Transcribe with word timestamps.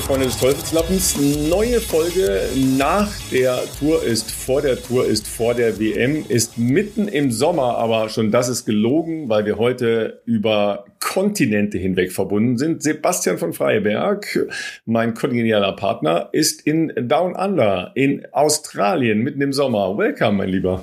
liebe 0.00 0.06
Freunde 0.06 0.26
des 0.26 0.38
Teufelslappens. 0.38 1.16
Neue 1.48 1.80
Folge 1.80 2.42
nach 2.78 3.10
der 3.30 3.58
Tour 3.78 4.02
ist 4.02 4.30
vor 4.30 4.62
der 4.62 4.80
Tour 4.80 5.06
ist 5.06 5.26
vor 5.28 5.54
der 5.54 5.78
WM, 5.78 6.24
ist 6.28 6.56
mitten 6.58 7.08
im 7.08 7.30
Sommer, 7.30 7.76
aber 7.76 8.08
schon 8.08 8.30
das 8.30 8.48
ist 8.48 8.64
gelogen, 8.64 9.28
weil 9.28 9.44
wir 9.44 9.58
heute 9.58 10.22
über 10.24 10.84
Kontinente 11.00 11.76
hinweg 11.76 12.12
verbunden 12.12 12.56
sind. 12.56 12.82
Sebastian 12.82 13.38
von 13.38 13.52
Freiberg, 13.52 14.46
mein 14.86 15.14
kongenialer 15.14 15.72
Partner, 15.72 16.28
ist 16.32 16.66
in 16.66 16.92
Down 16.96 17.34
Under 17.34 17.92
in 17.94 18.26
Australien 18.32 19.18
mitten 19.18 19.42
im 19.42 19.52
Sommer. 19.52 19.98
Welcome, 19.98 20.38
mein 20.38 20.48
Lieber. 20.48 20.82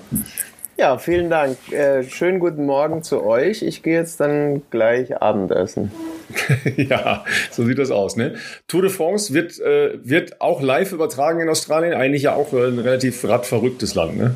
Ja, 0.80 1.00
vielen 1.00 1.32
Dank. 1.32 1.58
Äh, 1.72 2.04
schönen 2.04 2.40
guten 2.40 2.68
Morgen 2.68 3.02
zu 3.02 3.24
euch. 3.24 3.64
Ich 3.64 3.82
gehe 3.82 3.96
jetzt 3.96 4.20
dann 4.20 4.62
gleich 4.70 5.20
Abendessen. 5.20 5.92
ja, 6.78 7.26
so 7.50 7.66
sieht 7.66 7.80
das 7.80 7.90
aus. 7.90 8.16
Ne? 8.16 8.36
Tour 8.68 8.84
de 8.84 8.92
France 8.92 9.34
wird, 9.34 9.60
äh, 9.60 9.98
wird 10.04 10.40
auch 10.40 10.62
live 10.62 10.92
übertragen 10.92 11.40
in 11.40 11.50
Australien. 11.50 11.96
Eigentlich 11.96 12.24
ja 12.24 12.36
auch 12.36 12.54
ein 12.54 12.78
relativ 12.78 13.28
radverrücktes 13.28 13.96
Land. 13.96 14.18
Ne? 14.18 14.36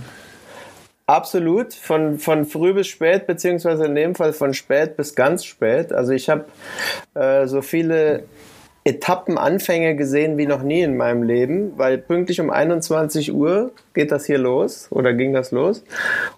Absolut, 1.05 1.75
von, 1.75 2.17
von 2.17 2.45
früh 2.45 2.73
bis 2.73 2.87
spät, 2.87 3.27
beziehungsweise 3.27 3.85
in 3.85 3.93
dem 3.93 4.15
Fall 4.15 4.33
von 4.33 4.55
spät 4.55 4.97
bis 4.97 5.13
ganz 5.13 5.45
spät. 5.45 5.93
Also 5.93 6.13
ich 6.13 6.27
habe 6.27 6.45
äh, 7.13 7.45
so 7.45 7.61
viele 7.61 8.23
Etappenanfänge 8.83 9.95
gesehen 9.95 10.39
wie 10.39 10.47
noch 10.47 10.63
nie 10.63 10.81
in 10.81 10.97
meinem 10.97 11.21
Leben, 11.21 11.73
weil 11.77 11.99
pünktlich 11.99 12.41
um 12.41 12.49
21 12.49 13.31
Uhr 13.31 13.71
geht 13.93 14.11
das 14.11 14.25
hier 14.25 14.39
los 14.39 14.87
oder 14.89 15.13
ging 15.13 15.33
das 15.33 15.51
los. 15.51 15.83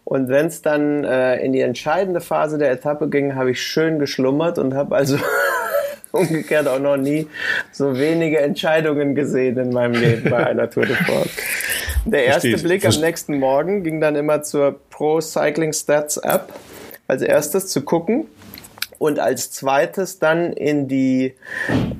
Und 0.04 0.28
wenn 0.28 0.48
es 0.48 0.62
dann 0.62 1.06
äh, 1.06 1.38
in 1.38 1.54
die 1.54 1.62
entscheidende 1.62 2.20
Phase 2.20 2.58
der 2.58 2.72
Etappe 2.72 3.10
ging, 3.10 3.36
habe 3.36 3.52
ich 3.52 3.62
schön 3.62 3.98
geschlummert 3.98 4.58
und 4.60 4.74
habe 4.74 4.94
also 4.94 5.18
umgekehrt 6.12 6.68
auch 6.68 6.80
noch 6.80 6.98
nie 6.98 7.28
so 7.72 7.98
wenige 7.98 8.40
Entscheidungen 8.40 9.16
gesehen 9.16 9.58
in 9.58 9.72
meinem 9.72 9.94
Leben 9.94 10.30
bei 10.30 10.46
einer 10.46 10.70
Tour 10.70 10.86
de 10.86 10.96
France. 10.98 11.30
Der 12.06 12.26
erste 12.26 12.50
Versteht. 12.50 12.68
Blick 12.68 12.86
am 12.86 13.00
nächsten 13.00 13.40
Morgen 13.40 13.84
ging 13.84 14.02
dann 14.02 14.18
immer 14.18 14.42
zur 14.44 14.78
Pro 14.90 15.22
Cycling 15.22 15.72
Stats 15.72 16.18
App 16.18 16.52
als 17.08 17.22
erstes 17.22 17.68
zu 17.68 17.84
gucken 17.84 18.26
und 19.04 19.20
als 19.20 19.52
zweites 19.52 20.20
dann 20.20 20.54
in 20.54 20.88
die, 20.88 21.34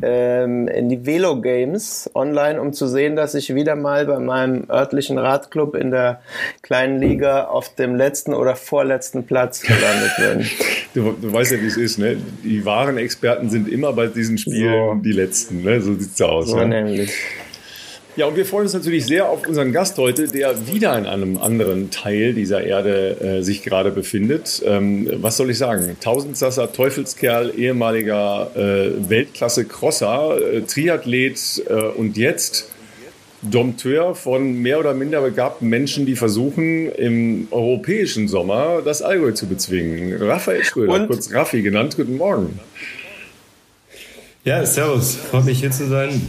ähm, 0.02 0.70
in 0.70 0.88
die 0.88 1.06
Velo 1.06 1.42
Games 1.42 2.10
online, 2.14 2.62
um 2.62 2.72
zu 2.72 2.88
sehen, 2.88 3.18
dass 3.18 3.36
ich 3.36 3.54
wieder 3.54 3.76
mal 3.76 4.06
bei 4.06 4.20
meinem 4.20 4.70
örtlichen 4.70 5.18
Radclub 5.18 5.76
in 5.76 5.92
der 5.92 6.22
kleinen 6.62 7.02
Liga 7.02 7.44
auf 7.48 7.76
dem 7.76 7.98
letzten 7.98 8.34
oder 8.34 8.56
vorletzten 8.56 9.26
Platz 9.26 9.64
gelandet 9.64 10.12
bin. 10.18 10.50
Du, 10.94 11.12
du 11.20 11.34
weißt 11.34 11.54
ja, 11.54 11.60
wie 11.60 11.66
es 11.66 11.76
ist, 11.76 11.98
ne? 11.98 12.16
Die 12.44 12.64
wahren 12.66 12.98
Experten 12.98 13.50
sind 13.50 13.68
immer 13.68 13.94
bei 13.94 14.06
diesen 14.06 14.38
Spielen 14.38 15.00
so. 15.00 15.04
die 15.04 15.12
letzten, 15.12 15.64
ne? 15.64 15.82
So 15.82 15.96
sieht's 15.96 16.22
aus. 16.22 16.50
So 16.50 16.58
ne? 16.58 16.68
nämlich. 16.68 17.12
Ja, 18.16 18.28
und 18.28 18.36
wir 18.36 18.46
freuen 18.46 18.66
uns 18.66 18.74
natürlich 18.74 19.08
sehr 19.08 19.28
auf 19.28 19.48
unseren 19.48 19.72
Gast 19.72 19.98
heute, 19.98 20.28
der 20.28 20.68
wieder 20.68 20.96
in 21.00 21.08
einem 21.08 21.40
anderen 21.40 21.90
Teil 21.90 22.36
dieser 22.36 22.64
Erde 22.64 23.20
äh, 23.20 23.42
sich 23.42 23.64
gerade 23.64 23.90
befindet. 23.90 24.62
Ähm, 24.64 25.10
was 25.16 25.38
soll 25.38 25.50
ich 25.50 25.58
sagen? 25.58 25.98
Tausendsasser, 26.00 26.72
Teufelskerl, 26.72 27.54
ehemaliger 27.58 28.52
äh, 28.56 29.10
Weltklasse-Crosser, 29.10 30.38
äh, 30.40 30.62
Triathlet 30.62 31.64
äh, 31.68 31.74
und 31.74 32.16
jetzt 32.16 32.70
Dompteur 33.42 34.14
von 34.14 34.62
mehr 34.62 34.80
oder 34.80 34.94
minder 34.94 35.22
begabten 35.22 35.68
Menschen, 35.68 36.06
die 36.06 36.16
versuchen, 36.16 36.92
im 36.92 37.48
europäischen 37.50 38.28
Sommer 38.28 38.84
das 38.86 39.02
Allgäu 39.02 39.32
zu 39.32 39.48
bezwingen. 39.48 40.22
Raphael 40.22 40.64
Schröder, 40.64 40.94
und? 40.94 41.08
kurz 41.08 41.34
Raffi 41.34 41.64
genannt. 41.64 41.96
Guten 41.98 42.18
Morgen. 42.18 42.60
Ja, 44.44 44.64
servus. 44.66 45.16
Freut 45.16 45.46
mich 45.46 45.60
hier 45.62 45.72
zu 45.72 45.88
sein. 45.88 46.22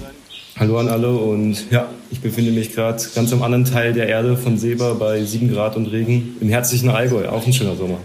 Hallo 0.56 0.78
an 0.78 0.88
alle 0.88 1.08
und 1.08 1.69
ja, 1.72 1.91
ich 2.12 2.20
befinde 2.20 2.52
mich 2.52 2.72
gerade 2.72 3.02
ganz 3.12 3.32
am 3.32 3.42
anderen 3.42 3.65
Teil 3.65 3.92
der 3.92 4.06
Erde 4.06 4.37
von 4.37 4.56
Seba 4.56 4.92
bei 4.94 5.20
7 5.20 5.53
Grad 5.53 5.75
und 5.75 5.87
Regen 5.87 6.37
im 6.41 6.48
herzlichen 6.48 6.91
Allgäu. 6.91 7.28
Auch 7.28 7.44
ein 7.44 7.53
schöner 7.53 7.75
Sommer. 7.75 7.98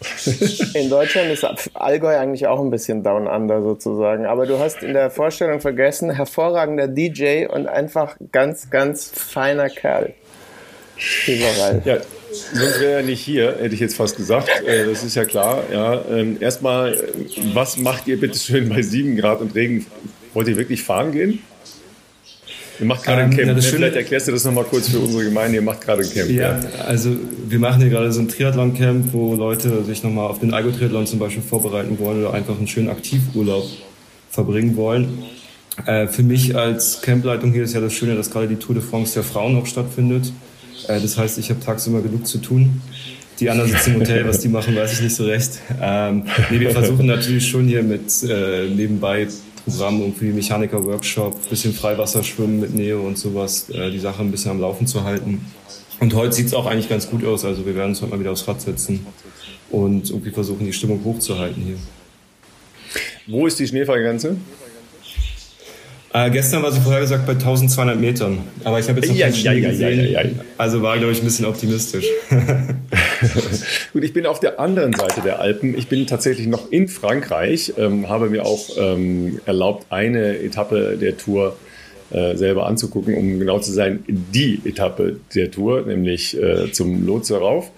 In 0.74 0.88
Deutschland 0.88 1.30
ist 1.30 1.46
Allgäu 1.74 2.16
eigentlich 2.16 2.46
auch 2.46 2.58
ein 2.58 2.70
bisschen 2.70 3.02
down 3.02 3.26
under 3.26 3.62
sozusagen. 3.62 4.24
Aber 4.24 4.46
du 4.46 4.58
hast 4.58 4.82
in 4.82 4.94
der 4.94 5.10
Vorstellung 5.10 5.60
vergessen, 5.60 6.10
hervorragender 6.10 6.88
DJ 6.88 7.44
und 7.46 7.66
einfach 7.66 8.16
ganz, 8.32 8.70
ganz 8.70 9.12
feiner 9.14 9.68
Kerl. 9.68 10.14
Überall. 11.26 11.82
Ja, 11.84 11.98
sonst 12.30 12.80
wäre 12.80 12.92
er 12.92 13.02
nicht 13.02 13.20
hier, 13.20 13.58
hätte 13.60 13.74
ich 13.74 13.80
jetzt 13.80 13.96
fast 13.96 14.16
gesagt. 14.16 14.48
Äh, 14.66 14.86
das 14.86 15.04
ist 15.04 15.16
ja 15.16 15.26
klar. 15.26 15.64
Ja, 15.70 16.00
ähm, 16.10 16.38
erstmal, 16.40 16.96
was 17.52 17.76
macht 17.76 18.08
ihr 18.08 18.18
bitte 18.18 18.38
schön 18.38 18.70
bei 18.70 18.80
7 18.80 19.16
Grad 19.16 19.42
und 19.42 19.54
Regen? 19.54 19.84
Wollt 20.32 20.48
ihr 20.48 20.56
wirklich 20.56 20.82
fahren 20.82 21.12
gehen? 21.12 21.42
Ihr 22.80 22.86
macht 22.86 23.04
gerade 23.04 23.22
ein 23.22 23.30
ähm, 23.30 23.36
Camp. 23.36 23.48
Ja, 23.48 23.54
ne? 23.54 23.62
Vielleicht 23.62 23.96
erklärst 23.96 24.28
du 24.28 24.32
das 24.32 24.44
nochmal 24.44 24.64
kurz 24.64 24.88
für 24.88 24.98
unsere 24.98 25.24
Gemeinde. 25.24 25.56
Ihr 25.56 25.62
macht 25.62 25.82
gerade 25.82 26.02
ein 26.02 26.10
Camp. 26.10 26.30
Ja, 26.30 26.58
ja, 26.58 26.60
also 26.86 27.14
wir 27.48 27.58
machen 27.58 27.80
hier 27.80 27.90
gerade 27.90 28.10
so 28.10 28.20
ein 28.20 28.28
Triathlon-Camp, 28.28 29.12
wo 29.12 29.34
Leute 29.34 29.84
sich 29.84 30.02
nochmal 30.02 30.28
auf 30.28 30.40
den 30.40 30.54
Algo-Triathlon 30.54 31.06
zum 31.06 31.18
Beispiel 31.18 31.42
vorbereiten 31.42 31.98
wollen 31.98 32.20
oder 32.20 32.32
einfach 32.32 32.56
einen 32.56 32.68
schönen 32.68 32.88
Aktivurlaub 32.88 33.64
verbringen 34.30 34.76
wollen. 34.76 35.18
Äh, 35.86 36.06
für 36.06 36.22
mich 36.22 36.56
als 36.56 37.02
Campleitung 37.02 37.52
hier 37.52 37.64
ist 37.64 37.74
ja 37.74 37.80
das 37.80 37.92
Schöne, 37.92 38.14
dass 38.14 38.30
gerade 38.30 38.48
die 38.48 38.56
Tour 38.56 38.74
de 38.74 38.82
France 38.82 39.14
der 39.14 39.24
Frauen 39.24 39.56
auch 39.56 39.66
stattfindet. 39.66 40.32
Äh, 40.88 41.00
das 41.00 41.18
heißt, 41.18 41.38
ich 41.38 41.50
habe 41.50 41.60
tagsüber 41.60 42.00
genug 42.00 42.26
zu 42.26 42.38
tun. 42.38 42.80
Die 43.40 43.48
anderen 43.48 43.70
sitzen 43.70 43.94
im 43.94 44.00
Hotel, 44.00 44.28
was 44.28 44.40
die 44.40 44.48
machen, 44.48 44.76
weiß 44.76 44.92
ich 44.92 45.00
nicht 45.00 45.16
so 45.16 45.24
recht. 45.24 45.52
Ähm, 45.80 46.24
nee, 46.50 46.60
wir 46.60 46.70
versuchen 46.70 47.06
natürlich 47.06 47.48
schon 47.48 47.66
hier 47.66 47.82
mit 47.82 48.22
äh, 48.22 48.68
nebenbei 48.68 49.28
Programm, 49.64 50.00
irgendwie 50.00 50.32
Mechaniker-Workshop, 50.32 51.48
bisschen 51.48 51.72
Freiwasserschwimmen 51.72 52.60
mit 52.60 52.74
Neo 52.74 53.06
und 53.06 53.18
sowas, 53.18 53.70
äh, 53.70 53.90
die 53.90 53.98
Sache 53.98 54.22
ein 54.22 54.30
bisschen 54.30 54.52
am 54.52 54.60
Laufen 54.60 54.86
zu 54.86 55.04
halten. 55.04 55.44
Und 56.00 56.14
heute 56.14 56.32
sieht 56.32 56.46
es 56.46 56.54
auch 56.54 56.66
eigentlich 56.66 56.88
ganz 56.88 57.08
gut 57.08 57.24
aus. 57.24 57.44
Also 57.44 57.66
wir 57.66 57.74
werden 57.74 57.90
uns 57.90 58.00
heute 58.00 58.12
mal 58.12 58.20
wieder 58.20 58.32
aufs 58.32 58.48
Rad 58.48 58.60
setzen 58.60 59.06
und 59.70 60.08
irgendwie 60.10 60.30
versuchen, 60.30 60.64
die 60.64 60.72
Stimmung 60.72 61.04
hochzuhalten 61.04 61.62
hier. 61.62 61.76
Wo 63.26 63.46
ist 63.46 63.58
die 63.58 63.66
Schneefallgrenze? 63.66 64.36
Äh, 66.12 66.30
gestern 66.30 66.62
war 66.62 66.72
sie 66.72 66.80
vorher 66.80 67.00
gesagt 67.00 67.24
bei 67.24 67.32
1200 67.32 67.98
Metern. 67.98 68.38
Aber 68.64 68.80
ich 68.80 68.88
habe 68.88 68.98
jetzt 68.98 69.10
noch 69.10 69.16
ja, 69.16 69.32
Schnee 69.32 69.60
ja, 69.60 69.70
gesehen. 69.70 70.10
Ja, 70.10 70.22
also 70.58 70.82
war, 70.82 70.98
glaube 70.98 71.12
ich, 71.12 71.20
ein 71.20 71.24
bisschen 71.24 71.46
optimistisch. 71.46 72.06
Gut, 73.92 74.02
ich 74.02 74.12
bin 74.12 74.26
auf 74.26 74.40
der 74.40 74.58
anderen 74.58 74.92
Seite 74.92 75.20
der 75.20 75.38
Alpen. 75.38 75.78
Ich 75.78 75.86
bin 75.86 76.08
tatsächlich 76.08 76.48
noch 76.48 76.72
in 76.72 76.88
Frankreich, 76.88 77.74
ähm, 77.78 78.08
habe 78.08 78.28
mir 78.28 78.44
auch 78.44 78.70
ähm, 78.76 79.40
erlaubt, 79.46 79.86
eine 79.90 80.40
Etappe 80.40 80.96
der 81.00 81.16
Tour 81.16 81.56
äh, 82.10 82.34
selber 82.34 82.66
anzugucken, 82.66 83.14
um 83.14 83.38
genau 83.38 83.60
zu 83.60 83.70
sein, 83.70 84.02
die 84.08 84.60
Etappe 84.64 85.20
der 85.36 85.52
Tour, 85.52 85.82
nämlich 85.82 86.36
äh, 86.36 86.72
zum 86.72 87.06
Lotse 87.06 87.36
rauf. 87.36 87.70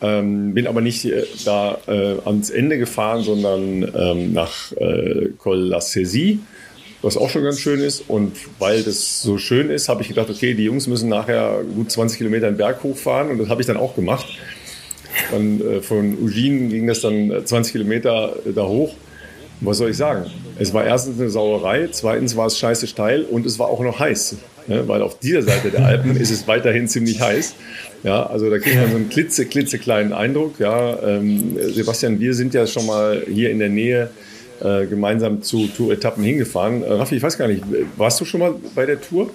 Ähm, 0.00 0.52
bin 0.52 0.66
aber 0.66 0.80
nicht 0.80 1.04
äh, 1.04 1.22
da 1.44 1.78
äh, 1.86 2.16
ans 2.24 2.50
Ende 2.50 2.76
gefahren, 2.76 3.22
sondern 3.22 3.88
ähm, 3.96 4.32
nach 4.32 4.72
äh, 4.72 5.28
Col 5.38 5.58
la 5.58 5.80
Saisie 5.80 6.40
was 7.02 7.16
auch 7.16 7.28
schon 7.28 7.42
ganz 7.42 7.60
schön 7.60 7.80
ist. 7.80 8.04
Und 8.08 8.32
weil 8.58 8.82
das 8.82 9.22
so 9.22 9.38
schön 9.38 9.70
ist, 9.70 9.88
habe 9.88 10.02
ich 10.02 10.08
gedacht, 10.08 10.30
okay, 10.30 10.54
die 10.54 10.64
Jungs 10.64 10.86
müssen 10.86 11.08
nachher 11.08 11.62
gut 11.74 11.90
20 11.90 12.18
Kilometer 12.18 12.50
den 12.50 12.56
Berg 12.56 12.82
hochfahren 12.82 13.30
und 13.30 13.38
das 13.38 13.48
habe 13.48 13.60
ich 13.60 13.66
dann 13.66 13.76
auch 13.76 13.94
gemacht. 13.94 14.26
Dann, 15.30 15.60
äh, 15.60 15.82
von 15.82 16.16
Ugine 16.18 16.68
ging 16.68 16.86
das 16.86 17.00
dann 17.00 17.42
20 17.44 17.72
Kilometer 17.72 18.36
äh, 18.46 18.52
da 18.52 18.64
hoch. 18.64 18.94
Und 19.60 19.66
was 19.66 19.78
soll 19.78 19.90
ich 19.90 19.96
sagen? 19.96 20.30
Es 20.58 20.72
war 20.72 20.84
erstens 20.84 21.20
eine 21.20 21.28
Sauerei, 21.28 21.88
zweitens 21.90 22.36
war 22.36 22.46
es 22.46 22.58
scheiße 22.58 22.86
steil 22.86 23.22
und 23.22 23.46
es 23.46 23.58
war 23.58 23.68
auch 23.68 23.80
noch 23.80 23.98
heiß. 23.98 24.36
Ne? 24.66 24.86
Weil 24.86 25.02
auf 25.02 25.18
dieser 25.18 25.42
Seite 25.42 25.70
der 25.70 25.84
Alpen 25.84 26.16
ist 26.16 26.30
es 26.30 26.46
weiterhin 26.46 26.88
ziemlich 26.88 27.20
heiß. 27.20 27.54
Ja, 28.04 28.26
also 28.26 28.50
da 28.50 28.58
kriegt 28.58 28.76
man 28.76 28.90
so 28.90 28.96
einen 28.96 29.08
klitze, 29.08 29.46
klitzekleinen 29.46 30.12
Eindruck. 30.12 30.58
Ja, 30.58 31.00
ähm, 31.02 31.56
Sebastian, 31.72 32.20
wir 32.20 32.34
sind 32.34 32.54
ja 32.54 32.66
schon 32.66 32.86
mal 32.86 33.22
hier 33.28 33.50
in 33.50 33.58
der 33.58 33.68
Nähe 33.68 34.10
äh, 34.60 34.86
gemeinsam 34.86 35.42
zu 35.42 35.66
Tour-Etappen 35.66 36.22
hingefahren. 36.22 36.82
Äh, 36.82 36.92
Raffi, 36.92 37.16
ich 37.16 37.22
weiß 37.22 37.38
gar 37.38 37.48
nicht, 37.48 37.62
warst 37.96 38.20
du 38.20 38.24
schon 38.24 38.40
mal 38.40 38.54
bei 38.74 38.86
der 38.86 39.00
Tour 39.00 39.30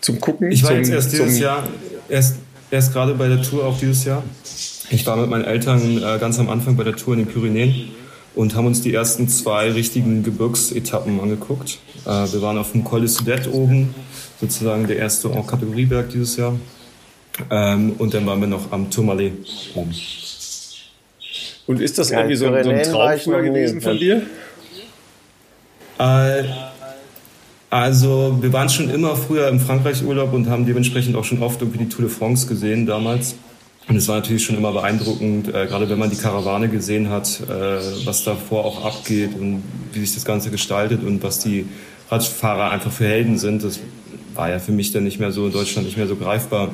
zum 0.00 0.20
Gucken? 0.20 0.50
Ich 0.50 0.62
war 0.62 0.70
zum, 0.70 0.78
jetzt 0.78 0.90
erst 0.90 1.12
dieses 1.12 1.38
Jahr, 1.38 1.68
erst, 2.08 2.36
erst 2.70 2.92
gerade 2.92 3.14
bei 3.14 3.28
der 3.28 3.42
Tour 3.42 3.64
auch 3.64 3.78
dieses 3.78 4.04
Jahr. 4.04 4.22
Ich 4.90 5.06
war 5.06 5.16
mit 5.16 5.28
meinen 5.28 5.44
Eltern 5.44 5.98
äh, 5.98 6.18
ganz 6.18 6.38
am 6.38 6.48
Anfang 6.48 6.76
bei 6.76 6.84
der 6.84 6.96
Tour 6.96 7.14
in 7.14 7.24
den 7.24 7.28
Pyrenäen 7.28 7.90
und 8.34 8.54
haben 8.54 8.66
uns 8.66 8.80
die 8.80 8.94
ersten 8.94 9.28
zwei 9.28 9.70
richtigen 9.70 10.22
Gebirgsetappen 10.22 11.20
angeguckt. 11.20 11.78
Äh, 12.06 12.08
wir 12.32 12.40
waren 12.40 12.56
auf 12.56 12.72
dem 12.72 12.84
Col 12.84 13.00
de 13.00 13.08
Sudet 13.08 13.52
oben, 13.52 13.94
sozusagen 14.40 14.86
der 14.86 14.96
erste 14.96 15.28
En-Kategorieberg 15.28 16.08
dieses 16.10 16.36
Jahr. 16.36 16.54
Ähm, 17.50 17.92
und 17.98 18.14
dann 18.14 18.26
waren 18.26 18.40
wir 18.40 18.48
noch 18.48 18.72
am 18.72 18.90
Tourmalet 18.90 19.32
oben. 19.74 19.94
Und 21.68 21.82
ist 21.82 21.98
das 21.98 22.08
ja, 22.08 22.18
irgendwie 22.18 22.34
so, 22.34 22.46
so 22.46 22.70
ein 22.70 22.82
Traum 22.82 23.44
gewesen 23.44 23.82
von 23.82 23.98
dir? 23.98 24.22
Äh, 25.98 26.44
also 27.68 28.38
wir 28.40 28.52
waren 28.54 28.70
schon 28.70 28.88
immer 28.88 29.14
früher 29.16 29.48
im 29.48 29.60
Frankreich-Urlaub 29.60 30.32
und 30.32 30.48
haben 30.48 30.64
dementsprechend 30.64 31.14
auch 31.14 31.24
schon 31.24 31.42
oft 31.42 31.60
irgendwie 31.60 31.84
die 31.84 31.88
Tour 31.90 32.06
de 32.06 32.10
France 32.10 32.46
gesehen 32.46 32.86
damals. 32.86 33.34
Und 33.86 33.96
es 33.96 34.08
war 34.08 34.16
natürlich 34.16 34.44
schon 34.44 34.56
immer 34.56 34.72
beeindruckend, 34.72 35.48
äh, 35.48 35.66
gerade 35.66 35.90
wenn 35.90 35.98
man 35.98 36.08
die 36.08 36.16
Karawane 36.16 36.68
gesehen 36.68 37.10
hat, 37.10 37.38
äh, 37.42 37.78
was 38.06 38.24
davor 38.24 38.64
auch 38.64 38.86
abgeht 38.86 39.34
und 39.38 39.62
wie 39.92 40.00
sich 40.00 40.14
das 40.14 40.24
Ganze 40.24 40.50
gestaltet 40.50 41.02
und 41.04 41.22
was 41.22 41.38
die 41.40 41.66
Radfahrer 42.10 42.70
einfach 42.70 42.92
für 42.92 43.06
Helden 43.06 43.36
sind. 43.36 43.62
Das 43.62 43.78
war 44.34 44.48
ja 44.48 44.58
für 44.58 44.72
mich 44.72 44.92
dann 44.92 45.04
nicht 45.04 45.20
mehr 45.20 45.32
so 45.32 45.46
in 45.46 45.52
Deutschland 45.52 45.86
nicht 45.86 45.98
mehr 45.98 46.06
so 46.06 46.16
greifbar. 46.16 46.70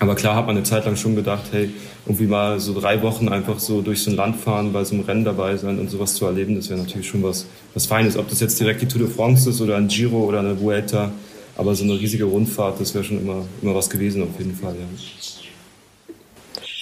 Aber 0.00 0.14
klar 0.14 0.34
hat 0.34 0.46
man 0.46 0.56
eine 0.56 0.64
Zeit 0.64 0.86
lang 0.86 0.96
schon 0.96 1.14
gedacht, 1.14 1.42
hey, 1.52 1.70
irgendwie 2.06 2.26
mal 2.26 2.58
so 2.58 2.78
drei 2.78 3.02
Wochen 3.02 3.28
einfach 3.28 3.58
so 3.58 3.82
durch 3.82 4.02
so 4.02 4.10
ein 4.10 4.16
Land 4.16 4.36
fahren, 4.36 4.72
bei 4.72 4.82
so 4.82 4.94
einem 4.94 5.04
Rennen 5.04 5.24
dabei 5.26 5.56
sein 5.58 5.78
und 5.78 5.90
sowas 5.90 6.14
zu 6.14 6.24
erleben, 6.24 6.56
das 6.56 6.70
wäre 6.70 6.80
natürlich 6.80 7.06
schon 7.06 7.22
was, 7.22 7.46
was 7.74 7.84
Feines. 7.84 8.16
Ob 8.16 8.26
das 8.28 8.40
jetzt 8.40 8.58
direkt 8.58 8.80
die 8.80 8.88
Tour 8.88 9.02
de 9.02 9.10
France 9.10 9.50
ist 9.50 9.60
oder 9.60 9.76
ein 9.76 9.88
Giro 9.88 10.24
oder 10.24 10.40
eine 10.40 10.58
Vuelta, 10.58 11.12
aber 11.54 11.74
so 11.74 11.84
eine 11.84 12.00
riesige 12.00 12.24
Rundfahrt, 12.24 12.80
das 12.80 12.94
wäre 12.94 13.04
schon 13.04 13.20
immer, 13.20 13.44
immer 13.60 13.74
was 13.74 13.90
gewesen 13.90 14.22
auf 14.22 14.38
jeden 14.38 14.54
Fall, 14.54 14.74
ja. 14.74 14.86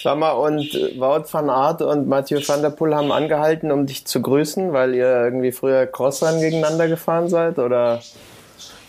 Sag 0.01 0.17
mal, 0.17 0.31
und 0.31 0.73
Wout 0.97 1.25
van 1.29 1.49
Aert 1.49 1.81
und 1.81 2.07
Mathieu 2.07 2.39
van 2.47 2.61
der 2.61 2.69
Poel 2.69 2.95
haben 2.95 3.11
angehalten, 3.11 3.69
um 3.69 3.85
dich 3.85 4.05
zu 4.05 4.21
grüßen, 4.21 4.71
weil 4.71 4.95
ihr 4.95 5.25
irgendwie 5.25 5.51
früher 5.51 5.85
Crossrun 5.87 6.39
gegeneinander 6.39 6.87
gefahren 6.87 7.27
seid, 7.27 7.59
oder? 7.59 8.01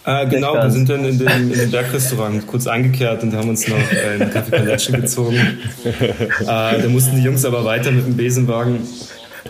Äh, 0.04 0.26
genau, 0.28 0.54
wir 0.54 0.70
sind 0.70 0.88
dann 0.88 1.04
in 1.04 1.18
dem, 1.18 1.28
in 1.28 1.58
dem 1.58 1.70
Bergrestaurant 1.70 2.46
kurz 2.46 2.66
eingekehrt 2.66 3.22
und 3.22 3.34
haben 3.34 3.50
uns 3.50 3.68
noch 3.68 3.76
äh, 3.76 4.14
einen 4.14 4.30
Kaffee 4.32 4.50
Palecce 4.50 4.92
gezogen. 4.92 5.58
Äh, 5.84 6.44
da 6.46 6.88
mussten 6.88 7.16
die 7.16 7.22
Jungs 7.22 7.44
aber 7.44 7.64
weiter 7.64 7.90
mit 7.90 8.06
dem 8.06 8.16
Besenwagen. 8.16 8.78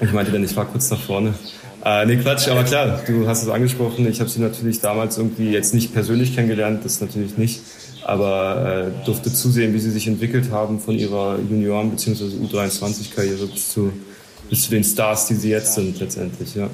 Ich 0.01 0.13
meinte 0.13 0.33
dann, 0.33 0.43
ich 0.43 0.53
fahr 0.53 0.67
kurz 0.67 0.91
nach 0.91 1.01
vorne. 1.01 1.35
Äh, 1.85 2.07
nee, 2.07 2.17
Quatsch, 2.17 2.49
aber 2.49 2.65
klar, 2.65 3.01
du 3.07 3.27
hast 3.29 3.43
es 3.43 3.49
angesprochen. 3.49 4.09
Ich 4.09 4.21
habe 4.21 4.29
sie 4.29 4.41
natürlich 4.41 4.81
damals 4.81 5.19
irgendwie 5.19 5.51
jetzt 5.51 5.73
nicht 5.73 5.95
persönlich 5.95 6.35
kennengelernt, 6.35 6.85
das 6.85 7.01
natürlich 7.01 7.39
nicht 7.39 7.61
aber 8.05 8.93
äh, 9.03 9.05
durfte 9.05 9.33
zusehen, 9.33 9.75
wie 9.75 9.79
sie 9.79 9.91
sich 9.91 10.07
entwickelt 10.07 10.51
haben 10.51 10.81
von 10.81 10.99
ihrer 10.99 11.39
Junioren- 11.39 11.91
bzw. 11.91 12.25
U23-Karriere 12.25 13.47
bis 13.47 13.73
zu, 13.73 13.93
bis 14.49 14.65
zu 14.65 14.71
den 14.71 14.85
Stars, 14.85 15.27
die 15.27 15.35
sie 15.35 15.51
jetzt 15.51 15.75
sind 15.75 16.01
letztendlich. 16.01 16.55
Ja. 16.55 16.69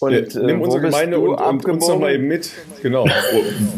Und 0.00 0.12
äh, 0.12 0.26
nimm 0.44 0.60
unsere 0.60 0.82
Gemeinde 0.82 1.18
und, 1.18 1.34
und 1.34 1.64
uns 1.64 1.88
noch 1.88 1.98
mal 1.98 2.14
eben 2.14 2.28
mit. 2.28 2.50
Genau. 2.82 3.06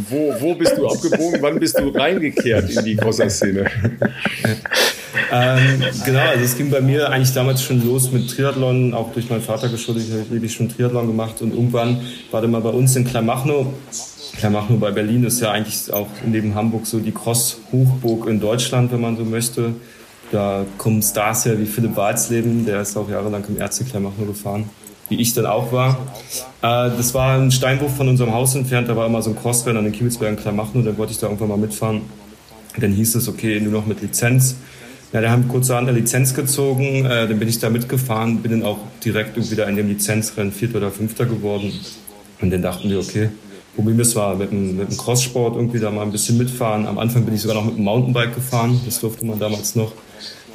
wo, 0.09 0.35
wo 0.39 0.55
bist 0.55 0.77
du 0.77 0.87
abgebogen? 0.87 1.41
Wann 1.41 1.59
bist 1.59 1.79
du 1.79 1.89
reingekehrt 1.89 2.71
in 2.71 2.85
die 2.85 2.97
Crosser-Szene? 2.97 3.65
ähm, 5.33 5.83
genau, 6.05 6.21
also 6.21 6.45
es 6.45 6.57
ging 6.57 6.71
bei 6.71 6.81
mir 6.81 7.11
eigentlich 7.11 7.33
damals 7.33 7.63
schon 7.63 7.85
los 7.87 8.13
mit 8.13 8.29
Triathlon, 8.31 8.93
auch 8.93 9.13
durch 9.13 9.31
meinen 9.31 9.43
Vater 9.43 9.69
geschuldet. 9.69 10.05
Ich 10.09 10.13
habe 10.13 10.31
wirklich 10.31 10.53
schon 10.53 10.69
Triathlon 10.69 11.07
gemacht 11.07 11.41
und 11.41 11.55
irgendwann 11.55 12.01
war 12.31 12.43
dann 12.43 12.51
mal 12.51 12.61
bei 12.61 12.71
uns 12.71 12.95
in 12.97 13.05
Klamachno 13.05 13.73
Klamachno 14.41 14.77
bei 14.79 14.91
Berlin 14.91 15.25
ist 15.25 15.41
ja 15.41 15.51
eigentlich 15.51 15.93
auch 15.93 16.09
neben 16.25 16.55
Hamburg 16.55 16.87
so 16.87 16.99
die 16.99 17.13
Cross-Hochburg 17.13 18.27
in 18.27 18.41
Deutschland, 18.41 18.93
wenn 18.93 19.01
man 19.01 19.17
so 19.17 19.25
möchte. 19.25 19.75
Da 20.33 20.65
kommen 20.79 21.03
Stars 21.03 21.45
her 21.45 21.59
wie 21.59 21.67
Philipp 21.67 21.97
Walzleben, 21.97 22.65
der 22.65 22.81
ist 22.81 22.97
auch 22.97 23.11
jahrelang 23.11 23.45
im 23.49 23.61
RC 23.61 23.87
Klamachno 23.91 24.25
gefahren, 24.25 24.71
wie 25.11 25.17
ich 25.17 25.35
dann 25.35 25.45
auch 25.45 25.73
war. 25.73 25.99
Äh, 26.63 26.97
das 26.97 27.13
war 27.13 27.37
ein 27.37 27.51
Steinbruch 27.51 27.91
von 27.91 28.09
unserem 28.09 28.33
Haus 28.33 28.55
entfernt, 28.55 28.89
da 28.89 28.97
war 28.97 29.07
immer 29.07 29.21
so 29.21 29.31
ein 29.31 29.37
Crossrennen 29.37 29.79
an 29.79 29.85
den 29.85 29.93
Kiebelsbergen 29.93 30.39
Klamachno, 30.39 30.81
da 30.81 30.97
wollte 30.97 31.13
ich 31.13 31.19
da 31.19 31.27
irgendwann 31.27 31.49
mal 31.49 31.59
mitfahren. 31.59 32.03
Dann 32.79 32.93
hieß 32.93 33.17
es, 33.17 33.29
okay, 33.29 33.61
nur 33.61 33.73
noch 33.73 33.87
mit 33.87 34.01
Lizenz. 34.01 34.57
Ja, 35.13 35.21
da 35.21 35.31
haben 35.31 35.49
kurzerhand 35.49 35.89
eine 35.89 35.99
Lizenz 35.99 36.35
gezogen, 36.35 37.05
äh, 37.05 37.27
dann 37.29 37.39
bin 37.39 37.49
ich 37.49 37.59
da 37.59 37.69
mitgefahren, 37.69 38.39
bin 38.39 38.53
dann 38.53 38.63
auch 38.63 38.79
direkt 39.05 39.37
wieder 39.51 39.69
in 39.69 39.75
dem 39.75 39.89
Lizenzrennen 39.89 40.53
Vierter 40.53 40.77
oder 40.77 40.91
Fünfter 40.93 41.27
geworden. 41.27 41.73
Und 42.41 42.51
dann 42.53 42.63
dachten 42.63 42.89
wir, 42.89 43.01
okay, 43.01 43.29
probieren 43.75 43.99
wir 43.99 44.03
es 44.03 44.15
mal 44.15 44.37
mit 44.37 44.53
dem, 44.53 44.77
mit 44.77 44.89
dem 44.89 44.97
Crosssport 44.97 45.57
irgendwie 45.57 45.81
da 45.81 45.91
mal 45.91 46.03
ein 46.03 46.13
bisschen 46.13 46.39
mitfahren. 46.39 46.87
Am 46.87 46.99
Anfang 46.99 47.25
bin 47.25 47.35
ich 47.35 47.41
sogar 47.41 47.57
noch 47.57 47.65
mit 47.65 47.77
dem 47.77 47.85
Mountainbike 47.85 48.37
gefahren, 48.37 48.81
das 48.87 49.01
durfte 49.01 49.27
man 49.27 49.41
damals 49.41 49.75
noch. 49.75 49.93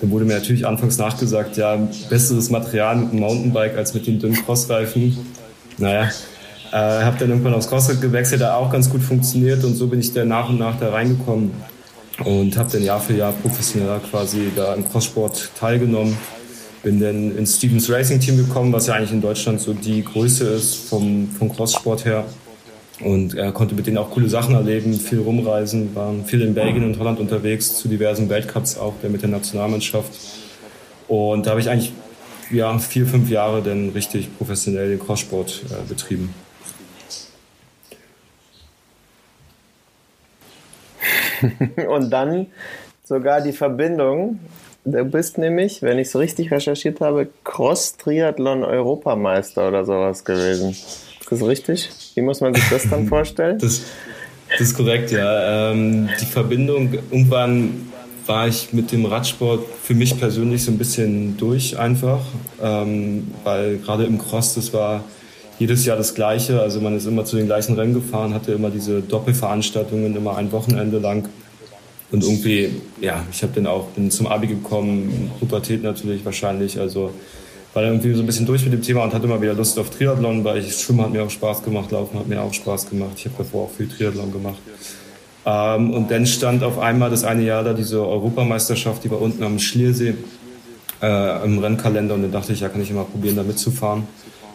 Dann 0.01 0.12
wurde 0.12 0.25
mir 0.25 0.33
natürlich 0.33 0.65
anfangs 0.68 0.97
nachgesagt, 0.97 1.57
ja, 1.57 1.77
besseres 2.09 2.50
Material 2.50 2.97
mit 2.97 3.13
dem 3.13 3.19
Mountainbike 3.19 3.77
als 3.77 3.94
mit 3.94 4.07
den 4.07 4.19
dünnen 4.19 4.36
Crossreifen. 4.45 5.18
Naja, 5.77 6.09
äh, 6.71 6.77
habe 6.77 7.18
dann 7.19 7.30
irgendwann 7.30 7.53
aufs 7.53 7.69
Crossrad 7.69 8.01
gewechselt, 8.01 8.42
da 8.42 8.56
auch 8.56 8.71
ganz 8.71 8.89
gut 8.89 9.01
funktioniert 9.01 9.63
und 9.63 9.75
so 9.75 9.88
bin 9.88 10.00
ich 10.00 10.13
dann 10.13 10.27
nach 10.27 10.50
und 10.50 10.59
nach 10.59 10.77
da 10.80 10.89
reingekommen 10.89 11.51
und 12.24 12.57
habe 12.57 12.71
dann 12.71 12.83
Jahr 12.83 13.00
für 13.00 13.13
Jahr 13.13 13.33
professioneller 13.33 14.00
quasi 14.00 14.51
da 14.56 14.74
im 14.74 14.88
Crosssport 14.88 15.51
teilgenommen. 15.57 16.15
Bin 16.83 17.00
dann 17.00 17.36
ins 17.36 17.57
Stevens 17.57 17.89
Racing 17.89 18.19
Team 18.19 18.38
gekommen, 18.38 18.71
was 18.71 18.88
ja 18.88 18.94
eigentlich 18.94 19.12
in 19.12 19.21
Deutschland 19.21 19.59
so 19.59 19.74
die 19.74 20.03
Größe 20.03 20.45
ist 20.50 20.75
vom, 20.88 21.27
vom 21.30 21.51
Crosssport 21.51 22.06
her. 22.06 22.25
Und 23.01 23.36
er 23.36 23.51
konnte 23.51 23.75
mit 23.75 23.88
denen 23.88 23.97
auch 23.97 24.12
coole 24.12 24.30
Sachen 24.30 24.56
erleben, 24.56 24.94
viel 24.94 25.19
rumreisen, 25.19 25.94
waren 25.95 26.24
viel 26.24 26.42
in 26.42 26.53
Belgien 26.53 26.86
und 26.86 26.97
Holland 26.97 27.19
unterwegs, 27.19 27.77
zu 27.77 27.89
diversen 27.89 28.30
Weltcups 28.30 28.77
auch, 28.77 28.94
der 29.01 29.09
mit 29.09 29.21
der 29.21 29.30
Nationalmannschaft. 29.30 30.12
Und 31.07 31.45
da 31.45 31.51
habe 31.51 31.59
ich 31.59 31.69
eigentlich 31.69 31.92
ja, 32.51 32.77
vier, 32.77 33.06
fünf 33.06 33.30
Jahre 33.30 33.62
dann 33.62 33.89
richtig 33.89 34.38
professionell 34.38 34.88
den 34.89 35.00
Crosssport 35.00 35.63
äh, 35.69 35.88
betrieben. 35.88 36.33
und 41.89 42.09
dann 42.12 42.47
sogar 43.03 43.42
die 43.42 43.51
Verbindung. 43.51 44.39
Du 44.86 45.03
bist 45.03 45.38
nämlich, 45.38 45.81
wenn 45.81 46.00
ich 46.00 46.07
es 46.09 46.15
richtig 46.15 46.51
recherchiert 46.51 47.01
habe, 47.01 47.27
Cross-Triathlon-Europameister 47.44 49.68
oder 49.68 49.83
sowas 49.83 50.24
gewesen. 50.24 50.69
Ist 50.71 51.31
das 51.31 51.44
richtig? 51.44 52.05
Wie 52.15 52.21
muss 52.21 52.41
man 52.41 52.53
sich 52.53 52.63
das 52.69 52.89
dann 52.89 53.07
vorstellen? 53.09 53.59
Das, 53.59 53.81
das 54.50 54.62
ist 54.62 54.75
korrekt, 54.75 55.12
ja. 55.12 55.71
Ähm, 55.71 56.09
die 56.19 56.25
Verbindung, 56.25 56.94
irgendwann 56.94 57.91
war 58.25 58.47
ich 58.47 58.73
mit 58.73 58.91
dem 58.91 59.06
Radsport 59.06 59.63
für 59.83 59.94
mich 59.94 60.17
persönlich 60.17 60.63
so 60.63 60.71
ein 60.71 60.77
bisschen 60.77 61.38
durch 61.38 61.77
einfach, 61.77 62.21
ähm, 62.62 63.27
weil 63.44 63.77
gerade 63.77 64.06
im 64.06 64.17
Cross, 64.17 64.56
das 64.56 64.73
war 64.73 65.03
jedes 65.59 65.85
Jahr 65.85 65.97
das 65.97 66.15
Gleiche. 66.15 66.62
Also 66.62 66.81
man 66.81 66.95
ist 66.97 67.06
immer 67.06 67.25
zu 67.25 67.35
den 67.35 67.45
gleichen 67.45 67.75
Rennen 67.75 67.94
gefahren, 67.94 68.33
hatte 68.33 68.53
immer 68.53 68.69
diese 68.69 69.01
Doppelveranstaltungen, 69.01 70.15
immer 70.15 70.38
ein 70.38 70.51
Wochenende 70.51 71.00
lang. 71.00 71.29
Und 72.11 72.23
irgendwie, 72.23 72.69
ja, 73.01 73.23
ich 73.31 73.41
habe 73.44 73.53
dann 73.56 73.68
auch 73.68 73.88
bin 73.89 74.11
zum 74.11 74.27
Abi 74.27 74.47
gekommen, 74.47 75.31
Pubertät 75.39 75.83
natürlich 75.83 76.23
wahrscheinlich, 76.23 76.79
also 76.79 77.11
war 77.75 77.83
dann 77.83 77.92
irgendwie 77.92 78.13
so 78.13 78.24
ein 78.24 78.25
bisschen 78.25 78.45
durch 78.45 78.63
mit 78.63 78.72
dem 78.72 78.81
Thema 78.81 79.04
und 79.04 79.13
hatte 79.13 79.25
immer 79.25 79.42
wieder 79.42 79.54
Lust 79.54 79.77
auf 79.77 79.89
Triathlon, 79.89 80.45
weil 80.45 80.60
ich 80.60 80.74
Schwimmen 80.77 81.01
hat 81.01 81.12
mir 81.12 81.24
auch 81.24 81.30
Spaß 81.30 81.62
gemacht, 81.62 81.92
Laufen 81.92 82.18
hat 82.18 82.25
mir 82.25 82.42
auch 82.42 82.54
Spaß 82.54 82.89
gemacht. 82.89 83.12
Ich 83.18 83.25
habe 83.25 83.36
davor 83.39 83.66
auch 83.66 83.69
viel 83.69 83.89
Triathlon 83.89 84.31
gemacht. 84.31 84.60
Ähm, 85.45 85.92
und 85.92 86.10
dann 86.10 86.25
stand 86.25 86.63
auf 86.63 86.80
einmal 86.80 87.10
das 87.10 87.25
eine 87.25 87.44
Jahr 87.44 87.66
da 87.66 87.74
diese 87.74 88.00
Europameisterschaft, 88.00 89.04
die 89.04 89.12
war 89.12 89.22
unten 89.22 89.44
am 89.44 89.60
Schliersee 89.60 90.16
äh, 91.01 91.44
im 91.44 91.60
Rennkalender 91.60 92.16
und 92.16 92.22
dann 92.22 92.31
dachte 92.31 92.54
ich, 92.54 92.62
ja, 92.62 92.69
kann 92.69 92.81
ich 92.81 92.92
immer 92.92 93.04
probieren, 93.04 93.36
da 93.36 93.44
mitzufahren. 93.44 94.07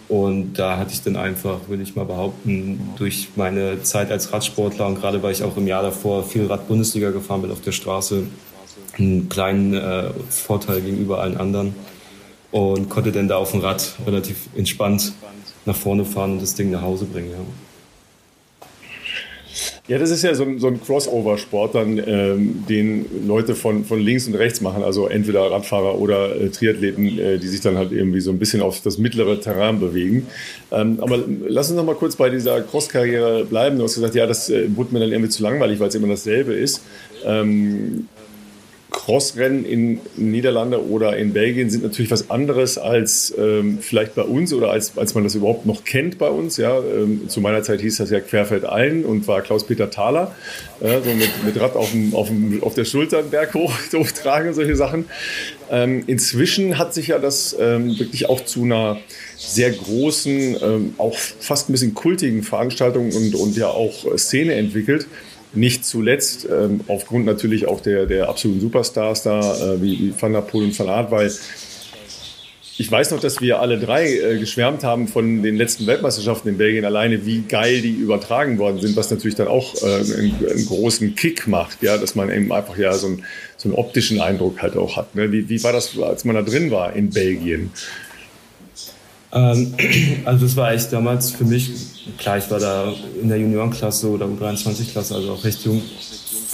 Und 0.08 0.54
da 0.54 0.78
hatte 0.78 0.94
ich 0.94 1.02
dann 1.02 1.16
einfach, 1.16 1.58
würde 1.68 1.82
ich 1.82 1.94
mal 1.94 2.06
behaupten, 2.06 2.80
durch 2.96 3.28
meine 3.36 3.82
Zeit 3.82 4.10
als 4.10 4.32
Radsportler 4.32 4.86
und 4.86 4.98
gerade 4.98 5.22
weil 5.22 5.32
ich 5.32 5.42
auch 5.42 5.58
im 5.58 5.66
Jahr 5.66 5.82
davor 5.82 6.24
viel 6.24 6.46
Rad-Bundesliga 6.46 7.10
gefahren 7.10 7.42
bin 7.42 7.50
auf 7.50 7.60
der 7.60 7.72
Straße, 7.72 8.22
einen 8.98 9.28
kleinen 9.28 9.74
äh, 9.74 10.04
Vorteil 10.30 10.80
gegenüber 10.80 11.20
allen 11.20 11.36
anderen 11.36 11.74
und 12.50 12.88
konnte 12.88 13.12
dann 13.12 13.28
da 13.28 13.36
auf 13.36 13.52
dem 13.52 13.60
Rad 13.60 13.94
relativ 14.06 14.48
entspannt 14.56 15.12
nach 15.66 15.76
vorne 15.76 16.04
fahren 16.04 16.32
und 16.32 16.42
das 16.42 16.54
Ding 16.54 16.70
nach 16.70 16.82
Hause 16.82 17.04
bringen. 17.04 17.30
Ja. 17.30 17.38
Ja, 19.88 19.98
das 19.98 20.10
ist 20.10 20.22
ja 20.22 20.34
so 20.36 20.44
ein, 20.44 20.60
so 20.60 20.68
ein 20.68 20.80
Crossover-Sport, 20.80 21.74
dann, 21.74 22.00
ähm, 22.06 22.64
den 22.68 23.26
Leute 23.26 23.56
von, 23.56 23.84
von 23.84 23.98
links 23.98 24.28
und 24.28 24.36
rechts 24.36 24.60
machen, 24.60 24.84
also 24.84 25.08
entweder 25.08 25.50
Radfahrer 25.50 25.98
oder 25.98 26.36
äh, 26.36 26.48
Triathleten, 26.48 27.18
äh, 27.18 27.38
die 27.38 27.48
sich 27.48 27.60
dann 27.60 27.76
halt 27.76 27.90
irgendwie 27.90 28.20
so 28.20 28.30
ein 28.30 28.38
bisschen 28.38 28.62
auf 28.62 28.80
das 28.82 28.98
mittlere 28.98 29.40
Terrain 29.40 29.80
bewegen. 29.80 30.28
Ähm, 30.70 30.98
aber 31.00 31.18
lass 31.48 31.70
uns 31.70 31.76
noch 31.76 31.84
mal 31.84 31.96
kurz 31.96 32.14
bei 32.14 32.30
dieser 32.30 32.60
Cross-Karriere 32.60 33.46
bleiben. 33.46 33.78
Du 33.78 33.82
hast 33.82 33.96
gesagt, 33.96 34.14
ja, 34.14 34.28
das 34.28 34.48
äh, 34.48 34.68
wurde 34.76 34.94
mir 34.94 35.00
dann 35.00 35.10
irgendwie 35.10 35.30
zu 35.30 35.42
langweilig, 35.42 35.80
weil 35.80 35.88
es 35.88 35.94
immer 35.96 36.06
dasselbe 36.06 36.54
ist. 36.54 36.82
Ähm, 37.24 38.06
Crossrennen 39.00 39.64
in 39.64 39.98
Niederlande 40.16 40.86
oder 40.86 41.16
in 41.16 41.32
Belgien 41.32 41.70
sind 41.70 41.82
natürlich 41.82 42.10
was 42.10 42.28
anderes 42.28 42.76
als 42.76 43.32
ähm, 43.38 43.78
vielleicht 43.80 44.14
bei 44.14 44.22
uns 44.22 44.52
oder 44.52 44.70
als, 44.70 44.98
als 44.98 45.14
man 45.14 45.24
das 45.24 45.34
überhaupt 45.34 45.64
noch 45.64 45.84
kennt 45.84 46.18
bei 46.18 46.28
uns. 46.28 46.58
Ja, 46.58 46.78
ähm, 46.78 47.26
zu 47.28 47.40
meiner 47.40 47.62
Zeit 47.62 47.80
hieß 47.80 47.96
das 47.96 48.10
ja 48.10 48.20
Querfeld 48.20 48.66
allen 48.66 49.06
und 49.06 49.26
war 49.26 49.40
Klaus-Peter 49.40 49.90
Thaler, 49.90 50.34
äh, 50.80 51.00
so 51.02 51.14
mit, 51.14 51.30
mit 51.46 51.58
Rad 51.58 51.76
auf, 51.76 51.90
dem, 51.92 52.14
auf, 52.14 52.28
dem, 52.28 52.62
auf 52.62 52.74
der 52.74 52.84
Schulter 52.84 53.22
Berg 53.22 53.54
hoch, 53.54 53.72
hochtragen 53.94 54.48
und 54.48 54.54
solche 54.54 54.76
Sachen. 54.76 55.06
Ähm, 55.70 56.04
inzwischen 56.06 56.76
hat 56.76 56.92
sich 56.92 57.08
ja 57.08 57.18
das 57.18 57.56
ähm, 57.58 57.98
wirklich 57.98 58.28
auch 58.28 58.44
zu 58.44 58.64
einer 58.64 58.98
sehr 59.38 59.70
großen, 59.70 60.56
ähm, 60.60 60.94
auch 60.98 61.16
fast 61.16 61.70
ein 61.70 61.72
bisschen 61.72 61.94
kultigen 61.94 62.42
Veranstaltung 62.42 63.12
und, 63.12 63.34
und 63.34 63.56
ja 63.56 63.68
auch 63.68 64.18
Szene 64.18 64.54
entwickelt. 64.56 65.06
Nicht 65.52 65.84
zuletzt 65.84 66.46
ähm, 66.50 66.80
aufgrund 66.86 67.26
natürlich 67.26 67.66
auch 67.66 67.80
der, 67.80 68.06
der 68.06 68.28
absoluten 68.28 68.60
Superstars 68.60 69.22
da, 69.22 69.40
äh, 69.40 69.82
wie, 69.82 69.98
wie 69.98 70.14
Van 70.16 70.32
der 70.32 70.42
Poel 70.42 70.64
und 70.64 70.78
Van 70.78 70.88
Aert, 70.88 71.10
weil 71.10 71.30
ich 72.80 72.90
weiß 72.90 73.10
noch, 73.10 73.20
dass 73.20 73.42
wir 73.42 73.60
alle 73.60 73.78
drei 73.78 74.08
äh, 74.08 74.38
geschwärmt 74.38 74.84
haben 74.84 75.06
von 75.06 75.42
den 75.42 75.56
letzten 75.56 75.86
Weltmeisterschaften 75.86 76.48
in 76.48 76.56
Belgien 76.56 76.86
alleine, 76.86 77.26
wie 77.26 77.42
geil 77.42 77.82
die 77.82 77.90
übertragen 77.90 78.58
worden 78.58 78.80
sind, 78.80 78.96
was 78.96 79.10
natürlich 79.10 79.34
dann 79.34 79.48
auch 79.48 79.74
äh, 79.82 79.96
einen, 79.96 80.34
einen, 80.50 80.66
großen 80.66 81.14
Kick 81.14 81.46
macht, 81.46 81.82
ja, 81.82 81.98
dass 81.98 82.14
man 82.14 82.30
eben 82.30 82.50
einfach 82.50 82.78
ja 82.78 82.94
so, 82.94 83.08
ein, 83.08 83.24
so 83.58 83.68
einen 83.68 83.76
optischen 83.76 84.22
Eindruck 84.22 84.62
halt 84.62 84.78
auch 84.78 84.96
hat. 84.96 85.14
Ne? 85.14 85.30
Wie, 85.30 85.46
wie 85.50 85.62
war 85.62 85.74
das, 85.74 85.98
als 85.98 86.24
man 86.24 86.36
da 86.36 86.42
drin 86.42 86.70
war 86.70 86.94
in 86.94 87.10
Belgien? 87.10 87.70
Ähm, 89.32 89.74
also 90.24 90.44
das 90.44 90.56
war 90.56 90.72
echt 90.72 90.92
damals 90.92 91.30
für 91.30 91.44
mich, 91.44 91.70
klar, 92.18 92.38
ich 92.38 92.50
war 92.50 92.58
da 92.58 92.92
in 93.20 93.28
der 93.28 93.38
Juniorenklasse 93.38 94.08
oder 94.08 94.26
U23-Klasse, 94.26 95.14
also 95.14 95.32
auch 95.32 95.44
recht 95.44 95.64
jung, 95.64 95.82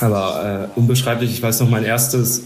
aber 0.00 0.70
äh, 0.74 0.78
unbeschreiblich. 0.78 1.30
Ich 1.30 1.42
weiß 1.42 1.60
noch, 1.60 1.70
mein 1.70 1.84
erstes 1.84 2.44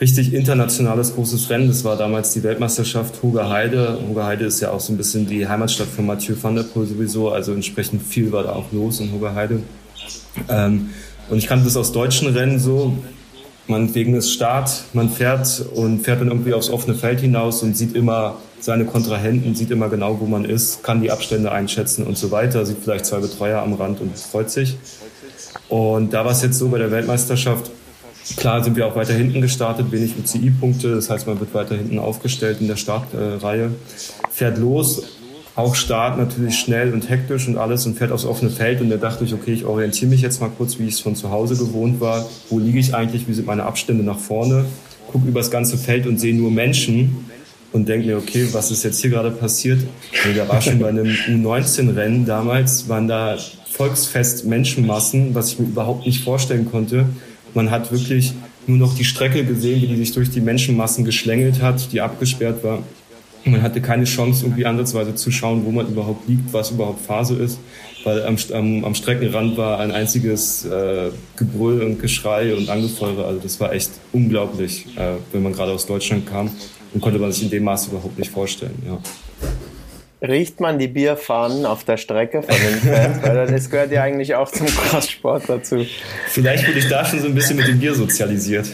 richtig 0.00 0.32
internationales 0.32 1.14
großes 1.14 1.48
Rennen, 1.50 1.68
das 1.68 1.84
war 1.84 1.96
damals 1.96 2.32
die 2.32 2.42
Weltmeisterschaft 2.42 3.22
Hogerheide. 3.22 3.98
Hogerheide 4.08 4.46
ist 4.46 4.60
ja 4.60 4.70
auch 4.70 4.80
so 4.80 4.92
ein 4.92 4.96
bisschen 4.96 5.26
die 5.26 5.46
Heimatstadt 5.46 5.88
von 5.88 6.06
Mathieu 6.06 6.34
van 6.40 6.56
der 6.56 6.64
Poel 6.64 6.86
sowieso, 6.86 7.30
also 7.30 7.52
entsprechend 7.52 8.02
viel 8.02 8.32
war 8.32 8.42
da 8.42 8.52
auch 8.52 8.72
los 8.72 9.00
in 9.00 9.12
Hogerheide. 9.12 9.62
Ähm, 10.48 10.90
und 11.28 11.38
ich 11.38 11.46
kannte 11.46 11.66
das 11.66 11.76
aus 11.76 11.92
deutschen 11.92 12.28
Rennen 12.28 12.58
so, 12.58 12.96
man 13.68 13.94
wegen 13.94 14.12
des 14.12 14.32
Start, 14.32 14.84
man 14.92 15.08
fährt 15.08 15.64
und 15.74 16.00
fährt 16.00 16.20
dann 16.20 16.28
irgendwie 16.28 16.52
aufs 16.52 16.68
offene 16.68 16.96
Feld 16.96 17.20
hinaus 17.20 17.62
und 17.62 17.76
sieht 17.76 17.94
immer 17.94 18.38
seine 18.62 18.84
Kontrahenten, 18.84 19.54
sieht 19.54 19.70
immer 19.70 19.88
genau, 19.88 20.20
wo 20.20 20.26
man 20.26 20.44
ist, 20.44 20.82
kann 20.84 21.02
die 21.02 21.10
Abstände 21.10 21.50
einschätzen 21.50 22.06
und 22.06 22.16
so 22.16 22.30
weiter, 22.30 22.64
sieht 22.64 22.78
vielleicht 22.82 23.06
zwei 23.06 23.18
Betreuer 23.18 23.60
am 23.60 23.74
Rand 23.74 24.00
und 24.00 24.16
freut 24.16 24.50
sich. 24.50 24.76
Und 25.68 26.12
da 26.12 26.24
war 26.24 26.32
es 26.32 26.42
jetzt 26.42 26.58
so 26.58 26.68
bei 26.68 26.78
der 26.78 26.90
Weltmeisterschaft, 26.90 27.70
klar 28.36 28.62
sind 28.62 28.76
wir 28.76 28.86
auch 28.86 28.94
weiter 28.94 29.14
hinten 29.14 29.40
gestartet, 29.40 29.90
wenig 29.90 30.14
UCI-Punkte, 30.16 30.94
das 30.94 31.10
heißt, 31.10 31.26
man 31.26 31.40
wird 31.40 31.52
weiter 31.54 31.74
hinten 31.74 31.98
aufgestellt 31.98 32.58
in 32.60 32.68
der 32.68 32.76
Startreihe, 32.76 33.72
fährt 34.30 34.58
los 34.58 35.02
auch 35.54 35.74
Start 35.74 36.16
natürlich 36.16 36.58
schnell 36.58 36.94
und 36.94 37.10
hektisch 37.10 37.46
und 37.46 37.58
alles 37.58 37.84
und 37.84 37.98
fährt 37.98 38.10
aufs 38.10 38.24
offene 38.24 38.50
Feld. 38.50 38.80
Und 38.80 38.88
da 38.88 38.96
dachte 38.96 39.24
ich, 39.24 39.34
okay, 39.34 39.52
ich 39.52 39.66
orientiere 39.66 40.10
mich 40.10 40.22
jetzt 40.22 40.40
mal 40.40 40.48
kurz, 40.48 40.78
wie 40.78 40.86
ich 40.86 40.94
es 40.94 41.00
von 41.00 41.14
zu 41.14 41.30
Hause 41.30 41.56
gewohnt 41.56 42.00
war. 42.00 42.26
Wo 42.48 42.58
liege 42.58 42.78
ich 42.78 42.94
eigentlich? 42.94 43.28
Wie 43.28 43.34
sind 43.34 43.46
meine 43.46 43.64
Abstände 43.64 44.02
nach 44.02 44.18
vorne? 44.18 44.64
Gucke 45.10 45.28
übers 45.28 45.50
ganze 45.50 45.76
Feld 45.76 46.06
und 46.06 46.18
sehe 46.18 46.34
nur 46.34 46.50
Menschen 46.50 47.26
und 47.72 47.88
denke 47.88 48.06
mir, 48.06 48.18
okay, 48.18 48.46
was 48.52 48.70
ist 48.70 48.84
jetzt 48.84 49.00
hier 49.00 49.10
gerade 49.10 49.30
passiert? 49.30 49.80
Und 50.24 50.36
da 50.36 50.48
war 50.48 50.60
schon 50.60 50.78
bei 50.78 50.88
einem 50.88 51.06
U19-Rennen 51.06 52.26
damals, 52.26 52.88
waren 52.88 53.08
da 53.08 53.36
Volksfest 53.70 54.44
Menschenmassen, 54.44 55.34
was 55.34 55.52
ich 55.52 55.58
mir 55.58 55.66
überhaupt 55.66 56.06
nicht 56.06 56.22
vorstellen 56.22 56.70
konnte. 56.70 57.06
Man 57.54 57.70
hat 57.70 57.90
wirklich 57.90 58.34
nur 58.66 58.78
noch 58.78 58.94
die 58.94 59.04
Strecke 59.04 59.44
gesehen, 59.44 59.80
die 59.80 59.96
sich 59.96 60.12
durch 60.12 60.30
die 60.30 60.40
Menschenmassen 60.40 61.04
geschlängelt 61.04 61.62
hat, 61.62 61.92
die 61.92 62.00
abgesperrt 62.00 62.62
war. 62.62 62.82
Man 63.44 63.60
hatte 63.62 63.80
keine 63.80 64.04
Chance, 64.04 64.44
irgendwie 64.44 64.66
ansatzweise 64.66 65.16
zu 65.16 65.32
schauen, 65.32 65.64
wo 65.64 65.72
man 65.72 65.88
überhaupt 65.88 66.28
liegt, 66.28 66.52
was 66.52 66.70
überhaupt 66.70 67.04
Phase 67.04 67.34
ist, 67.34 67.58
weil 68.04 68.24
am, 68.24 68.36
am, 68.52 68.84
am 68.84 68.94
Streckenrand 68.94 69.56
war 69.56 69.80
ein 69.80 69.90
einziges 69.90 70.64
äh, 70.64 71.10
Gebrüll 71.36 71.82
und 71.82 72.00
Geschrei 72.00 72.54
und 72.54 72.68
Angefeuere. 72.68 73.24
Also 73.24 73.40
das 73.40 73.58
war 73.58 73.72
echt 73.72 73.90
unglaublich, 74.12 74.86
äh, 74.96 75.14
wenn 75.32 75.42
man 75.42 75.54
gerade 75.54 75.72
aus 75.72 75.86
Deutschland 75.86 76.26
kam 76.26 76.50
und 76.94 77.00
konnte 77.00 77.18
man 77.18 77.32
sich 77.32 77.44
in 77.44 77.50
dem 77.50 77.64
Maße 77.64 77.90
überhaupt 77.90 78.18
nicht 78.18 78.30
vorstellen. 78.30 78.82
Ja. 78.86 78.98
Riecht 80.22 80.60
man 80.60 80.78
die 80.78 80.86
Bierfahnen 80.86 81.66
auf 81.66 81.82
der 81.82 81.96
Strecke 81.96 82.42
von 82.44 82.54
den 82.54 82.78
Fans? 82.78 83.18
Weil 83.22 83.48
das 83.48 83.68
gehört 83.68 83.90
ja 83.90 84.04
eigentlich 84.04 84.36
auch 84.36 84.48
zum 84.48 84.68
Crosssport 84.68 85.48
dazu. 85.48 85.84
Vielleicht 86.28 86.68
wurde 86.68 86.78
ich 86.78 86.88
da 86.88 87.04
schon 87.04 87.18
so 87.18 87.26
ein 87.26 87.34
bisschen 87.34 87.56
mit 87.56 87.66
dem 87.66 87.80
Bier 87.80 87.92
sozialisiert. 87.92 88.66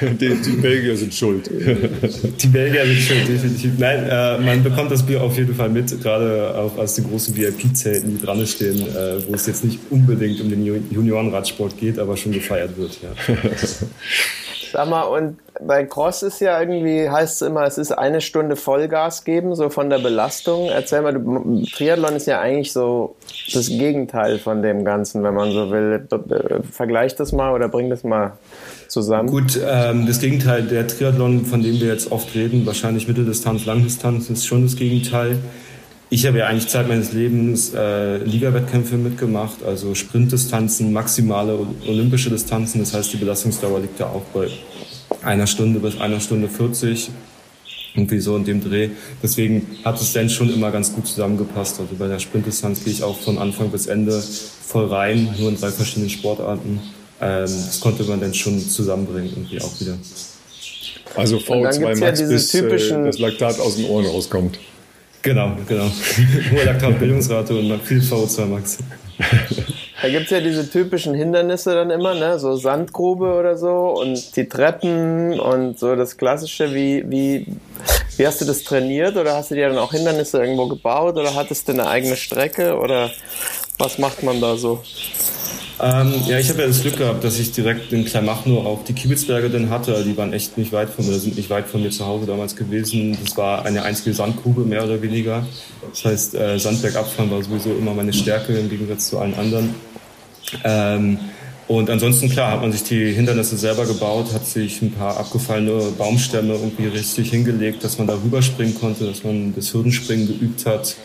die, 0.00 0.34
die, 0.34 0.50
Belgier 0.62 0.96
sind 0.96 1.12
schuld. 1.12 1.50
Die 1.50 2.46
Belgier 2.46 2.86
sind 2.86 3.00
schuld, 3.00 3.28
definitiv. 3.28 3.72
Nein, 3.78 4.08
äh, 4.08 4.38
man 4.38 4.62
bekommt 4.62 4.92
das 4.92 5.02
Bier 5.02 5.20
auf 5.22 5.36
jeden 5.36 5.56
Fall 5.56 5.68
mit, 5.68 6.00
gerade 6.00 6.54
auch 6.56 6.78
aus 6.78 6.94
den 6.94 7.08
großen 7.08 7.36
VIP-Zelten, 7.36 8.16
die 8.16 8.24
dran 8.24 8.46
stehen, 8.46 8.80
äh, 8.80 9.26
wo 9.26 9.34
es 9.34 9.46
jetzt 9.48 9.64
nicht 9.64 9.80
unbedingt 9.90 10.40
um 10.40 10.48
den 10.48 10.64
Juniorenradsport 10.88 11.76
geht, 11.78 11.98
aber 11.98 12.16
schon 12.16 12.30
gefeiert 12.30 12.76
wird. 12.78 12.98
Ja. 13.02 13.08
Sag 14.72 14.88
mal, 14.88 15.02
und 15.02 15.36
bei 15.60 15.84
Cross 15.84 16.22
ist 16.22 16.40
ja 16.40 16.58
irgendwie, 16.58 17.08
heißt 17.08 17.42
es 17.42 17.46
immer, 17.46 17.64
es 17.64 17.76
ist 17.76 17.92
eine 17.92 18.20
Stunde 18.22 18.56
Vollgas 18.56 19.24
geben, 19.24 19.54
so 19.54 19.68
von 19.68 19.90
der 19.90 19.98
Belastung. 19.98 20.68
Erzähl 20.70 21.02
mal, 21.02 21.12
Triathlon 21.74 22.16
ist 22.16 22.26
ja 22.26 22.40
eigentlich 22.40 22.72
so 22.72 23.14
das 23.52 23.68
Gegenteil 23.68 24.38
von 24.38 24.62
dem 24.62 24.84
Ganzen, 24.84 25.22
wenn 25.22 25.34
man 25.34 25.52
so 25.52 25.70
will. 25.70 26.08
Vergleich 26.70 27.14
das 27.16 27.32
mal 27.32 27.52
oder 27.52 27.68
bring 27.68 27.90
das 27.90 28.02
mal 28.02 28.32
zusammen. 28.88 29.28
Gut, 29.28 29.60
ähm, 29.64 30.06
das 30.06 30.20
Gegenteil, 30.20 30.62
der 30.62 30.86
Triathlon, 30.86 31.44
von 31.44 31.62
dem 31.62 31.80
wir 31.80 31.88
jetzt 31.88 32.10
oft 32.10 32.34
reden, 32.34 32.64
wahrscheinlich 32.64 33.06
Mitteldistanz, 33.06 33.66
Langdistanz, 33.66 34.30
ist 34.30 34.46
schon 34.46 34.62
das 34.62 34.76
Gegenteil. 34.76 35.38
Ich 36.12 36.26
habe 36.26 36.40
ja 36.40 36.46
eigentlich 36.46 36.68
Zeit 36.68 36.88
meines 36.88 37.14
Lebens 37.14 37.72
äh, 37.72 38.18
Liga-Wettkämpfe 38.18 38.96
mitgemacht, 38.96 39.62
also 39.64 39.94
Sprintdistanzen, 39.94 40.92
maximale 40.92 41.58
olympische 41.88 42.28
Distanzen. 42.28 42.80
Das 42.80 42.92
heißt, 42.92 43.14
die 43.14 43.16
Belastungsdauer 43.16 43.80
liegt 43.80 43.98
da 43.98 44.08
auch 44.08 44.20
bei 44.34 44.48
einer 45.22 45.46
Stunde 45.46 45.80
bis 45.80 45.98
einer 45.98 46.20
Stunde 46.20 46.50
40. 46.50 47.08
Irgendwie 47.94 48.18
so 48.18 48.36
in 48.36 48.44
dem 48.44 48.62
Dreh. 48.62 48.90
Deswegen 49.22 49.66
hat 49.86 50.02
es 50.02 50.12
dann 50.12 50.28
schon 50.28 50.52
immer 50.52 50.70
ganz 50.70 50.92
gut 50.92 51.06
zusammengepasst. 51.06 51.80
Also 51.80 51.94
bei 51.98 52.08
der 52.08 52.18
Sprintdistanz 52.18 52.84
gehe 52.84 52.92
ich 52.92 53.02
auch 53.02 53.18
von 53.18 53.38
Anfang 53.38 53.70
bis 53.70 53.86
Ende 53.86 54.20
voll 54.20 54.88
rein, 54.88 55.34
nur 55.38 55.48
in 55.48 55.58
drei 55.58 55.70
verschiedenen 55.70 56.10
Sportarten. 56.10 56.78
Ähm, 57.22 57.40
das 57.44 57.80
konnte 57.80 58.04
man 58.04 58.20
dann 58.20 58.34
schon 58.34 58.60
zusammenbringen, 58.60 59.30
irgendwie 59.30 59.62
auch 59.62 59.80
wieder. 59.80 59.96
Also 61.16 61.38
V2 61.38 61.98
Max, 61.98 62.20
ja 62.20 62.26
bis 62.26 62.52
äh, 62.54 63.02
das 63.02 63.18
Laktat 63.18 63.58
aus 63.60 63.76
den 63.76 63.86
Ohren 63.86 64.04
rauskommt. 64.04 64.58
Genau, 65.22 65.52
genau. 65.68 65.84
Hohe 66.50 66.64
Laktatbildungsrate 66.64 67.54
und 67.54 67.82
viel 67.82 68.00
VO2 68.00 68.46
Max. 68.46 68.78
Da 70.02 70.08
gibt 70.08 70.24
es 70.24 70.30
ja 70.30 70.40
diese 70.40 70.68
typischen 70.68 71.14
Hindernisse 71.14 71.74
dann 71.74 71.90
immer, 71.90 72.14
ne? 72.14 72.38
so 72.40 72.56
Sandgrube 72.56 73.34
oder 73.34 73.56
so 73.56 74.00
und 74.00 74.34
die 74.34 74.48
Treppen 74.48 75.38
und 75.38 75.78
so 75.78 75.94
das 75.94 76.16
Klassische. 76.16 76.74
Wie, 76.74 77.04
wie, 77.08 77.46
wie 78.16 78.26
hast 78.26 78.40
du 78.40 78.44
das 78.44 78.64
trainiert 78.64 79.16
oder 79.16 79.36
hast 79.36 79.52
du 79.52 79.54
dir 79.54 79.68
dann 79.68 79.78
auch 79.78 79.92
Hindernisse 79.92 80.40
irgendwo 80.40 80.66
gebaut 80.66 81.16
oder 81.16 81.36
hattest 81.36 81.68
du 81.68 81.72
eine 81.72 81.86
eigene 81.86 82.16
Strecke 82.16 82.76
oder 82.76 83.10
was 83.78 83.98
macht 83.98 84.24
man 84.24 84.40
da 84.40 84.56
so? 84.56 84.82
Ähm, 85.80 86.12
ja, 86.26 86.38
ich 86.38 86.48
habe 86.48 86.60
ja 86.60 86.66
das 86.66 86.82
Glück 86.82 86.96
gehabt, 86.96 87.24
dass 87.24 87.38
ich 87.38 87.52
direkt 87.52 87.92
in 87.92 88.04
Kleinmachnow 88.04 88.64
auch 88.64 88.84
die 88.84 88.92
Kiebitzberge 88.92 89.50
dann 89.50 89.70
hatte. 89.70 90.04
Die 90.04 90.16
waren 90.16 90.32
echt 90.32 90.58
nicht 90.58 90.72
weit 90.72 90.90
von 90.90 91.06
mir, 91.06 91.18
sind 91.18 91.36
nicht 91.36 91.50
weit 91.50 91.66
von 91.66 91.82
mir 91.82 91.90
zu 91.90 92.06
Hause 92.06 92.26
damals 92.26 92.54
gewesen. 92.54 93.16
Das 93.24 93.36
war 93.36 93.64
eine 93.64 93.82
einzige 93.82 94.14
Sandgrube, 94.14 94.62
mehr 94.62 94.84
oder 94.84 95.00
weniger. 95.02 95.44
Das 95.90 96.04
heißt, 96.04 96.34
äh, 96.34 96.58
Sandbergabfahren 96.58 97.30
war 97.30 97.42
sowieso 97.42 97.70
immer 97.70 97.94
meine 97.94 98.12
Stärke 98.12 98.56
im 98.56 98.68
Gegensatz 98.68 99.08
zu 99.08 99.18
allen 99.18 99.34
anderen. 99.34 99.74
Ähm, 100.64 101.18
und 101.68 101.88
ansonsten, 101.88 102.28
klar, 102.28 102.52
hat 102.52 102.60
man 102.60 102.70
sich 102.72 102.82
die 102.82 103.12
Hindernisse 103.12 103.56
selber 103.56 103.86
gebaut, 103.86 104.34
hat 104.34 104.46
sich 104.46 104.82
ein 104.82 104.92
paar 104.92 105.16
abgefallene 105.16 105.92
Baumstämme 105.96 106.54
irgendwie 106.54 106.88
richtig 106.88 107.30
hingelegt, 107.30 107.82
dass 107.82 107.98
man 107.98 108.06
da 108.06 108.14
rüberspringen 108.14 108.74
konnte, 108.74 109.06
dass 109.06 109.24
man 109.24 109.54
das 109.54 109.72
Hürdenspringen 109.72 110.26
geübt 110.26 110.66
hat 110.66 110.96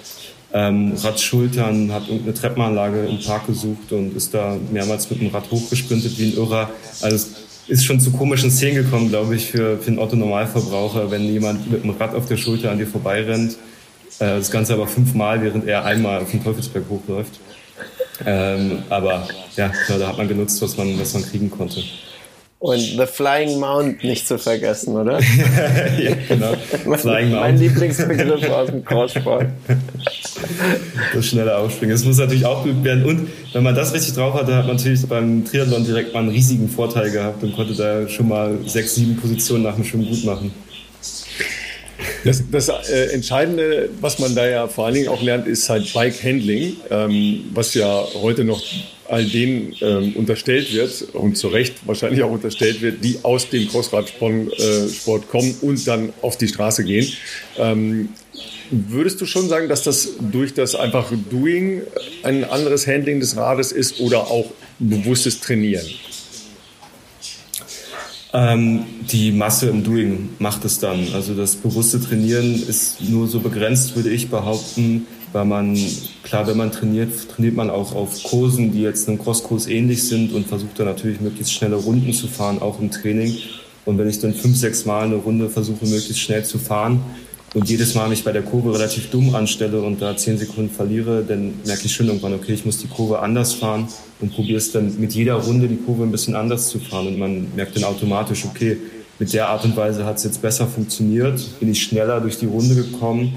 ähm, 0.54 0.94
Radschultern, 0.96 1.92
hat 1.92 2.04
irgendeine 2.08 2.34
Treppenanlage 2.34 3.06
im 3.06 3.20
Park 3.20 3.48
gesucht 3.48 3.92
und 3.92 4.16
ist 4.16 4.34
da 4.34 4.58
mehrmals 4.72 5.10
mit 5.10 5.22
dem 5.22 5.28
Rad 5.28 5.50
hochgesprintet 5.52 6.18
wie 6.18 6.32
ein 6.32 6.38
Irrer. 6.38 6.70
Also 7.02 7.16
es 7.16 7.36
ist 7.68 7.86
schon 7.86 8.00
zu 8.00 8.12
komischen 8.12 8.50
Szenen 8.50 8.84
gekommen, 8.84 9.10
glaube 9.10 9.36
ich, 9.36 9.48
für, 9.48 9.78
für 9.78 9.88
einen 9.88 10.00
Otto-Normalverbraucher, 10.00 11.12
wenn 11.12 11.24
jemand 11.24 11.70
mit 11.70 11.84
dem 11.84 11.90
Rad 11.92 12.16
auf 12.16 12.28
der 12.28 12.38
Schulter 12.38 12.72
an 12.72 12.78
dir 12.78 12.88
vorbeirennt. 12.88 13.54
Äh, 14.20 14.38
das 14.38 14.50
Ganze 14.52 14.74
aber 14.74 14.88
fünfmal, 14.88 15.42
während 15.42 15.68
er 15.68 15.84
einmal 15.84 16.22
auf 16.22 16.32
den 16.32 16.44
Teufelsberg 16.44 16.86
hochläuft. 16.90 17.40
Ähm, 18.26 18.84
aber 18.90 19.28
ja, 19.56 19.72
da 19.88 20.08
hat 20.08 20.18
man 20.18 20.28
genutzt, 20.28 20.62
was 20.62 20.78
man, 20.78 21.00
was 21.00 21.14
man 21.14 21.24
kriegen 21.24 21.52
konnte. 21.52 21.84
Und 22.60 22.80
The 22.80 23.06
Flying 23.06 23.60
Mount 23.60 24.04
nicht 24.04 24.28
zu 24.28 24.40
vergessen, 24.40 24.96
oder? 24.96 25.20
ja, 26.00 26.16
genau. 26.28 26.54
Flying 26.98 27.30
Mount. 27.30 27.42
Mein 27.42 27.60
Lieblingsbegriff 27.60 28.50
aus 28.50 28.70
dem 28.70 28.84
Crosssport. 28.84 29.48
Das 31.14 31.26
schnelle 31.26 31.58
Aufspringen. 31.58 31.96
Das 31.96 32.06
muss 32.06 32.18
natürlich 32.18 32.46
auch 32.46 32.64
geübt 32.64 32.84
werden. 32.84 33.04
Und 33.06 33.28
wenn 33.54 33.64
man 33.64 33.74
das 33.74 33.94
richtig 33.94 34.14
drauf 34.14 34.36
hatte, 34.36 34.56
hat 34.56 34.68
man 34.68 34.76
natürlich 34.76 35.04
beim 35.08 35.44
Triathlon 35.44 35.84
direkt 35.84 36.14
mal 36.14 36.20
einen 36.20 36.30
riesigen 36.30 36.70
Vorteil 36.70 37.10
gehabt 37.10 37.44
und 37.44 37.56
konnte 37.56 37.74
da 37.74 38.08
schon 38.08 38.28
mal 38.28 38.56
sechs, 38.68 38.96
sieben 38.96 39.18
Positionen 39.18 39.64
nach 39.64 39.74
dem 39.76 39.84
Schwimmen 39.84 40.08
gut 40.08 40.24
machen. 40.26 40.52
Das, 42.24 42.44
das 42.52 42.70
äh, 42.70 43.14
Entscheidende, 43.14 43.90
was 44.00 44.20
man 44.20 44.36
da 44.36 44.48
ja 44.48 44.68
vor 44.68 44.86
allen 44.86 44.96
Dingen 44.96 45.08
auch 45.08 45.22
lernt, 45.22 45.48
ist 45.48 45.70
halt 45.70 45.92
Bike 45.94 46.24
Handling, 46.24 46.76
ähm, 46.92 47.46
was 47.54 47.74
ja 47.74 48.04
heute 48.22 48.44
noch 48.44 48.62
all 49.10 49.26
denen 49.26 49.74
ähm, 49.82 50.16
unterstellt 50.16 50.74
wird 50.74 51.14
und 51.14 51.38
zu 51.38 51.48
Recht 51.48 51.76
wahrscheinlich 51.86 52.24
auch 52.24 52.32
unterstellt 52.32 52.82
wird, 52.82 53.04
die 53.04 53.20
aus 53.24 53.50
dem 53.50 53.68
Crossradsport 53.68 54.54
äh, 54.60 55.26
kommen 55.30 55.56
und 55.62 55.88
dann 55.88 56.14
auf 56.22 56.38
die 56.38 56.48
Straße 56.48 56.84
gehen. 56.84 57.12
Ähm, 57.58 58.10
würdest 58.70 59.22
du 59.22 59.26
schon 59.26 59.48
sagen, 59.50 59.70
dass 59.70 59.84
das 59.84 60.10
durch 60.20 60.54
das 60.54 60.76
einfache 60.76 61.18
Doing 61.18 61.82
ein 62.24 62.44
anderes 62.44 62.88
Handling 62.88 63.20
des 63.20 63.36
Rades 63.36 63.72
ist 63.72 64.00
oder 64.00 64.28
auch 64.28 64.52
bewusstes 64.80 65.40
Trainieren? 65.40 65.86
Ähm, 68.34 68.84
die 69.10 69.32
Masse 69.32 69.70
im 69.70 69.84
Doing 69.84 70.30
macht 70.40 70.66
es 70.66 70.80
dann. 70.80 71.08
Also 71.14 71.34
das 71.34 71.56
bewusste 71.56 72.02
Trainieren 72.02 72.62
ist 72.68 73.02
nur 73.02 73.28
so 73.28 73.40
begrenzt, 73.40 73.96
würde 73.96 74.10
ich 74.10 74.30
behaupten, 74.30 75.08
weil 75.38 75.46
man, 75.46 75.78
klar, 76.24 76.48
wenn 76.48 76.58
man 76.58 76.72
trainiert, 76.72 77.12
trainiert 77.30 77.56
man 77.56 77.70
auch 77.70 77.94
auf 77.94 78.24
Kursen, 78.24 78.72
die 78.72 78.82
jetzt 78.82 79.08
einem 79.08 79.20
Crosskurs 79.20 79.68
ähnlich 79.68 80.02
sind 80.02 80.34
und 80.34 80.48
versucht 80.48 80.80
dann 80.80 80.88
natürlich 80.88 81.22
möglichst 81.22 81.54
schnelle 81.54 81.76
Runden 81.76 82.12
zu 82.12 82.28
fahren, 82.28 82.60
auch 82.60 82.80
im 82.80 82.90
Training. 82.90 83.38
Und 83.86 84.00
wenn 84.00 84.10
ich 84.10 84.20
dann 84.20 84.34
fünf, 84.34 84.58
sechs 84.58 84.86
Mal 84.86 85.04
eine 85.04 85.18
Runde 85.18 85.48
versuche, 85.48 85.86
möglichst 85.86 86.20
schnell 86.20 86.44
zu 86.44 86.58
fahren 86.58 87.02
und 87.54 87.70
jedes 87.70 87.94
Mal 87.94 88.10
mich 88.10 88.24
bei 88.24 88.32
der 88.32 88.42
Kurve 88.42 88.74
relativ 88.74 89.12
dumm 89.12 89.36
anstelle 89.36 89.80
und 89.80 90.02
da 90.02 90.18
zehn 90.18 90.40
Sekunden 90.40 90.72
verliere, 90.72 91.24
dann 91.24 91.54
merke 91.68 91.86
ich 91.86 91.94
schon 91.94 92.08
irgendwann, 92.08 92.34
okay, 92.34 92.54
ich 92.54 92.66
muss 92.66 92.80
die 92.80 92.88
Kurve 92.88 93.20
anders 93.20 93.54
fahren 93.54 93.88
und 94.20 94.34
probiere 94.34 94.58
es 94.58 94.72
dann 94.72 95.00
mit 95.00 95.14
jeder 95.14 95.36
Runde 95.36 95.68
die 95.68 95.78
Kurve 95.78 96.02
ein 96.02 96.12
bisschen 96.12 96.36
anders 96.36 96.70
zu 96.70 96.80
fahren. 96.80 97.10
Und 97.10 97.20
man 97.20 97.48
merkt 97.56 97.76
dann 97.76 97.84
automatisch, 97.84 98.44
okay, 98.44 98.78
mit 99.20 99.32
der 99.34 99.50
Art 99.50 99.64
und 99.66 99.78
Weise 99.78 100.04
hat 100.04 100.18
es 100.18 100.24
jetzt 100.24 100.42
besser 100.42 100.66
funktioniert, 100.66 101.40
bin 101.60 101.70
ich 101.70 101.84
schneller 101.84 102.22
durch 102.22 102.40
die 102.40 102.48
Runde 102.48 102.74
gekommen 102.74 103.36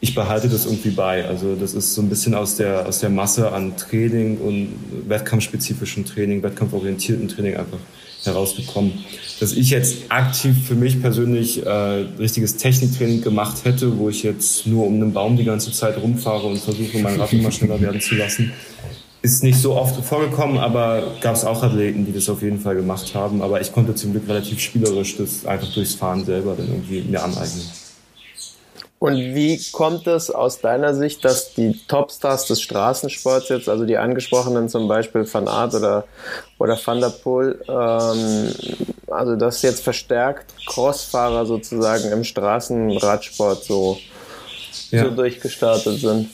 ich 0.00 0.14
behalte 0.14 0.48
das 0.48 0.64
irgendwie 0.64 0.90
bei. 0.90 1.26
Also 1.26 1.54
das 1.54 1.74
ist 1.74 1.94
so 1.94 2.00
ein 2.00 2.08
bisschen 2.08 2.34
aus 2.34 2.56
der, 2.56 2.86
aus 2.86 3.00
der 3.00 3.10
Masse 3.10 3.52
an 3.52 3.76
Training 3.76 4.38
und 4.38 4.68
wettkampfspezifischem 5.08 6.06
Training, 6.06 6.42
wettkampforientierten 6.42 7.28
Training 7.28 7.56
einfach 7.56 7.78
herausgekommen. 8.24 8.92
Dass 9.40 9.52
ich 9.52 9.70
jetzt 9.70 10.10
aktiv 10.10 10.54
für 10.66 10.74
mich 10.74 11.00
persönlich 11.00 11.64
äh, 11.64 11.70
richtiges 11.70 12.56
Techniktraining 12.56 13.22
gemacht 13.22 13.64
hätte, 13.64 13.98
wo 13.98 14.08
ich 14.08 14.22
jetzt 14.22 14.66
nur 14.66 14.86
um 14.86 14.94
einen 14.94 15.12
Baum 15.12 15.36
die 15.36 15.44
ganze 15.44 15.72
Zeit 15.72 15.96
rumfahre 15.98 16.46
und 16.46 16.58
versuche, 16.58 16.98
mein 16.98 17.20
Rad 17.20 17.32
immer 17.32 17.50
schneller 17.50 17.80
werden 17.80 18.00
zu 18.00 18.14
lassen, 18.14 18.52
ist 19.22 19.42
nicht 19.42 19.58
so 19.58 19.74
oft 19.74 20.02
vorgekommen, 20.02 20.58
aber 20.58 21.14
gab 21.20 21.34
es 21.34 21.44
auch 21.44 21.62
Athleten, 21.62 22.06
die 22.06 22.12
das 22.12 22.28
auf 22.30 22.40
jeden 22.40 22.60
Fall 22.60 22.76
gemacht 22.76 23.14
haben. 23.14 23.42
Aber 23.42 23.60
ich 23.60 23.72
konnte 23.72 23.94
zum 23.94 24.12
Glück 24.12 24.26
relativ 24.28 24.60
spielerisch 24.60 25.16
das 25.18 25.44
einfach 25.44 25.72
durchs 25.72 25.94
Fahren 25.94 26.24
selber 26.24 26.54
dann 26.56 26.68
irgendwie 26.68 27.02
mir 27.02 27.22
aneignen. 27.22 27.64
Und 29.00 29.16
wie 29.34 29.58
kommt 29.72 30.06
es 30.06 30.30
aus 30.30 30.60
deiner 30.60 30.94
Sicht, 30.94 31.24
dass 31.24 31.54
die 31.54 31.72
Topstars 31.88 32.44
des 32.44 32.60
Straßensports 32.60 33.48
jetzt, 33.48 33.66
also 33.66 33.86
die 33.86 33.96
angesprochenen 33.96 34.68
zum 34.68 34.88
Beispiel 34.88 35.26
Van 35.32 35.48
Aert 35.48 35.74
oder, 35.74 36.04
oder 36.58 36.78
Van 36.84 37.00
der 37.00 37.08
Poel, 37.08 37.58
ähm, 37.66 38.52
also 39.06 39.36
dass 39.36 39.62
jetzt 39.62 39.82
verstärkt 39.82 40.52
Crossfahrer 40.66 41.46
sozusagen 41.46 42.12
im 42.12 42.24
Straßenradsport 42.24 43.64
so, 43.64 43.98
ja. 44.90 45.04
so 45.04 45.10
durchgestartet 45.12 45.98
sind? 45.98 46.28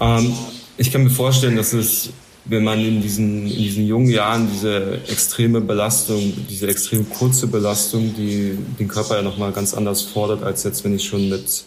Ähm, 0.00 0.34
ich 0.78 0.90
kann 0.90 1.04
mir 1.04 1.10
vorstellen, 1.10 1.56
dass 1.56 1.74
es 1.74 2.08
wenn 2.44 2.64
man 2.64 2.80
in 2.80 3.00
diesen, 3.00 3.46
in 3.46 3.58
diesen 3.58 3.86
jungen 3.86 4.10
Jahren 4.10 4.48
diese 4.52 5.00
extreme 5.08 5.60
Belastung, 5.60 6.32
diese 6.48 6.66
extrem 6.66 7.08
kurze 7.08 7.46
Belastung, 7.46 8.14
die 8.16 8.58
den 8.78 8.88
Körper 8.88 9.16
ja 9.16 9.22
nochmal 9.22 9.52
ganz 9.52 9.74
anders 9.74 10.02
fordert, 10.02 10.42
als 10.42 10.64
jetzt, 10.64 10.82
wenn 10.84 10.94
ich 10.94 11.04
schon 11.04 11.28
mit 11.28 11.64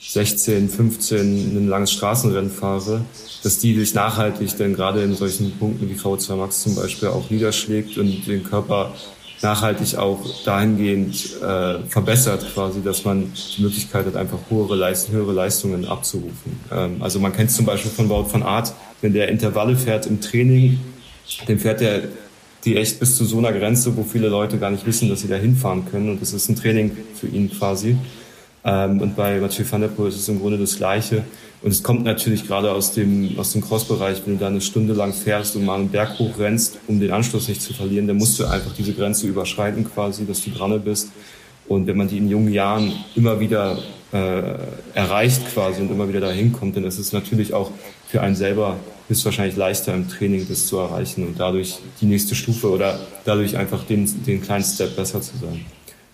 16, 0.00 0.68
15 0.68 1.56
ein 1.56 1.68
langes 1.68 1.92
Straßenrennen 1.92 2.50
fahre, 2.50 3.04
dass 3.42 3.58
die 3.58 3.78
sich 3.78 3.94
nachhaltig 3.94 4.56
dann 4.56 4.74
gerade 4.74 5.02
in 5.02 5.14
solchen 5.14 5.52
Punkten 5.58 5.90
wie 5.90 5.94
V2 5.94 6.36
Max 6.36 6.62
zum 6.62 6.74
Beispiel 6.74 7.08
auch 7.08 7.28
niederschlägt 7.30 7.98
und 7.98 8.26
den 8.26 8.44
Körper 8.44 8.94
nachhaltig 9.42 9.96
auch 9.96 10.20
dahingehend 10.44 11.40
äh, 11.42 11.78
verbessert, 11.88 12.46
quasi, 12.54 12.82
dass 12.82 13.04
man 13.04 13.32
die 13.56 13.62
Möglichkeit 13.62 14.06
hat, 14.06 14.16
einfach 14.16 14.38
höhere, 14.48 14.76
Leist 14.76 15.10
höhere 15.10 15.32
Leistungen 15.32 15.86
abzurufen. 15.86 16.60
Ähm, 16.70 16.96
also 17.00 17.18
man 17.20 17.32
kennt 17.32 17.50
zum 17.50 17.64
Beispiel 17.64 17.90
von 17.90 18.08
Wout 18.08 18.26
von 18.26 18.42
Art, 18.42 18.74
wenn 19.00 19.12
der 19.12 19.28
Intervalle 19.28 19.76
fährt 19.76 20.06
im 20.06 20.20
Training, 20.20 20.78
dann 21.46 21.58
fährt 21.58 21.80
er 21.80 22.02
die 22.64 22.76
echt 22.76 23.00
bis 23.00 23.16
zu 23.16 23.24
so 23.24 23.38
einer 23.38 23.52
Grenze, 23.52 23.96
wo 23.96 24.02
viele 24.02 24.28
Leute 24.28 24.58
gar 24.58 24.70
nicht 24.70 24.86
wissen, 24.86 25.08
dass 25.08 25.22
sie 25.22 25.28
da 25.28 25.36
hinfahren 25.36 25.86
können. 25.90 26.10
Und 26.10 26.20
das 26.20 26.34
ist 26.34 26.48
ein 26.48 26.56
Training 26.56 26.94
für 27.14 27.26
ihn 27.26 27.50
quasi. 27.50 27.96
Ähm, 28.64 29.00
und 29.00 29.16
bei 29.16 29.38
Mathieu 29.40 29.64
van 29.68 29.80
der 29.80 29.88
Poel 29.88 30.08
ist 30.08 30.16
es 30.16 30.28
im 30.28 30.40
Grunde 30.40 30.58
das 30.58 30.76
Gleiche. 30.76 31.24
Und 31.62 31.70
es 31.70 31.82
kommt 31.82 32.04
natürlich 32.04 32.46
gerade 32.46 32.72
aus 32.72 32.92
dem, 32.92 33.38
aus 33.38 33.52
dem 33.52 33.62
Cross-Bereich, 33.62 34.22
wenn 34.24 34.34
du 34.34 34.40
da 34.40 34.48
eine 34.48 34.60
Stunde 34.60 34.94
lang 34.94 35.12
fährst 35.12 35.56
und 35.56 35.64
mal 35.64 35.76
einen 35.76 35.90
Berg 35.90 36.18
hoch 36.18 36.38
rennst, 36.38 36.78
um 36.86 37.00
den 37.00 37.10
Anschluss 37.10 37.48
nicht 37.48 37.60
zu 37.60 37.74
verlieren, 37.74 38.06
dann 38.06 38.16
musst 38.16 38.38
du 38.38 38.46
einfach 38.46 38.72
diese 38.74 38.94
Grenze 38.94 39.26
überschreiten 39.26 39.84
quasi, 39.84 40.26
dass 40.26 40.42
du 40.42 40.50
dran 40.50 40.80
bist. 40.82 41.10
Und 41.68 41.86
wenn 41.86 41.96
man 41.96 42.08
die 42.08 42.18
in 42.18 42.28
jungen 42.28 42.52
Jahren 42.52 42.92
immer 43.14 43.40
wieder 43.40 43.78
äh, 44.12 44.42
erreicht 44.94 45.52
quasi 45.52 45.82
und 45.82 45.90
immer 45.90 46.08
wieder 46.08 46.20
dahin 46.20 46.52
kommt, 46.52 46.76
dann 46.76 46.84
ist 46.84 46.98
es 46.98 47.12
natürlich 47.12 47.54
auch 47.54 47.70
für 48.08 48.22
einen 48.22 48.34
selber 48.34 48.76
höchstwahrscheinlich 49.08 49.56
leichter 49.56 49.94
im 49.94 50.08
Training 50.08 50.46
das 50.48 50.66
zu 50.66 50.78
erreichen 50.78 51.26
und 51.26 51.38
dadurch 51.38 51.78
die 52.00 52.06
nächste 52.06 52.34
Stufe 52.34 52.70
oder 52.70 52.98
dadurch 53.24 53.56
einfach 53.56 53.84
den, 53.84 54.08
den 54.24 54.40
kleinen 54.42 54.64
Step 54.64 54.96
besser 54.96 55.20
zu 55.20 55.32
sein. 55.40 55.64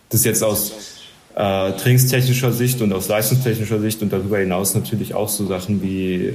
Das 0.09 0.21
ist 0.21 0.27
jetzt 0.27 0.43
aus 0.43 0.96
äh, 1.37 1.73
trainingstechnischer 1.73 2.51
Sicht 2.51 2.81
und 2.81 2.95
aus 2.95 3.09
leistungstechnischer 3.09 3.79
Sicht 3.79 4.01
und 4.01 4.11
darüber 4.11 4.39
hinaus 4.39 4.75
natürlich 4.75 5.15
auch 5.15 5.29
so 5.29 5.47
Sachen 5.47 5.83
wie 5.83 6.33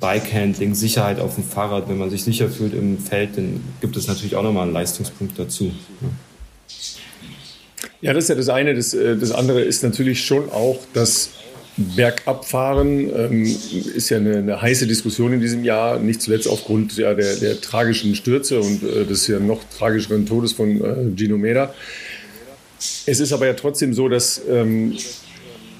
Bikehandling, 0.00 0.74
Sicherheit 0.74 1.20
auf 1.20 1.36
dem 1.36 1.44
Fahrrad. 1.44 1.88
Wenn 1.88 1.96
man 1.96 2.10
sich 2.10 2.24
sicher 2.24 2.48
fühlt 2.48 2.74
im 2.74 2.98
Feld, 2.98 3.36
dann 3.36 3.60
gibt 3.80 3.96
es 3.96 4.08
natürlich 4.08 4.34
auch 4.34 4.42
nochmal 4.42 4.64
einen 4.64 4.72
Leistungspunkt 4.72 5.38
dazu. 5.38 5.70
Ja, 8.00 8.12
das 8.12 8.24
ist 8.24 8.28
ja 8.30 8.34
das 8.34 8.48
eine. 8.48 8.74
Das, 8.74 8.94
äh, 8.94 9.16
das 9.16 9.30
andere 9.30 9.60
ist 9.60 9.84
natürlich 9.84 10.24
schon 10.24 10.50
auch, 10.50 10.78
dass 10.92 11.30
Bergabfahren 11.76 13.10
ähm, 13.14 13.56
ist 13.94 14.08
ja 14.08 14.16
eine, 14.16 14.38
eine, 14.38 14.60
heiße 14.60 14.88
Diskussion 14.88 15.34
in 15.34 15.40
diesem 15.40 15.62
Jahr, 15.62 16.00
nicht 16.00 16.20
zuletzt 16.22 16.48
aufgrund 16.48 16.96
ja, 16.96 17.14
der, 17.14 17.36
der 17.36 17.60
tragischen 17.60 18.16
Stürze 18.16 18.60
und 18.60 18.82
äh, 18.82 19.04
des 19.04 19.28
ja 19.28 19.38
noch 19.38 19.60
tragischeren 19.76 20.26
Todes 20.26 20.52
von 20.52 20.80
äh, 20.82 21.14
Gino 21.14 21.36
Meda. 21.36 21.74
Es 23.06 23.20
ist 23.20 23.32
aber 23.32 23.46
ja 23.46 23.54
trotzdem 23.54 23.94
so, 23.94 24.08
dass 24.08 24.40
ähm, 24.48 24.96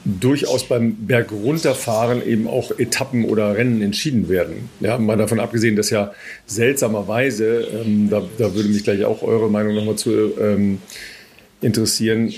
durchaus 0.07 0.69
beim 0.69 0.95
Bergrunterfahren 1.07 2.25
eben 2.25 2.47
auch 2.47 2.71
Etappen 2.79 3.25
oder 3.25 3.57
Rennen 3.57 3.83
entschieden 3.83 4.29
werden. 4.29 4.69
Ja, 4.81 4.99
mal 4.99 5.17
davon 5.17 5.41
abgesehen, 5.41 5.75
dass 5.75 5.91
ja 5.91 6.13
seltsamerweise, 6.47 7.67
ähm, 7.85 8.09
da, 8.09 8.23
da, 8.39 8.55
würde 8.55 8.69
mich 8.69 8.85
gleich 8.85 9.05
auch 9.05 9.23
eure 9.23 9.51
Meinung 9.51 9.75
nochmal 9.75 9.97
zu 9.97 10.33
ähm, 10.41 10.79
interessieren, 11.61 12.33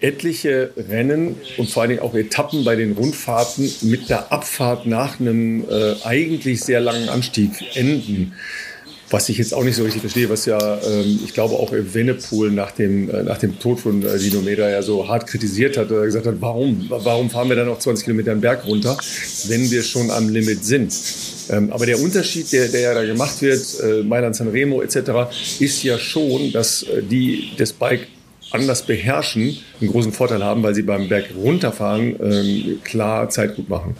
etliche 0.00 0.70
Rennen 0.76 1.36
und 1.56 1.70
vor 1.70 1.82
allen 1.82 1.90
Dingen 1.90 2.02
auch 2.02 2.14
Etappen 2.14 2.64
bei 2.64 2.76
den 2.76 2.92
Rundfahrten 2.92 3.70
mit 3.82 4.10
der 4.10 4.32
Abfahrt 4.32 4.86
nach 4.86 5.20
einem 5.20 5.64
äh, 5.70 5.94
eigentlich 6.04 6.60
sehr 6.60 6.80
langen 6.80 7.08
Anstieg 7.08 7.50
enden. 7.74 8.34
Was 9.08 9.28
ich 9.28 9.38
jetzt 9.38 9.54
auch 9.54 9.62
nicht 9.62 9.76
so 9.76 9.84
richtig 9.84 10.00
verstehe, 10.00 10.28
was 10.28 10.46
ja, 10.46 10.58
ähm, 10.58 11.20
ich 11.24 11.32
glaube, 11.32 11.54
auch 11.54 11.70
Venepool 11.72 12.50
nach 12.50 12.72
dem, 12.72 13.08
äh, 13.08 13.22
nach 13.22 13.38
dem 13.38 13.58
Tod 13.60 13.78
von 13.78 14.02
äh, 14.02 14.18
Dino 14.18 14.40
Meda 14.40 14.68
ja 14.68 14.82
so 14.82 15.06
hart 15.06 15.28
kritisiert 15.28 15.76
hat, 15.76 15.92
oder 15.92 16.04
gesagt 16.04 16.26
hat, 16.26 16.34
warum, 16.40 16.86
warum 16.88 17.30
fahren 17.30 17.48
wir 17.48 17.56
dann 17.56 17.66
noch 17.66 17.78
20 17.78 18.04
Kilometer 18.04 18.34
den 18.34 18.40
Berg 18.40 18.66
runter, 18.66 18.98
wenn 19.46 19.70
wir 19.70 19.82
schon 19.84 20.10
am 20.10 20.28
Limit 20.28 20.64
sind? 20.64 20.92
Ähm, 21.50 21.72
aber 21.72 21.86
der 21.86 22.00
Unterschied, 22.00 22.52
der, 22.52 22.66
der 22.68 22.80
ja 22.80 22.94
da 22.94 23.04
gemacht 23.04 23.40
wird, 23.42 23.62
äh, 23.80 24.02
Mailand 24.02 24.34
Sanremo 24.34 24.82
etc., 24.82 24.96
ist 25.60 25.84
ja 25.84 25.98
schon, 25.98 26.50
dass 26.52 26.82
äh, 26.82 27.02
die 27.02 27.52
das 27.56 27.72
Bike 27.72 28.08
anders 28.50 28.82
beherrschen, 28.82 29.56
einen 29.80 29.90
großen 29.90 30.12
Vorteil 30.12 30.42
haben, 30.42 30.62
weil 30.62 30.74
sie 30.74 30.82
beim 30.82 31.08
Berg 31.08 31.26
runterfahren 31.36 32.16
ähm, 32.20 32.80
klar 32.82 33.28
Zeit 33.28 33.56
gut 33.56 33.68
machen. 33.68 33.96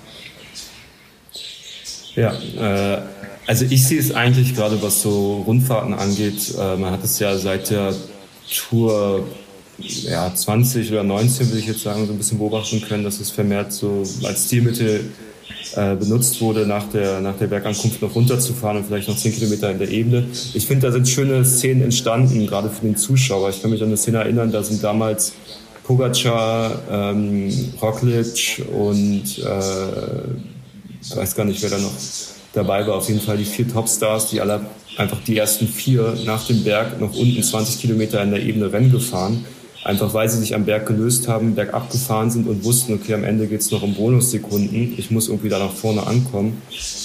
Ja, 2.14 2.33
äh, 2.59 3.03
also 3.46 3.64
ich 3.68 3.87
sehe 3.87 4.00
es 4.00 4.12
eigentlich 4.12 4.54
gerade, 4.54 4.80
was 4.82 5.02
so 5.02 5.42
Rundfahrten 5.46 5.94
angeht. 5.94 6.54
Äh, 6.59 6.76
man 6.76 6.92
hat 6.92 7.04
es 7.04 7.18
ja 7.18 7.37
seit 7.37 7.70
der 7.70 7.94
Tour 8.50 9.24
ja, 9.78 10.35
20 10.35 10.90
oder 10.90 11.04
19, 11.04 11.48
würde 11.48 11.59
ich 11.59 11.66
jetzt 11.66 11.82
sagen, 11.82 12.06
so 12.06 12.12
ein 12.12 12.18
bisschen 12.18 12.38
beobachten 12.38 12.80
können, 12.80 13.04
dass 13.04 13.20
es 13.20 13.30
vermehrt 13.30 13.72
so 13.72 14.02
als 14.24 14.46
Stilmittel 14.46 15.11
äh, 15.74 15.94
benutzt 15.94 16.40
wurde, 16.40 16.66
nach 16.66 16.88
der, 16.90 17.20
nach 17.20 17.37
der 17.37 17.48
Bergankunft 17.48 18.00
noch 18.00 18.14
runterzufahren 18.14 18.78
und 18.78 18.87
vielleicht 18.87 19.09
noch 19.09 19.16
10 19.16 19.35
Kilometer 19.35 19.70
in 19.70 19.78
der 19.78 19.90
Ebene. 19.90 20.26
Ich 20.54 20.66
finde, 20.66 20.87
da 20.87 20.92
sind 20.92 21.09
schöne 21.09 21.44
Szenen 21.44 21.82
entstanden, 21.82 22.46
gerade 22.46 22.70
für 22.70 22.82
den 22.87 22.96
Zuschauer. 22.96 23.50
Ich 23.50 23.61
kann 23.61 23.70
mich 23.70 23.82
an 23.82 23.88
eine 23.88 23.96
Szene 23.96 24.18
erinnern, 24.18 24.50
da 24.50 24.62
sind 24.62 24.82
damals 24.82 25.35
Pogacar, 25.85 26.82
ähm, 26.90 27.52
Roglic 27.80 28.62
und 28.72 29.38
äh, 29.38 31.14
weiß 31.14 31.35
gar 31.37 31.44
nicht, 31.44 31.62
wer 31.62 31.70
da 31.70 31.78
noch 31.78 31.92
dabei 32.57 32.87
war. 32.87 32.95
Auf 32.97 33.09
jeden 33.09 33.21
Fall 33.21 33.37
die 33.37 33.45
vier 33.45 33.69
Topstars, 33.69 34.31
die 34.31 34.40
alle 34.40 34.66
einfach 34.97 35.19
die 35.27 35.37
ersten 35.37 35.69
vier 35.69 36.16
nach 36.25 36.47
dem 36.47 36.64
Berg 36.64 37.01
noch 37.01 37.14
unten 37.14 37.42
20 37.42 37.81
Kilometer 37.81 38.23
in 38.23 38.31
der 38.31 38.42
Ebene 38.42 38.73
Rennen 38.73 38.90
gefahren. 38.90 39.45
Einfach 39.85 40.12
weil 40.14 40.29
sie 40.29 40.38
sich 40.38 40.53
am 40.55 40.64
Berg 40.64 40.87
gelöst 40.87 41.29
haben, 41.29 41.55
bergab 41.55 41.90
gefahren 41.92 42.29
sind 42.29 42.49
und 42.49 42.64
wussten, 42.64 42.95
okay, 42.95 43.14
am 43.14 43.23
Ende 43.23 43.47
geht 43.47 43.61
es 43.61 43.71
noch 43.71 43.83
um 43.83 43.95
Bonussekunden. 43.95 44.95
Ich 44.97 45.12
muss 45.12 45.29
irgendwie 45.29 45.49
da 45.49 45.61
nach 45.61 45.73
vorne 45.73 46.05
ankommen. 46.05 46.61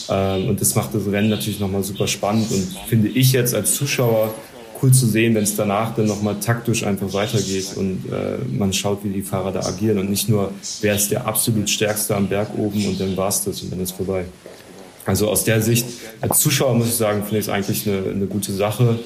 Ähm, 0.09 0.49
und 0.49 0.59
das 0.59 0.73
macht 0.73 0.95
das 0.95 1.05
Rennen 1.05 1.29
natürlich 1.29 1.59
nochmal 1.59 1.83
super 1.83 2.07
spannend 2.07 2.51
und 2.51 2.75
finde 2.87 3.09
ich 3.09 3.33
jetzt 3.33 3.53
als 3.53 3.75
Zuschauer 3.75 4.33
cool 4.81 4.91
zu 4.91 5.05
sehen, 5.05 5.35
wenn 5.35 5.43
es 5.43 5.55
danach 5.55 5.93
dann 5.93 6.07
nochmal 6.07 6.39
taktisch 6.39 6.83
einfach 6.83 7.13
weitergeht 7.13 7.73
und 7.75 8.05
äh, 8.11 8.39
man 8.57 8.73
schaut, 8.73 9.03
wie 9.03 9.09
die 9.09 9.21
Fahrer 9.21 9.51
da 9.51 9.59
agieren 9.61 9.99
und 9.99 10.09
nicht 10.09 10.27
nur, 10.27 10.51
wer 10.81 10.95
ist 10.95 11.11
der 11.11 11.27
absolut 11.27 11.69
Stärkste 11.69 12.15
am 12.15 12.27
Berg 12.27 12.57
oben 12.57 12.85
und 12.87 12.99
dann 12.99 13.15
war 13.15 13.29
es 13.29 13.43
das 13.43 13.61
und 13.61 13.71
dann 13.71 13.79
ist 13.79 13.91
vorbei. 13.91 14.25
Also 15.11 15.27
aus 15.27 15.43
der 15.43 15.61
Sicht, 15.61 15.85
als 16.21 16.39
Zuschauer 16.39 16.73
muss 16.73 16.87
ich 16.87 16.95
sagen, 16.95 17.23
finde 17.23 17.39
ich 17.39 17.47
es 17.47 17.49
eigentlich 17.49 17.85
eine, 17.85 18.11
eine 18.11 18.27
gute 18.27 18.53
Sache. 18.53 18.97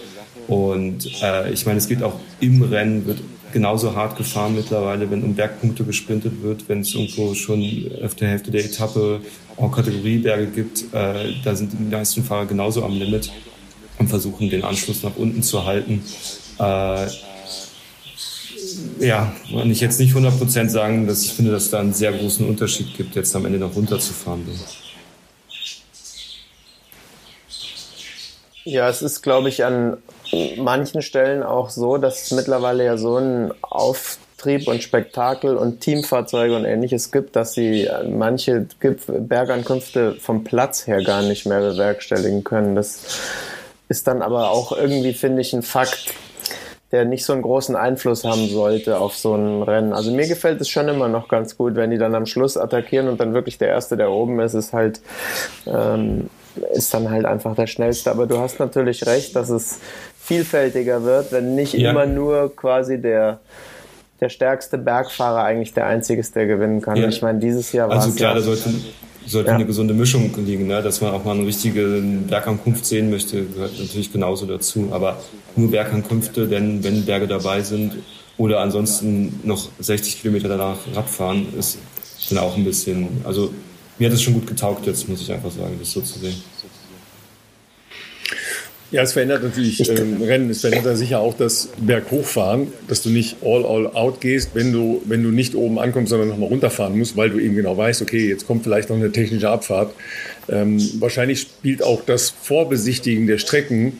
Und 0.47 1.09
äh, 1.23 1.51
ich 1.51 1.65
meine, 1.65 1.79
es 1.79 1.87
geht 1.87 2.03
auch 2.03 2.19
im 2.39 2.61
Rennen, 2.61 3.07
wird 3.07 3.21
genauso 3.51 3.95
hart 3.95 4.15
gefahren 4.15 4.53
mittlerweile, 4.53 5.09
wenn 5.09 5.23
um 5.23 5.33
Bergpunkte 5.33 5.83
gesprintet 5.83 6.43
wird, 6.43 6.69
wenn 6.69 6.81
es 6.81 6.93
irgendwo 6.93 7.33
schon 7.33 7.89
auf 8.03 8.13
der 8.13 8.27
Hälfte 8.29 8.51
der 8.51 8.65
Etappe 8.65 9.19
auch 9.57 9.71
Kategorieberge 9.71 10.45
gibt. 10.45 10.93
Äh, 10.93 11.33
da 11.43 11.55
sind 11.55 11.71
die 11.73 11.95
meisten 11.95 12.23
Fahrer 12.23 12.45
genauso 12.45 12.83
am 12.83 12.93
Limit 12.93 13.31
und 13.97 14.07
versuchen 14.07 14.51
den 14.51 14.63
Anschluss 14.63 15.01
nach 15.01 15.15
unten 15.15 15.41
zu 15.41 15.65
halten. 15.65 16.03
Äh, 16.59 17.07
ja, 18.99 19.33
kann 19.49 19.71
ich 19.71 19.81
jetzt 19.81 19.99
nicht 19.99 20.13
100% 20.13 20.69
sagen, 20.69 21.07
dass 21.07 21.23
ich 21.23 21.33
finde, 21.33 21.49
dass 21.49 21.71
da 21.71 21.79
einen 21.79 21.93
sehr 21.93 22.11
großen 22.11 22.47
Unterschied 22.47 22.95
gibt, 22.95 23.15
jetzt 23.15 23.35
am 23.35 23.47
Ende 23.47 23.57
noch 23.57 23.75
runterzufahren. 23.75 24.43
Ja, 28.65 28.89
es 28.89 29.03
ist, 29.03 29.21
glaube 29.21 29.49
ich, 29.49 29.63
an 29.63 29.97
manchen 30.57 31.03
Stellen 31.03 31.43
auch 31.43 31.69
so, 31.69 31.97
dass 31.97 32.23
es 32.23 32.31
mittlerweile 32.31 32.83
ja 32.83 32.97
so 32.97 33.17
ein 33.17 33.53
Auftrieb 33.61 34.67
und 34.67 34.81
Spektakel 34.81 35.55
und 35.55 35.81
Teamfahrzeuge 35.81 36.55
und 36.55 36.65
ähnliches 36.65 37.11
gibt, 37.11 37.35
dass 37.35 37.53
sie 37.53 37.87
manche 38.09 38.65
Bergankünfte 39.07 40.15
vom 40.15 40.43
Platz 40.43 40.87
her 40.87 41.03
gar 41.03 41.21
nicht 41.21 41.45
mehr 41.45 41.59
bewerkstelligen 41.59 42.43
können. 42.43 42.75
Das 42.75 43.05
ist 43.87 44.07
dann 44.07 44.23
aber 44.23 44.49
auch 44.49 44.71
irgendwie, 44.75 45.13
finde 45.13 45.43
ich, 45.43 45.53
ein 45.53 45.61
Fakt, 45.61 46.15
der 46.91 47.05
nicht 47.05 47.23
so 47.23 47.33
einen 47.33 47.43
großen 47.43 47.75
Einfluss 47.75 48.23
haben 48.23 48.49
sollte 48.49 48.97
auf 48.97 49.15
so 49.15 49.35
ein 49.35 49.61
Rennen. 49.61 49.93
Also 49.93 50.11
mir 50.11 50.27
gefällt 50.27 50.59
es 50.59 50.69
schon 50.69 50.87
immer 50.87 51.07
noch 51.07 51.27
ganz 51.27 51.55
gut, 51.55 51.75
wenn 51.75 51.91
die 51.91 51.99
dann 51.99 52.15
am 52.15 52.25
Schluss 52.25 52.57
attackieren 52.57 53.09
und 53.09 53.19
dann 53.19 53.35
wirklich 53.35 53.59
der 53.59 53.67
Erste, 53.67 53.95
der 53.95 54.09
oben 54.09 54.39
ist, 54.39 54.55
ist 54.55 54.73
halt, 54.73 55.01
ähm, 55.67 56.31
ist 56.73 56.93
dann 56.93 57.09
halt 57.09 57.25
einfach 57.25 57.55
der 57.55 57.67
Schnellste. 57.67 58.11
Aber 58.11 58.27
du 58.27 58.37
hast 58.37 58.59
natürlich 58.59 59.05
recht, 59.05 59.35
dass 59.35 59.49
es 59.49 59.79
vielfältiger 60.19 61.03
wird, 61.03 61.31
wenn 61.31 61.55
nicht 61.55 61.73
ja. 61.73 61.91
immer 61.91 62.05
nur 62.05 62.55
quasi 62.55 63.01
der 63.01 63.39
der 64.21 64.29
stärkste 64.29 64.77
Bergfahrer 64.77 65.43
eigentlich 65.43 65.73
der 65.73 65.87
einzige 65.87 66.19
ist, 66.19 66.35
der 66.35 66.47
gewinnen 66.47 66.81
kann. 66.81 66.95
Ja. 66.97 67.07
Ich 67.07 67.21
meine, 67.21 67.39
dieses 67.39 67.71
Jahr 67.71 67.89
war 67.89 67.97
Also 67.97 68.11
klar, 68.11 68.31
ja, 68.31 68.35
da 68.35 68.41
sollte, 68.41 68.69
sollte 69.25 69.49
ja. 69.49 69.55
eine 69.55 69.65
gesunde 69.65 69.93
Mischung 69.93 70.31
liegen, 70.37 70.67
ne? 70.67 70.81
dass 70.81 71.01
man 71.01 71.13
auch 71.13 71.25
mal 71.25 71.35
eine 71.35 71.45
richtige 71.45 72.01
Bergankunft 72.27 72.85
sehen 72.85 73.09
möchte, 73.09 73.43
gehört 73.43 73.77
natürlich 73.77 74.11
genauso 74.11 74.45
dazu. 74.45 74.89
Aber 74.91 75.17
nur 75.55 75.69
Bergankünfte, 75.69 76.47
denn 76.47 76.83
wenn 76.83 77.05
Berge 77.05 77.27
dabei 77.27 77.61
sind 77.61 77.97
oder 78.37 78.61
ansonsten 78.61 79.39
noch 79.43 79.69
60 79.79 80.21
Kilometer 80.21 80.47
danach 80.47 80.77
Radfahren, 80.93 81.47
ist 81.57 81.77
dann 82.29 82.39
auch 82.39 82.55
ein 82.55 82.63
bisschen, 82.63 83.07
also 83.25 83.51
mir 83.97 84.09
hat 84.09 84.15
es 84.15 84.21
schon 84.21 84.33
gut 84.33 84.47
getaugt 84.47 84.85
jetzt, 84.85 85.07
muss 85.07 85.21
ich 85.21 85.31
einfach 85.31 85.51
sagen, 85.51 85.77
das 85.79 85.91
so 85.91 86.01
zu 86.01 86.19
sehen. 86.19 86.35
Ja, 88.91 89.01
es 89.01 89.13
verändert 89.13 89.43
natürlich 89.43 89.89
ähm, 89.89 90.21
Rennen. 90.21 90.49
Es 90.49 90.61
verändert 90.61 90.97
sicher 90.97 91.19
auch 91.19 91.35
das 91.35 91.69
Berghochfahren, 91.77 92.67
dass 92.87 93.01
du 93.01 93.09
nicht 93.09 93.37
all, 93.43 93.65
all 93.65 93.87
out 93.87 94.21
gehst, 94.21 94.51
wenn 94.53 94.71
du, 94.71 95.01
wenn 95.05 95.23
du 95.23 95.31
nicht 95.31 95.55
oben 95.55 95.79
ankommst, 95.79 96.11
sondern 96.11 96.29
nochmal 96.29 96.49
runterfahren 96.49 96.97
musst, 96.97 97.17
weil 97.17 97.29
du 97.29 97.39
eben 97.39 97.55
genau 97.55 97.75
weißt, 97.75 98.01
okay, 98.03 98.29
jetzt 98.29 98.45
kommt 98.45 98.63
vielleicht 98.63 98.89
noch 98.89 98.95
eine 98.95 99.11
technische 99.11 99.49
Abfahrt. 99.49 99.91
Ähm, 100.47 100.79
wahrscheinlich 100.99 101.41
spielt 101.41 101.81
auch 101.81 102.05
das 102.05 102.29
Vorbesichtigen 102.29 103.25
der 103.25 103.39
Strecken 103.39 103.97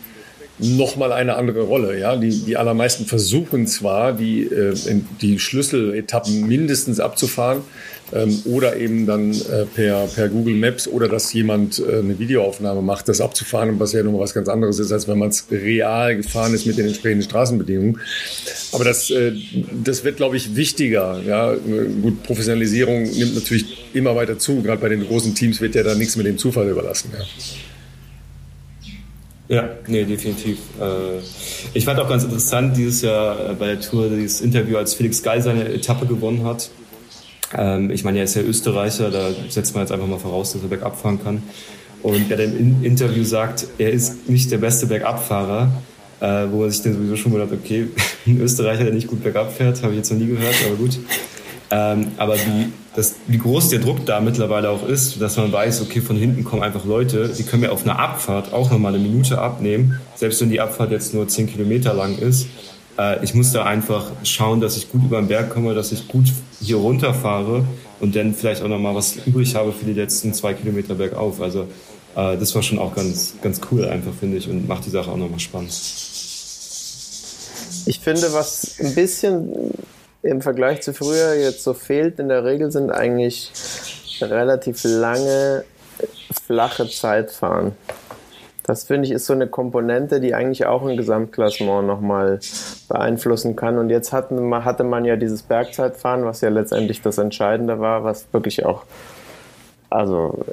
nochmal 0.60 1.12
eine 1.12 1.36
andere 1.36 1.64
Rolle. 1.64 2.00
Ja? 2.00 2.16
Die, 2.16 2.30
die 2.30 2.56
allermeisten 2.56 3.06
versuchen 3.06 3.68
zwar, 3.68 4.14
die, 4.14 4.44
äh, 4.44 4.76
die 5.20 5.40
Schlüsseletappen 5.40 6.48
mindestens 6.48 7.00
abzufahren 7.00 7.64
ähm, 8.14 8.42
oder 8.46 8.78
eben 8.78 9.06
dann 9.06 9.32
äh, 9.32 9.66
per, 9.66 10.08
per 10.08 10.30
Google 10.30 10.56
Maps 10.56 10.88
oder 10.88 11.08
dass 11.08 11.34
jemand 11.34 11.80
äh, 11.80 12.00
eine 12.00 12.20
Videoaufnahme 12.20 12.82
macht, 12.82 13.08
das 13.08 13.22
abzufahren, 13.22 13.80
was 13.80 13.94
ja 13.94 14.04
nochmal 14.04 14.22
was 14.22 14.34
ganz 14.34 14.48
anderes 14.48 14.80
ist, 14.80 14.92
als 14.92 15.08
wenn 15.08 15.18
man 15.18 15.30
es 15.30 15.46
real 15.52 16.16
gefahren 16.18 16.54
ist 16.54 16.66
mit 16.66 16.78
den 16.78 16.88
entsprechenden 16.88 17.24
Straßenbedingungen. 17.24 18.00
Aber 18.72 18.84
das, 18.84 19.10
äh, 19.10 19.34
das 19.84 20.04
wird, 20.04 20.18
glaube 20.18 20.38
ich, 20.38 20.56
wichtiger. 20.56 21.20
Ja? 21.26 21.56
Gut, 22.02 22.24
Professionalisierung 22.24 23.04
nimmt 23.04 23.36
natürlich 23.36 23.86
immer 23.94 24.16
weiter 24.16 24.38
zu. 24.38 24.62
Gerade 24.62 24.82
bei 24.82 24.90
den 24.90 25.06
großen 25.06 25.34
Teams 25.34 25.62
wird 25.62 25.76
ja 25.76 25.84
da 25.84 25.96
nichts 25.96 26.16
mit 26.16 26.26
dem 26.26 26.38
Zufall 26.38 26.70
überlassen. 26.70 27.12
Ja. 27.18 27.26
Ja, 29.48 29.70
nee, 29.86 30.04
definitiv. 30.06 30.58
Äh, 30.82 31.20
ich 31.76 31.86
fand 31.86 32.00
auch 32.00 32.10
ganz 32.10 32.24
interessant 32.24 32.76
dieses 32.76 33.04
Jahr 33.04 33.52
äh, 33.52 33.54
bei 33.54 33.68
der 33.68 33.80
Tour 33.80 34.10
dieses 34.10 34.42
Interview, 34.42 34.78
als 34.78 34.96
Felix 34.96 35.22
Geil 35.22 35.42
seine 35.42 35.70
Etappe 35.70 36.08
gewonnen 36.08 36.44
hat. 36.44 36.72
Ähm, 37.58 37.92
ich 37.92 38.04
meine, 38.04 38.20
er 38.20 38.26
ist 38.26 38.36
ja 38.36 38.42
Österreicher, 38.42 39.10
da 39.10 39.30
setzt 39.50 39.74
man 39.74 39.84
jetzt 39.84 39.92
einfach 39.92 40.08
mal 40.08 40.20
voraus, 40.20 40.54
dass 40.54 40.62
er 40.62 40.70
bergab 40.70 41.00
fahren 41.00 41.20
kann. 41.24 41.44
Und 42.04 42.30
er 42.30 42.40
im 42.40 42.84
Interview 42.84 43.24
sagt, 43.24 43.66
er 43.78 43.92
ist 43.92 44.30
nicht 44.30 44.52
der 44.52 44.60
beste 44.60 44.86
Bergabfahrer, 44.86 45.72
äh, 46.20 46.46
wo 46.52 46.60
man 46.60 46.70
sich 46.70 46.84
dann 46.84 46.94
sowieso 46.94 47.16
schon 47.16 47.32
wundert, 47.32 47.52
okay, 47.52 47.88
ein 48.28 48.40
Österreicher, 48.40 48.84
der 48.84 48.94
nicht 48.94 49.08
gut 49.08 49.24
bergab 49.24 49.52
fährt, 49.52 49.82
habe 49.82 49.94
ich 49.94 49.98
jetzt 49.98 50.12
noch 50.12 50.20
nie 50.20 50.28
gehört, 50.28 50.56
aber 50.68 50.76
gut. 50.76 51.00
Ähm, 51.72 52.12
aber 52.18 52.36
wie, 52.36 52.72
das, 52.96 53.16
wie 53.28 53.40
groß 53.40 53.70
der 53.70 53.80
Druck 53.80 54.06
da 54.06 54.22
mittlerweile 54.22 54.70
auch 54.70 54.88
ist, 54.88 55.20
dass 55.20 55.36
man 55.38 55.52
weiß, 55.52 55.82
okay, 55.82 56.00
von 56.00 56.16
hinten 56.16 56.44
kommen 56.44 56.62
einfach 56.62 56.86
Leute, 56.86 57.30
die 57.30 57.44
können 57.44 57.62
mir 57.62 57.72
auf 57.72 57.84
einer 57.84 57.98
Abfahrt 57.98 58.54
auch 58.54 58.70
nochmal 58.70 58.94
eine 58.94 59.02
Minute 59.04 59.40
abnehmen, 59.40 60.00
selbst 60.16 60.42
wenn 60.42 60.50
die 60.50 60.62
Abfahrt 60.62 60.92
jetzt 60.92 61.14
nur 61.14 61.28
10 61.28 61.48
Kilometer 61.48 61.94
lang 61.94 62.18
ist. 62.20 62.48
Äh, 62.98 63.24
ich 63.24 63.34
muss 63.34 63.52
da 63.52 63.66
einfach 63.66 64.12
schauen, 64.24 64.62
dass 64.62 64.78
ich 64.78 64.92
gut 64.92 65.04
über 65.04 65.20
den 65.20 65.28
Berg 65.28 65.50
komme, 65.50 65.74
dass 65.74 65.92
ich 65.92 66.08
gut 66.08 66.26
hier 66.62 66.78
runterfahre 66.78 67.66
und 68.00 68.16
dann 68.16 68.34
vielleicht 68.34 68.62
auch 68.62 68.68
nochmal 68.68 68.96
was 68.96 69.16
übrig 69.26 69.56
habe 69.56 69.72
für 69.72 69.86
die 69.86 69.94
letzten 69.94 70.34
zwei 70.34 70.54
Kilometer 70.54 70.96
bergauf. 70.96 71.42
Also 71.42 71.68
äh, 72.16 72.38
das 72.38 72.54
war 72.56 72.64
schon 72.64 72.80
auch 72.80 72.96
ganz, 72.96 73.36
ganz 73.42 73.62
cool 73.72 73.86
einfach, 73.86 74.14
finde 74.20 74.38
ich, 74.38 74.50
und 74.50 74.68
macht 74.68 74.86
die 74.86 74.90
Sache 74.90 75.12
auch 75.12 75.18
nochmal 75.18 75.40
spannend. 75.40 75.72
Ich 77.88 78.00
finde, 78.00 78.34
was 78.34 78.80
ein 78.80 78.96
bisschen 78.96 79.74
im 80.24 80.42
Vergleich 80.42 80.82
zu 80.82 80.94
früher 80.94 81.36
jetzt 81.36 81.64
so 81.64 81.74
fehlt 81.74 82.20
in 82.20 82.30
der 82.30 82.44
Regel 82.44 82.72
sind 82.72 82.90
eigentlich 82.90 83.52
relativ 84.22 84.84
lange 84.84 85.66
flache 86.46 86.90
Zeitfahren. 86.90 87.74
Das 88.66 88.86
finde 88.86 89.06
ich 89.06 89.12
ist 89.12 89.28
so 89.28 89.34
eine 89.34 89.48
Komponente, 89.48 90.20
die 90.20 90.34
eigentlich 90.34 90.66
auch 90.66 90.84
ein 90.86 90.98
Gesamtklassement 90.98 91.86
nochmal 91.86 92.40
beeinflussen 92.90 93.56
kann. 93.56 93.78
Und 93.78 93.92
jetzt 93.92 94.12
hatten, 94.12 94.54
hatte 94.66 94.84
man 94.84 95.06
ja 95.06 95.18
dieses 95.18 95.44
Bergzeitfahren, 95.44 96.26
was 96.26 96.42
ja 96.42 96.50
letztendlich 96.50 97.02
das 97.02 97.20
Entscheidende 97.20 97.80
war, 97.80 98.04
was 98.04 98.26
wirklich 98.34 98.66
auch 98.66 98.84
also, 99.96 100.44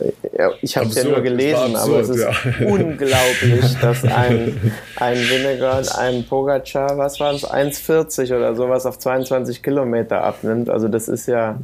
ich 0.61 0.77
habe 0.77 0.87
es 0.87 0.95
ja 0.95 1.05
nur 1.05 1.21
gelesen, 1.21 1.75
absurd, 1.75 1.89
aber 1.89 2.01
es 2.01 2.09
ist 2.11 2.21
ja. 2.21 2.31
unglaublich, 2.67 3.77
dass 3.81 4.05
ein, 4.05 4.73
ein 4.97 5.17
Vinegar, 5.17 5.83
ein 5.99 6.25
Pogacar, 6.29 6.97
was 6.99 7.19
waren 7.19 7.37
es, 7.37 7.45
1,40 7.45 8.37
oder 8.37 8.55
sowas 8.55 8.87
auf 8.87 9.01
22 9.01 9.63
Kilometer 9.63 10.23
abnimmt. 10.23 10.71
Also, 10.71 10.87
das 10.87 11.09
ist 11.09 11.27
ja 11.27 11.59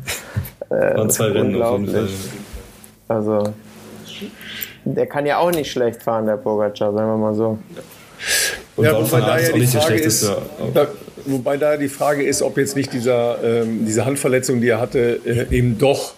äh, 0.71 0.99
unglaublich. 0.99 2.11
Also, 3.07 3.53
der 4.95 5.07
kann 5.07 5.27
ja 5.27 5.39
auch 5.39 5.51
nicht 5.51 5.71
schlecht 5.71 6.03
fahren, 6.03 6.27
der 6.27 6.37
Pogacar, 6.37 6.93
sagen 6.93 7.09
wir 7.09 7.17
mal 7.17 7.35
so. 7.35 7.59
Und 8.77 8.85
ja, 8.85 8.97
wobei 8.97 9.21
da 9.21 9.39
ja 9.39 9.53
die 9.53 9.67
Frage 9.67 9.95
ist, 9.95 10.23
ist 10.23 10.33
da, 10.75 10.87
wobei 11.27 11.57
da 11.57 11.77
die 11.77 11.89
Frage 11.89 12.23
ist, 12.23 12.43
ob 12.43 12.57
jetzt 12.59 12.77
nicht 12.77 12.93
dieser, 12.93 13.39
ähm, 13.43 13.85
diese 13.87 14.05
Handverletzung, 14.05 14.61
die 14.61 14.69
er 14.69 14.81
hatte, 14.81 15.21
äh, 15.25 15.57
eben 15.57 15.79
doch 15.79 16.15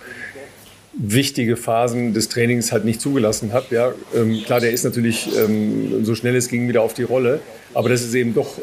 wichtige 0.92 1.56
Phasen 1.56 2.12
des 2.12 2.28
Trainings 2.28 2.72
halt 2.72 2.84
nicht 2.84 3.00
zugelassen 3.00 3.52
hat. 3.52 3.70
Ja, 3.70 3.92
ähm, 4.14 4.42
klar, 4.44 4.60
der 4.60 4.72
ist 4.72 4.84
natürlich 4.84 5.28
ähm, 5.38 6.04
so 6.04 6.14
schnell 6.14 6.36
es 6.36 6.48
ging 6.48 6.68
wieder 6.68 6.82
auf 6.82 6.94
die 6.94 7.04
Rolle, 7.04 7.40
aber 7.74 7.88
das 7.88 8.02
ist 8.02 8.14
eben 8.14 8.34
doch 8.34 8.58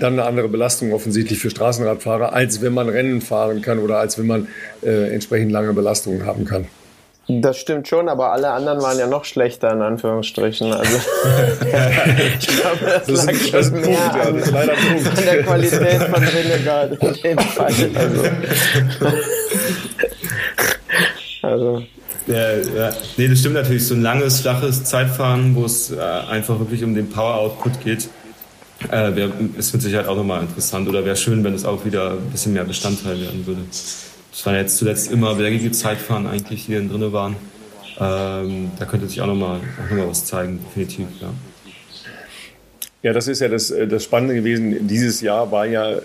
dann 0.00 0.14
eine 0.14 0.24
andere 0.24 0.48
Belastung 0.48 0.92
offensichtlich 0.92 1.38
für 1.38 1.50
Straßenradfahrer, 1.50 2.32
als 2.32 2.60
wenn 2.60 2.74
man 2.74 2.88
Rennen 2.88 3.20
fahren 3.20 3.62
kann 3.62 3.78
oder 3.78 3.98
als 3.98 4.18
wenn 4.18 4.26
man 4.26 4.48
äh, 4.82 5.12
entsprechend 5.12 5.52
lange 5.52 5.72
Belastungen 5.72 6.26
haben 6.26 6.44
kann. 6.44 6.66
Das 7.28 7.58
stimmt 7.58 7.88
schon, 7.88 8.08
aber 8.08 8.30
alle 8.30 8.50
anderen 8.50 8.80
waren 8.80 8.98
ja 8.98 9.08
noch 9.08 9.24
schlechter 9.24 9.72
in 9.72 9.82
Anführungsstrichen. 9.82 10.72
Also 10.72 10.96
ich 12.38 12.46
glaube, 12.46 12.78
das, 12.82 13.06
das 13.06 13.26
lag 13.26 13.32
ist, 13.32 13.50
schon 13.50 13.80
mehr 13.80 13.96
Punkt, 14.10 14.54
an, 14.54 14.66
ja, 14.66 14.72
an, 14.72 15.24
der 15.24 15.42
Qualität 15.42 16.02
von 16.04 16.22
Renegade 16.22 16.98
in 17.00 17.14
dem 17.22 17.38
Fall. 17.38 17.72
Also. 17.92 18.22
Also. 21.42 21.82
Ja, 22.28 22.52
ja. 22.52 22.92
Nee, 23.16 23.28
das 23.28 23.40
stimmt 23.40 23.54
natürlich. 23.54 23.86
So 23.86 23.94
ein 23.94 24.02
langes, 24.02 24.40
flaches 24.40 24.84
Zeitfahren, 24.84 25.54
wo 25.56 25.64
es 25.64 25.90
äh, 25.90 26.00
einfach 26.00 26.58
wirklich 26.60 26.84
um 26.84 26.94
den 26.94 27.10
Power-Output 27.10 27.80
geht, 27.82 28.08
äh, 28.90 29.16
wär, 29.16 29.30
ist 29.58 29.72
mit 29.72 29.82
Sicherheit 29.82 30.06
auch 30.06 30.16
nochmal 30.16 30.42
interessant. 30.42 30.88
Oder 30.88 31.04
wäre 31.04 31.16
schön, 31.16 31.42
wenn 31.42 31.54
es 31.54 31.64
auch 31.64 31.84
wieder 31.84 32.12
ein 32.12 32.30
bisschen 32.30 32.52
mehr 32.52 32.64
Bestandteil 32.64 33.20
werden 33.20 33.46
würde. 33.46 33.62
Das 34.36 34.44
waren 34.44 34.56
jetzt 34.56 34.76
zuletzt 34.76 35.10
immer 35.10 35.36
bergige 35.36 35.72
Zeitfahren 35.72 36.26
eigentlich, 36.26 36.66
die 36.66 36.74
drin 36.74 37.10
waren. 37.10 37.36
Ähm, 37.98 38.70
da 38.78 38.84
könnte 38.84 39.08
sich 39.08 39.22
auch 39.22 39.26
nochmal 39.26 39.60
noch 39.88 39.96
mal 39.96 40.08
was 40.08 40.26
zeigen, 40.26 40.60
definitiv, 40.62 41.06
ja. 41.22 41.32
Ja, 43.02 43.14
das 43.14 43.28
ist 43.28 43.40
ja 43.40 43.48
das, 43.48 43.70
äh, 43.70 43.88
das 43.88 44.04
Spannende 44.04 44.34
gewesen. 44.34 44.86
Dieses 44.88 45.22
Jahr 45.22 45.50
war 45.52 45.64
ja 45.64 46.00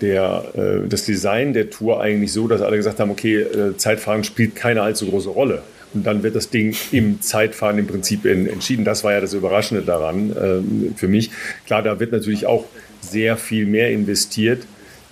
der, 0.00 0.44
äh, 0.56 0.88
das 0.88 1.04
Design 1.04 1.52
der 1.52 1.70
Tour 1.70 2.00
eigentlich 2.00 2.32
so, 2.32 2.48
dass 2.48 2.60
alle 2.60 2.76
gesagt 2.76 2.98
haben, 2.98 3.12
okay, 3.12 3.42
äh, 3.42 3.76
Zeitfahren 3.76 4.24
spielt 4.24 4.56
keine 4.56 4.82
allzu 4.82 5.06
große 5.06 5.28
Rolle. 5.28 5.62
Und 5.94 6.04
dann 6.04 6.24
wird 6.24 6.34
das 6.34 6.50
Ding 6.50 6.74
im 6.90 7.20
Zeitfahren 7.20 7.78
im 7.78 7.86
Prinzip 7.86 8.24
entschieden. 8.24 8.84
Das 8.84 9.04
war 9.04 9.12
ja 9.12 9.20
das 9.20 9.32
Überraschende 9.32 9.84
daran 9.84 10.34
ähm, 10.36 10.94
für 10.96 11.06
mich. 11.06 11.30
Klar, 11.66 11.84
da 11.84 12.00
wird 12.00 12.10
natürlich 12.10 12.46
auch 12.46 12.64
sehr 13.00 13.36
viel 13.36 13.64
mehr 13.64 13.92
investiert 13.92 14.64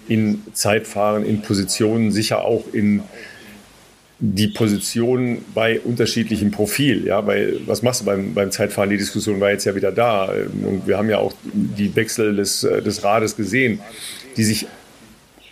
in 0.08 0.42
Zeitfahren, 0.52 1.24
in 1.24 1.42
Positionen, 1.42 2.12
sicher 2.12 2.44
auch 2.44 2.64
in 2.72 3.02
die 4.20 4.48
Position 4.48 5.38
bei 5.54 5.80
unterschiedlichem 5.80 6.50
Profil. 6.50 7.06
Ja, 7.06 7.26
weil 7.26 7.60
was 7.66 7.82
machst 7.82 8.02
du 8.02 8.04
beim, 8.04 8.32
beim 8.32 8.50
Zeitfahren? 8.50 8.90
Die 8.90 8.96
Diskussion 8.96 9.40
war 9.40 9.50
jetzt 9.50 9.64
ja 9.64 9.74
wieder 9.74 9.92
da. 9.92 10.26
Und 10.26 10.86
wir 10.86 10.96
haben 10.96 11.10
ja 11.10 11.18
auch 11.18 11.34
die 11.52 11.94
Wechsel 11.96 12.36
des, 12.36 12.60
des 12.60 13.02
Rades 13.02 13.36
gesehen, 13.36 13.80
die 14.36 14.44
sich 14.44 14.66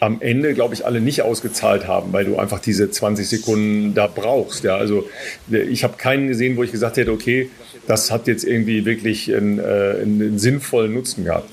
am 0.00 0.20
Ende, 0.20 0.54
glaube 0.54 0.74
ich, 0.74 0.84
alle 0.84 1.00
nicht 1.00 1.22
ausgezahlt 1.22 1.86
haben, 1.86 2.12
weil 2.12 2.24
du 2.24 2.36
einfach 2.36 2.58
diese 2.58 2.90
20 2.90 3.28
Sekunden 3.28 3.94
da 3.94 4.08
brauchst. 4.08 4.64
Ja, 4.64 4.76
also 4.76 5.08
ich 5.48 5.84
habe 5.84 5.96
keinen 5.96 6.26
gesehen, 6.26 6.56
wo 6.56 6.64
ich 6.64 6.72
gesagt 6.72 6.96
hätte, 6.96 7.12
okay, 7.12 7.50
das 7.86 8.10
hat 8.10 8.26
jetzt 8.26 8.42
irgendwie 8.42 8.84
wirklich 8.84 9.32
einen, 9.32 9.60
äh, 9.60 10.00
einen 10.02 10.40
sinnvollen 10.40 10.92
Nutzen 10.92 11.24
gehabt. 11.24 11.48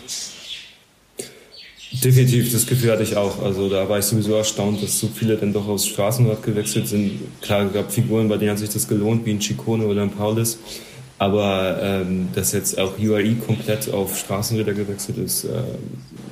Definitiv, 1.91 2.51
das 2.51 2.67
Gefühl 2.67 2.91
hatte 2.91 3.03
ich 3.03 3.15
auch. 3.15 3.41
Also 3.41 3.67
da 3.67 3.89
war 3.89 3.97
ich 3.97 4.05
sowieso 4.05 4.35
erstaunt, 4.35 4.83
dass 4.83 4.99
so 4.99 5.07
viele 5.07 5.37
dann 5.37 5.53
doch 5.53 5.67
aus 5.67 5.87
Straßenrad 5.87 6.43
gewechselt 6.43 6.87
sind. 6.87 7.19
Klar, 7.41 7.65
es 7.65 7.73
gab 7.73 7.91
Figuren, 7.91 8.29
bei 8.29 8.37
denen 8.37 8.51
hat 8.51 8.59
sich 8.59 8.69
das 8.69 8.87
gelohnt, 8.87 9.25
wie 9.25 9.31
ein 9.31 9.39
Chicone 9.39 9.85
oder 9.85 10.03
ein 10.03 10.11
Paulus. 10.11 10.59
Aber 11.17 11.79
ähm, 11.81 12.29
dass 12.33 12.53
jetzt 12.53 12.79
auch 12.79 12.97
UAE 12.97 13.35
komplett 13.45 13.91
auf 13.91 14.17
Straßenräder 14.17 14.73
gewechselt 14.73 15.17
ist, 15.17 15.45
äh, 15.45 15.49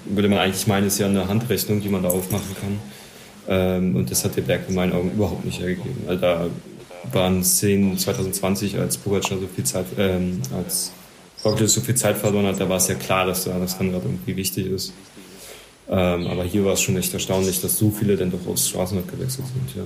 würde 0.05 0.29
man 0.29 0.39
eigentlich 0.39 0.67
meinen, 0.67 0.87
ist 0.87 0.99
ja 0.99 1.07
eine 1.07 1.27
Handrechnung, 1.27 1.81
die 1.81 1.89
man 1.89 2.03
da 2.03 2.09
aufmachen 2.09 2.55
kann. 2.61 2.79
Ähm, 3.49 3.95
und 3.95 4.11
das 4.11 4.23
hat 4.23 4.37
der 4.37 4.43
Berg 4.43 4.61
in 4.69 4.75
meinen 4.75 4.93
Augen 4.93 5.11
überhaupt 5.11 5.43
nicht 5.43 5.59
ergegeben. 5.59 6.03
Also 6.07 6.21
da 6.21 6.47
waren 7.11 7.43
Szenen 7.43 7.97
2020, 7.97 8.77
als 8.77 8.97
Pogacar 8.97 9.39
so 9.39 9.47
viel 9.53 9.63
Zeit, 9.63 9.87
ähm, 9.97 10.39
als 10.55 10.91
Roglic 11.43 11.69
so 11.69 11.81
viel 11.81 11.95
Zeit 11.95 12.17
verloren 12.17 12.45
hat, 12.45 12.59
da 12.59 12.69
war 12.69 12.77
es 12.77 12.87
ja 12.87 12.95
klar, 12.95 13.25
dass 13.25 13.45
da 13.45 13.57
das 13.59 13.79
Rennrad 13.79 14.03
irgendwie 14.03 14.35
wichtig 14.35 14.67
ist. 14.67 14.93
Ähm, 15.89 16.27
aber 16.27 16.43
hier 16.43 16.65
war 16.65 16.73
es 16.73 16.81
schon 16.81 16.97
echt 16.97 17.13
erstaunlich, 17.13 17.61
dass 17.61 17.77
so 17.77 17.89
viele 17.89 18.17
denn 18.17 18.31
doch 18.31 18.45
aufs 18.47 18.69
Straßenrad 18.69 19.07
gewechselt 19.07 19.47
sind, 19.47 19.75
ja. 19.75 19.83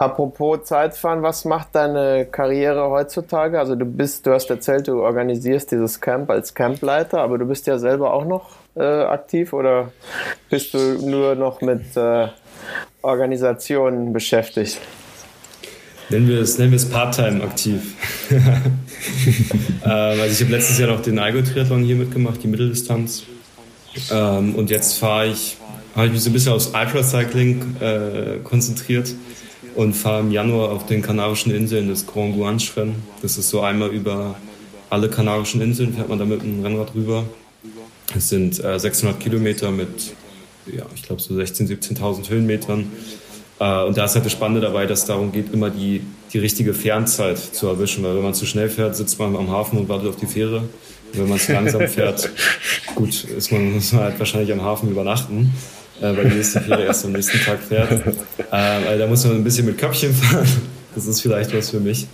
Apropos 0.00 0.62
Zeitfahren, 0.62 1.22
was 1.22 1.44
macht 1.44 1.74
deine 1.74 2.24
Karriere 2.24 2.88
heutzutage? 2.88 3.58
Also 3.58 3.74
du 3.74 3.84
bist, 3.84 4.26
du 4.26 4.32
hast 4.32 4.48
erzählt, 4.48 4.86
du 4.86 5.02
organisierst 5.02 5.72
dieses 5.72 6.00
Camp 6.00 6.30
als 6.30 6.54
Campleiter, 6.54 7.20
aber 7.20 7.36
du 7.36 7.46
bist 7.46 7.66
ja 7.66 7.78
selber 7.78 8.14
auch 8.14 8.24
noch 8.24 8.50
äh, 8.76 8.84
aktiv 8.84 9.52
oder 9.52 9.90
bist 10.50 10.72
du 10.72 10.78
nur 10.78 11.34
noch 11.34 11.62
mit 11.62 11.96
äh, 11.96 12.28
Organisationen 13.02 14.12
beschäftigt? 14.12 14.78
Nennen 16.10 16.26
wir 16.28 16.40
es, 16.40 16.56
nennen 16.56 16.70
wir 16.70 16.76
es 16.76 16.88
Part-Time 16.88 17.42
aktiv. 17.42 17.80
ähm, 18.30 18.40
also 19.82 20.24
ich 20.24 20.40
habe 20.40 20.52
letztes 20.52 20.78
Jahr 20.78 20.88
noch 20.88 21.02
den 21.02 21.18
Algo-Triathlon 21.18 21.84
hier 21.84 21.96
mitgemacht, 21.96 22.42
die 22.42 22.48
Mitteldistanz. 22.48 23.24
Ähm, 24.10 24.54
und 24.54 24.70
jetzt 24.70 24.98
fahre 24.98 25.26
ich, 25.26 25.56
habe 25.94 26.06
ich 26.06 26.12
mich 26.12 26.22
so 26.22 26.30
ein 26.30 26.32
bisschen 26.32 26.52
aufs 26.52 26.68
Ultracycling 26.68 27.76
äh, 27.80 28.38
konzentriert 28.42 29.14
und 29.74 29.94
fahre 29.94 30.20
im 30.20 30.30
Januar 30.30 30.70
auf 30.70 30.86
den 30.86 31.02
Kanarischen 31.02 31.52
Inseln 31.54 31.88
das 31.88 32.06
Grand 32.06 32.34
Guanche-Rennen. 32.34 32.94
Das 33.20 33.36
ist 33.36 33.50
so 33.50 33.60
einmal 33.60 33.90
über 33.90 34.36
alle 34.90 35.10
Kanarischen 35.10 35.60
Inseln, 35.60 35.92
fährt 35.92 36.08
man 36.08 36.18
da 36.18 36.24
mit 36.24 36.40
einem 36.40 36.64
Rennrad 36.64 36.94
rüber. 36.94 37.24
Es 38.16 38.30
sind 38.30 38.62
äh, 38.64 38.78
600 38.78 39.20
Kilometer 39.20 39.70
mit, 39.70 40.14
ja, 40.66 40.86
ich 40.94 41.02
glaube 41.02 41.20
so 41.20 41.34
16.000, 41.34 41.98
17.000 41.98 42.30
Höhenmetern. 42.30 42.90
Äh, 43.60 43.82
und 43.84 43.96
da 43.96 44.04
ist 44.04 44.14
halt 44.14 44.24
das 44.24 44.32
Spannende 44.32 44.60
dabei, 44.60 44.86
dass 44.86 45.00
es 45.00 45.04
darum 45.06 45.32
geht, 45.32 45.52
immer 45.52 45.70
die, 45.70 46.02
die 46.32 46.38
richtige 46.38 46.74
Fernzeit 46.74 47.38
zu 47.38 47.66
erwischen. 47.66 48.04
Weil 48.04 48.16
wenn 48.16 48.22
man 48.22 48.34
zu 48.34 48.46
schnell 48.46 48.68
fährt, 48.68 48.96
sitzt 48.96 49.18
man 49.18 49.36
am 49.36 49.50
Hafen 49.50 49.78
und 49.78 49.88
wartet 49.88 50.08
auf 50.08 50.16
die 50.16 50.26
Fähre. 50.26 50.58
Und 50.58 51.20
wenn 51.20 51.28
man 51.28 51.38
zu 51.38 51.52
langsam 51.52 51.86
fährt, 51.88 52.30
gut, 52.94 53.24
ist 53.24 53.52
man, 53.52 53.72
muss 53.74 53.92
man 53.92 54.04
halt 54.04 54.18
wahrscheinlich 54.18 54.52
am 54.52 54.62
Hafen 54.62 54.90
übernachten, 54.90 55.52
äh, 56.00 56.16
weil 56.16 56.28
die 56.28 56.36
nächste 56.36 56.60
Fähre 56.60 56.84
erst 56.84 57.04
am 57.04 57.12
nächsten 57.12 57.40
Tag 57.40 57.60
fährt. 57.60 57.90
Äh, 58.50 58.54
also 58.54 58.98
da 58.98 59.06
muss 59.06 59.24
man 59.24 59.36
ein 59.36 59.44
bisschen 59.44 59.66
mit 59.66 59.78
Köpfchen 59.78 60.14
fahren. 60.14 60.46
Das 60.94 61.06
ist 61.06 61.20
vielleicht 61.20 61.54
was 61.54 61.70
für 61.70 61.80
mich. 61.80 62.06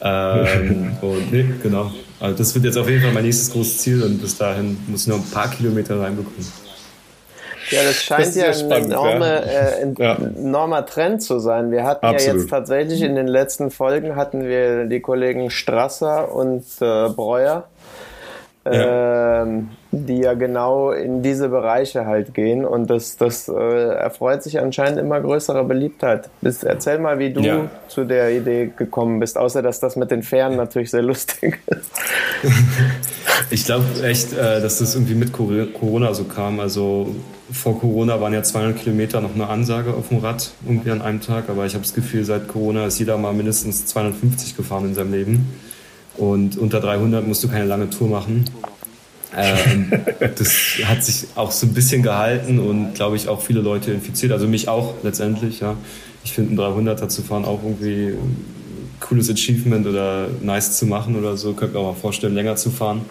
Ähm, 0.00 0.96
und 1.00 1.32
nee, 1.32 1.46
genau. 1.62 1.92
Also 2.20 2.36
das 2.36 2.54
wird 2.54 2.64
jetzt 2.64 2.76
auf 2.76 2.88
jeden 2.88 3.02
Fall 3.02 3.12
mein 3.12 3.24
nächstes 3.24 3.50
großes 3.50 3.78
Ziel 3.78 4.02
und 4.02 4.20
bis 4.20 4.36
dahin 4.36 4.76
muss 4.86 5.02
ich 5.02 5.08
noch 5.08 5.16
ein 5.16 5.30
paar 5.30 5.50
Kilometer 5.50 6.00
reinbekommen. 6.00 6.67
Ja, 7.70 7.82
das 7.84 8.02
scheint 8.02 8.26
das 8.26 8.34
ja 8.34 8.46
ein 8.46 8.54
spannend, 8.54 8.92
enorme, 8.92 9.26
ja. 9.26 9.60
Äh, 9.60 9.94
ja. 9.98 10.14
enormer 10.14 10.86
Trend 10.86 11.22
zu 11.22 11.38
sein. 11.38 11.70
Wir 11.70 11.84
hatten 11.84 12.06
Absolut. 12.06 12.34
ja 12.34 12.40
jetzt 12.40 12.50
tatsächlich 12.50 13.02
in 13.02 13.14
den 13.14 13.26
letzten 13.26 13.70
Folgen 13.70 14.16
hatten 14.16 14.44
wir 14.44 14.86
die 14.86 15.00
Kollegen 15.00 15.50
Strasser 15.50 16.34
und 16.34 16.64
äh, 16.80 17.08
Breuer, 17.10 17.64
ja. 18.64 19.42
Ähm, 19.42 19.70
die 19.90 20.18
ja 20.18 20.34
genau 20.34 20.90
in 20.90 21.22
diese 21.22 21.48
Bereiche 21.48 22.04
halt 22.04 22.34
gehen 22.34 22.66
und 22.66 22.90
das, 22.90 23.16
das 23.16 23.48
äh, 23.48 23.52
erfreut 23.52 24.42
sich 24.42 24.60
anscheinend 24.60 24.98
immer 24.98 25.20
größerer 25.20 25.64
Beliebtheit. 25.64 26.28
Bis, 26.42 26.62
erzähl 26.62 26.98
mal, 26.98 27.18
wie 27.18 27.32
du 27.32 27.40
ja. 27.40 27.70
zu 27.88 28.04
der 28.04 28.30
Idee 28.30 28.70
gekommen 28.76 29.20
bist, 29.20 29.38
außer 29.38 29.62
dass 29.62 29.80
das 29.80 29.96
mit 29.96 30.10
den 30.10 30.22
Fähren 30.22 30.56
natürlich 30.56 30.90
sehr 30.90 31.02
lustig 31.02 31.58
ist. 31.66 31.90
ich 33.50 33.64
glaube 33.64 33.84
echt, 34.04 34.34
äh, 34.34 34.60
dass 34.60 34.78
das 34.78 34.94
irgendwie 34.94 35.14
mit 35.14 35.32
Corona 35.32 36.12
so 36.12 36.24
kam. 36.24 36.60
Also 36.60 37.14
vor 37.50 37.80
Corona 37.80 38.20
waren 38.20 38.32
ja 38.32 38.42
200 38.42 38.78
Kilometer 38.78 39.20
noch 39.20 39.34
eine 39.34 39.48
Ansage 39.48 39.94
auf 39.94 40.08
dem 40.08 40.18
Rad 40.18 40.50
irgendwie 40.66 40.90
an 40.90 41.02
einem 41.02 41.20
Tag, 41.20 41.48
aber 41.48 41.66
ich 41.66 41.74
habe 41.74 41.84
das 41.84 41.94
Gefühl, 41.94 42.24
seit 42.24 42.48
Corona 42.48 42.86
ist 42.86 42.98
jeder 42.98 43.16
mal 43.16 43.32
mindestens 43.32 43.86
250 43.86 44.56
gefahren 44.56 44.86
in 44.86 44.94
seinem 44.94 45.12
Leben. 45.12 45.46
Und 46.16 46.58
unter 46.58 46.80
300 46.80 47.26
musst 47.26 47.44
du 47.44 47.48
keine 47.48 47.64
lange 47.64 47.90
Tour 47.90 48.08
machen. 48.08 48.44
Ähm, 49.36 49.92
das 50.20 50.78
hat 50.84 51.04
sich 51.04 51.28
auch 51.36 51.50
so 51.50 51.66
ein 51.66 51.74
bisschen 51.74 52.02
gehalten 52.02 52.58
und 52.58 52.94
glaube 52.94 53.16
ich 53.16 53.28
auch 53.28 53.40
viele 53.40 53.60
Leute 53.60 53.92
infiziert, 53.92 54.32
also 54.32 54.46
mich 54.46 54.68
auch 54.68 54.94
letztendlich. 55.02 55.60
Ja. 55.60 55.76
Ich 56.24 56.32
finde, 56.32 56.54
ein 56.62 56.88
300er 56.88 57.08
zu 57.08 57.22
fahren 57.22 57.44
auch 57.44 57.62
irgendwie 57.62 58.08
ein 58.08 58.46
cooles 59.00 59.30
Achievement 59.30 59.86
oder 59.86 60.28
nice 60.42 60.76
zu 60.76 60.86
machen 60.86 61.16
oder 61.16 61.36
so. 61.36 61.52
Könnte 61.54 61.74
mir 61.74 61.80
auch 61.80 61.94
mal 61.94 62.00
vorstellen, 62.00 62.34
länger 62.34 62.56
zu 62.56 62.70
fahren. 62.70 63.02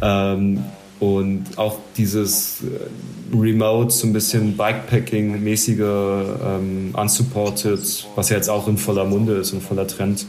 Ähm, 0.00 0.64
und 1.00 1.58
auch 1.58 1.78
dieses 1.96 2.62
Remote, 3.34 3.90
so 3.90 4.06
ein 4.06 4.12
bisschen 4.12 4.56
Bikepacking-mäßige, 4.56 5.80
ähm, 5.80 6.94
unsupported, 6.94 8.06
was 8.14 8.28
ja 8.28 8.36
jetzt 8.36 8.48
auch 8.48 8.68
in 8.68 8.76
voller 8.78 9.04
Munde 9.04 9.34
ist 9.34 9.52
und 9.52 9.62
voller 9.62 9.86
Trend, 9.86 10.26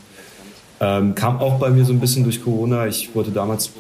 ähm, 0.80 1.16
kam 1.16 1.40
auch 1.40 1.60
bei 1.60 1.70
mir 1.70 1.86
so 1.86 1.94
ein 1.94 2.00
bisschen 2.00 2.24
durch 2.24 2.44
Corona. 2.44 2.88
Ich 2.88 3.14
wollte 3.14 3.32
damals 3.32 3.72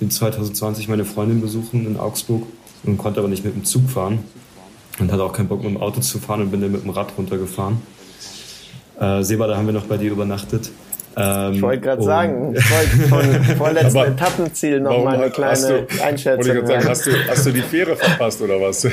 in 0.00 0.10
2020 0.10 0.88
meine 0.88 1.04
Freundin 1.04 1.40
besuchen 1.40 1.86
in 1.86 1.96
Augsburg 1.96 2.44
und 2.84 2.98
konnte 2.98 3.20
aber 3.20 3.28
nicht 3.28 3.44
mit 3.44 3.54
dem 3.54 3.64
Zug 3.64 3.88
fahren 3.88 4.20
und 4.98 5.12
hatte 5.12 5.22
auch 5.22 5.32
keinen 5.32 5.48
Bock 5.48 5.62
mit 5.62 5.70
dem 5.70 5.80
Auto 5.80 6.00
zu 6.00 6.18
fahren 6.18 6.42
und 6.42 6.50
bin 6.50 6.60
dann 6.60 6.72
mit 6.72 6.82
dem 6.82 6.90
Rad 6.90 7.12
runtergefahren. 7.16 7.80
Äh, 8.98 9.22
Seba, 9.22 9.46
da 9.46 9.56
haben 9.56 9.66
wir 9.66 9.72
noch 9.72 9.86
bei 9.86 9.96
dir 9.96 10.10
übernachtet. 10.10 10.70
Ähm, 11.16 11.54
ich 11.54 11.62
wollte 11.62 11.80
gerade 11.80 12.02
sagen, 12.02 12.54
ich 12.56 12.70
wollte 12.70 12.90
von 13.08 13.44
vorletzten 13.56 13.98
Etappenziel 13.98 14.80
noch 14.80 15.02
mal 15.04 15.16
eine 15.16 15.30
kleine 15.30 15.86
du, 15.86 16.02
Einschätzung. 16.02 16.56
Ich 16.56 16.66
sagen, 16.66 16.88
hast, 16.88 17.06
du, 17.06 17.10
hast 17.28 17.46
du 17.46 17.50
die 17.50 17.62
Fähre 17.62 17.96
verpasst 17.96 18.42
oder 18.42 18.60
was? 18.60 18.82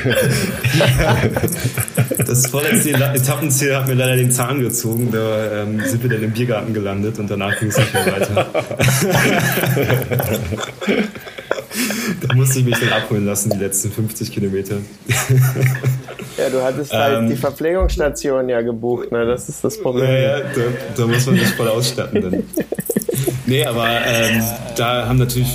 das 2.18 2.48
vorletzte 2.48 2.92
Etappenziel 2.92 3.76
hat 3.76 3.88
mir 3.88 3.94
leider 3.94 4.16
den 4.18 4.32
Zahn 4.32 4.62
gezogen. 4.62 5.10
Da 5.12 5.64
ähm, 5.64 5.82
sind 5.86 6.02
wir 6.04 6.10
dann 6.10 6.24
im 6.24 6.32
Biergarten 6.32 6.74
gelandet 6.74 7.20
und 7.20 7.30
danach 7.30 7.60
ging 7.60 7.70
es 7.70 7.78
nicht 7.78 7.94
mehr 7.94 8.08
weiter. 8.08 8.46
da 12.28 12.34
musste 12.34 12.60
ich 12.60 12.66
mich 12.66 12.80
dann 12.80 12.90
abholen 12.90 13.26
lassen, 13.26 13.50
die 13.50 13.58
letzten 13.58 13.92
50 13.92 14.32
Kilometer. 14.32 14.78
Ja, 16.38 16.50
du 16.50 16.64
hattest 16.64 16.94
halt 16.94 17.20
ähm, 17.20 17.30
die 17.30 17.36
Verpflegungsstation 17.36 18.48
ja 18.50 18.62
gebucht, 18.62 19.12
ne? 19.12 19.26
Das 19.26 19.50
ist 19.50 19.64
das 19.64 19.80
Problem. 19.82 20.06
Ja, 20.06 20.38
ja 20.38 20.40
da, 20.40 20.62
da 20.96 21.08
muss 21.08 21.26
man 21.26 21.36
sich 21.36 21.50
voll 21.50 21.68
ausstatten 21.68 22.22
dann. 22.22 22.44
nee, 23.46 23.66
aber 23.66 23.88
ähm, 24.06 24.42
da 24.78 25.08
haben 25.08 25.18
natürlich, 25.18 25.50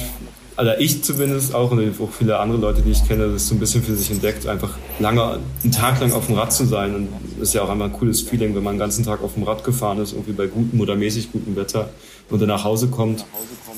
also 0.57 0.73
ich 0.79 1.03
zumindest 1.03 1.55
auch 1.55 1.71
und 1.71 2.01
auch 2.01 2.13
viele 2.13 2.39
andere 2.39 2.59
Leute, 2.59 2.83
die 2.83 2.93
ich 2.93 3.07
kenne, 3.07 3.29
das 3.33 3.49
so 3.49 3.55
ein 3.55 3.59
bisschen 3.59 3.83
für 3.83 3.95
sich 3.95 4.11
entdeckt, 4.11 4.47
einfach 4.47 4.77
lange, 5.01 5.41
einen 5.63 5.73
Tag 5.73 6.01
lang 6.01 6.13
auf 6.13 6.27
dem 6.27 6.37
Rad 6.37 6.53
zu 6.53 6.65
sein. 6.65 6.95
Und 6.95 7.09
das 7.39 7.49
ist 7.49 7.55
ja 7.55 7.63
auch 7.63 7.69
einmal 7.69 7.89
ein 7.89 7.93
cooles 7.93 8.23
Feeling, 8.23 8.55
wenn 8.55 8.63
man 8.63 8.75
den 8.75 8.81
ganzen 8.81 9.05
Tag 9.05 9.23
auf 9.23 9.35
dem 9.35 9.43
Rad 9.43 9.65
gefahren 9.65 9.99
ist, 9.99 10.13
irgendwie 10.13 10.33
bei 10.33 10.47
gutem 10.47 10.81
oder 10.81 10.95
mäßig 10.95 11.33
gutem 11.33 11.57
Wetter 11.57 11.91
und 12.31 12.41
dann 12.41 12.49
nach 12.49 12.65
Hause 12.65 12.89
kommt, 12.89 13.25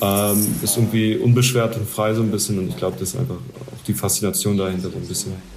ähm, 0.01 0.55
ist 0.61 0.77
irgendwie 0.77 1.17
unbeschwert 1.17 1.75
und 1.77 1.89
frei 1.89 2.13
so 2.13 2.21
ein 2.21 2.31
bisschen. 2.31 2.59
Und 2.59 2.69
ich 2.69 2.77
glaube, 2.77 2.97
das 2.99 3.09
ist 3.09 3.19
einfach 3.19 3.35
auch 3.35 3.83
die 3.85 3.93
Faszination 3.93 4.57
dahinter 4.57 4.89
so 4.89 4.97
ein 4.97 5.07
bisschen. 5.07 5.56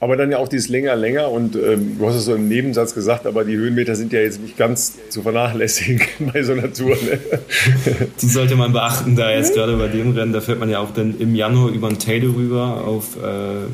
Aber 0.00 0.16
dann 0.16 0.30
ja 0.30 0.38
auch 0.38 0.48
dieses 0.48 0.68
länger, 0.68 0.96
länger 0.96 1.30
und 1.30 1.56
ähm, 1.56 1.96
du 1.98 2.06
hast 2.06 2.16
es 2.16 2.24
so 2.24 2.34
im 2.34 2.48
Nebensatz 2.48 2.94
gesagt, 2.94 3.26
aber 3.26 3.44
die 3.44 3.56
Höhenmeter 3.56 3.94
sind 3.96 4.12
ja 4.12 4.20
jetzt 4.20 4.40
nicht 4.40 4.56
ganz 4.56 4.98
zu 5.10 5.22
vernachlässigen 5.22 6.00
bei 6.32 6.42
so 6.42 6.52
einer 6.52 6.72
Tour. 6.72 6.96
Ne? 6.96 7.18
Die 8.20 8.26
sollte 8.26 8.56
man 8.56 8.72
beachten, 8.72 9.16
da 9.16 9.30
jetzt 9.30 9.54
gerade 9.54 9.76
bei 9.76 9.88
dem 9.88 10.12
Rennen, 10.12 10.32
da 10.32 10.40
fährt 10.40 10.58
man 10.58 10.70
ja 10.70 10.78
auch 10.78 10.92
dann 10.92 11.18
im 11.18 11.34
Januar 11.34 11.70
über 11.70 11.88
den 11.88 11.98
Teide 11.98 12.28
rüber 12.28 12.84
auf 12.86 13.16
äh, 13.22 13.66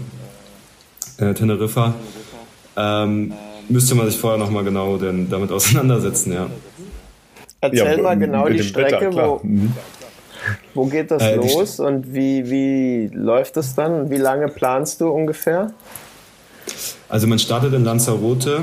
äh, 1.24 1.34
Teneriffa. 1.34 1.94
Ähm, 2.76 3.32
müsste 3.68 3.94
man 3.94 4.10
sich 4.10 4.18
vorher 4.18 4.38
nochmal 4.38 4.64
genau 4.64 4.96
denn 4.96 5.30
damit 5.30 5.50
auseinandersetzen, 5.52 6.32
ja. 6.32 6.48
Erzähl 7.60 7.96
ja, 7.96 8.02
mal 8.02 8.18
genau 8.18 8.48
die 8.48 8.62
Strecke, 8.62 9.06
Wetter, 9.06 9.14
wo, 9.14 9.40
mhm. 9.42 9.72
Wo 10.74 10.86
geht 10.86 11.10
das 11.10 11.22
äh, 11.22 11.36
los 11.36 11.80
und 11.80 12.12
wie, 12.14 12.50
wie 12.50 13.10
läuft 13.12 13.56
es 13.56 13.74
dann? 13.74 14.10
Wie 14.10 14.16
lange 14.16 14.48
planst 14.48 15.00
du 15.00 15.08
ungefähr? 15.08 15.72
Also 17.08 17.26
man 17.26 17.38
startet 17.38 17.72
in 17.74 17.84
Lanzarote 17.84 18.62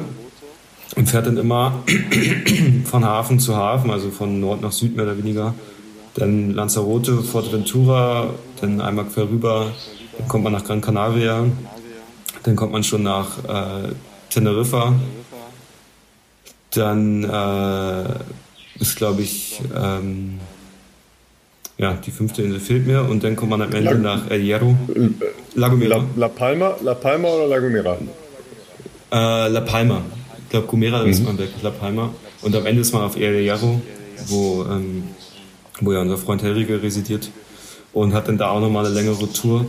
und 0.95 1.09
fährt 1.09 1.27
dann 1.27 1.37
immer 1.37 1.83
von 2.85 3.05
Hafen 3.05 3.39
zu 3.39 3.55
Hafen, 3.55 3.91
also 3.91 4.11
von 4.11 4.39
Nord 4.39 4.61
nach 4.61 4.71
Süd 4.71 4.95
mehr 4.95 5.05
oder 5.05 5.17
weniger. 5.17 5.53
Dann 6.15 6.51
Lanzarote, 6.51 7.23
Forteventura, 7.23 8.29
dann 8.61 8.81
einmal 8.81 9.05
quer 9.05 9.29
rüber 9.29 9.71
dann 10.17 10.27
kommt 10.27 10.43
man 10.43 10.53
nach 10.53 10.63
Gran 10.63 10.81
Canaria, 10.81 11.45
dann 12.43 12.55
kommt 12.55 12.71
man 12.71 12.83
schon 12.83 13.03
nach 13.03 13.43
äh, 13.45 13.93
Teneriffa, 14.29 14.93
dann 16.71 17.23
äh, 17.23 18.03
ist, 18.79 18.95
glaube 18.95 19.21
ich, 19.21 19.61
ähm, 19.75 20.39
ja, 21.83 21.93
die 21.93 22.11
fünfte 22.11 22.41
Insel 22.41 22.61
fehlt 22.61 22.87
mir 22.87 23.03
und 23.03 23.25
dann 23.25 23.35
kommt 23.35 23.51
man 23.51 23.61
am 23.61 23.73
Ende 23.73 23.91
Lag 23.91 23.99
nach 23.99 24.31
El 24.31 24.41
Hierro. 24.41 24.73
La. 25.53 25.67
La, 25.67 26.05
La, 26.15 26.27
Palma, 26.29 26.77
La 26.81 26.93
Palma 26.93 27.27
oder 27.27 27.47
La 27.47 27.59
Gomera? 27.59 27.97
Äh, 29.11 29.49
La 29.49 29.59
Palma. 29.59 30.01
Ich 30.43 30.49
glaube, 30.49 30.67
Gomera 30.67 31.03
mhm. 31.03 31.09
ist 31.09 31.25
man 31.25 31.37
weg, 31.37 31.49
La 31.61 31.71
Palma. 31.71 32.13
Und 32.41 32.55
am 32.55 32.65
Ende 32.65 32.79
ist 32.81 32.93
man 32.93 33.01
auf 33.01 33.17
El 33.17 33.41
Hierro, 33.41 33.81
wo, 34.27 34.63
ähm, 34.63 35.03
wo 35.81 35.91
ja 35.91 35.99
unser 35.99 36.17
Freund 36.17 36.41
Helrige 36.41 36.81
residiert 36.81 37.29
und 37.91 38.13
hat 38.13 38.29
dann 38.29 38.37
da 38.37 38.51
auch 38.51 38.61
nochmal 38.61 38.85
eine 38.85 38.95
längere 38.95 39.29
Tour 39.33 39.65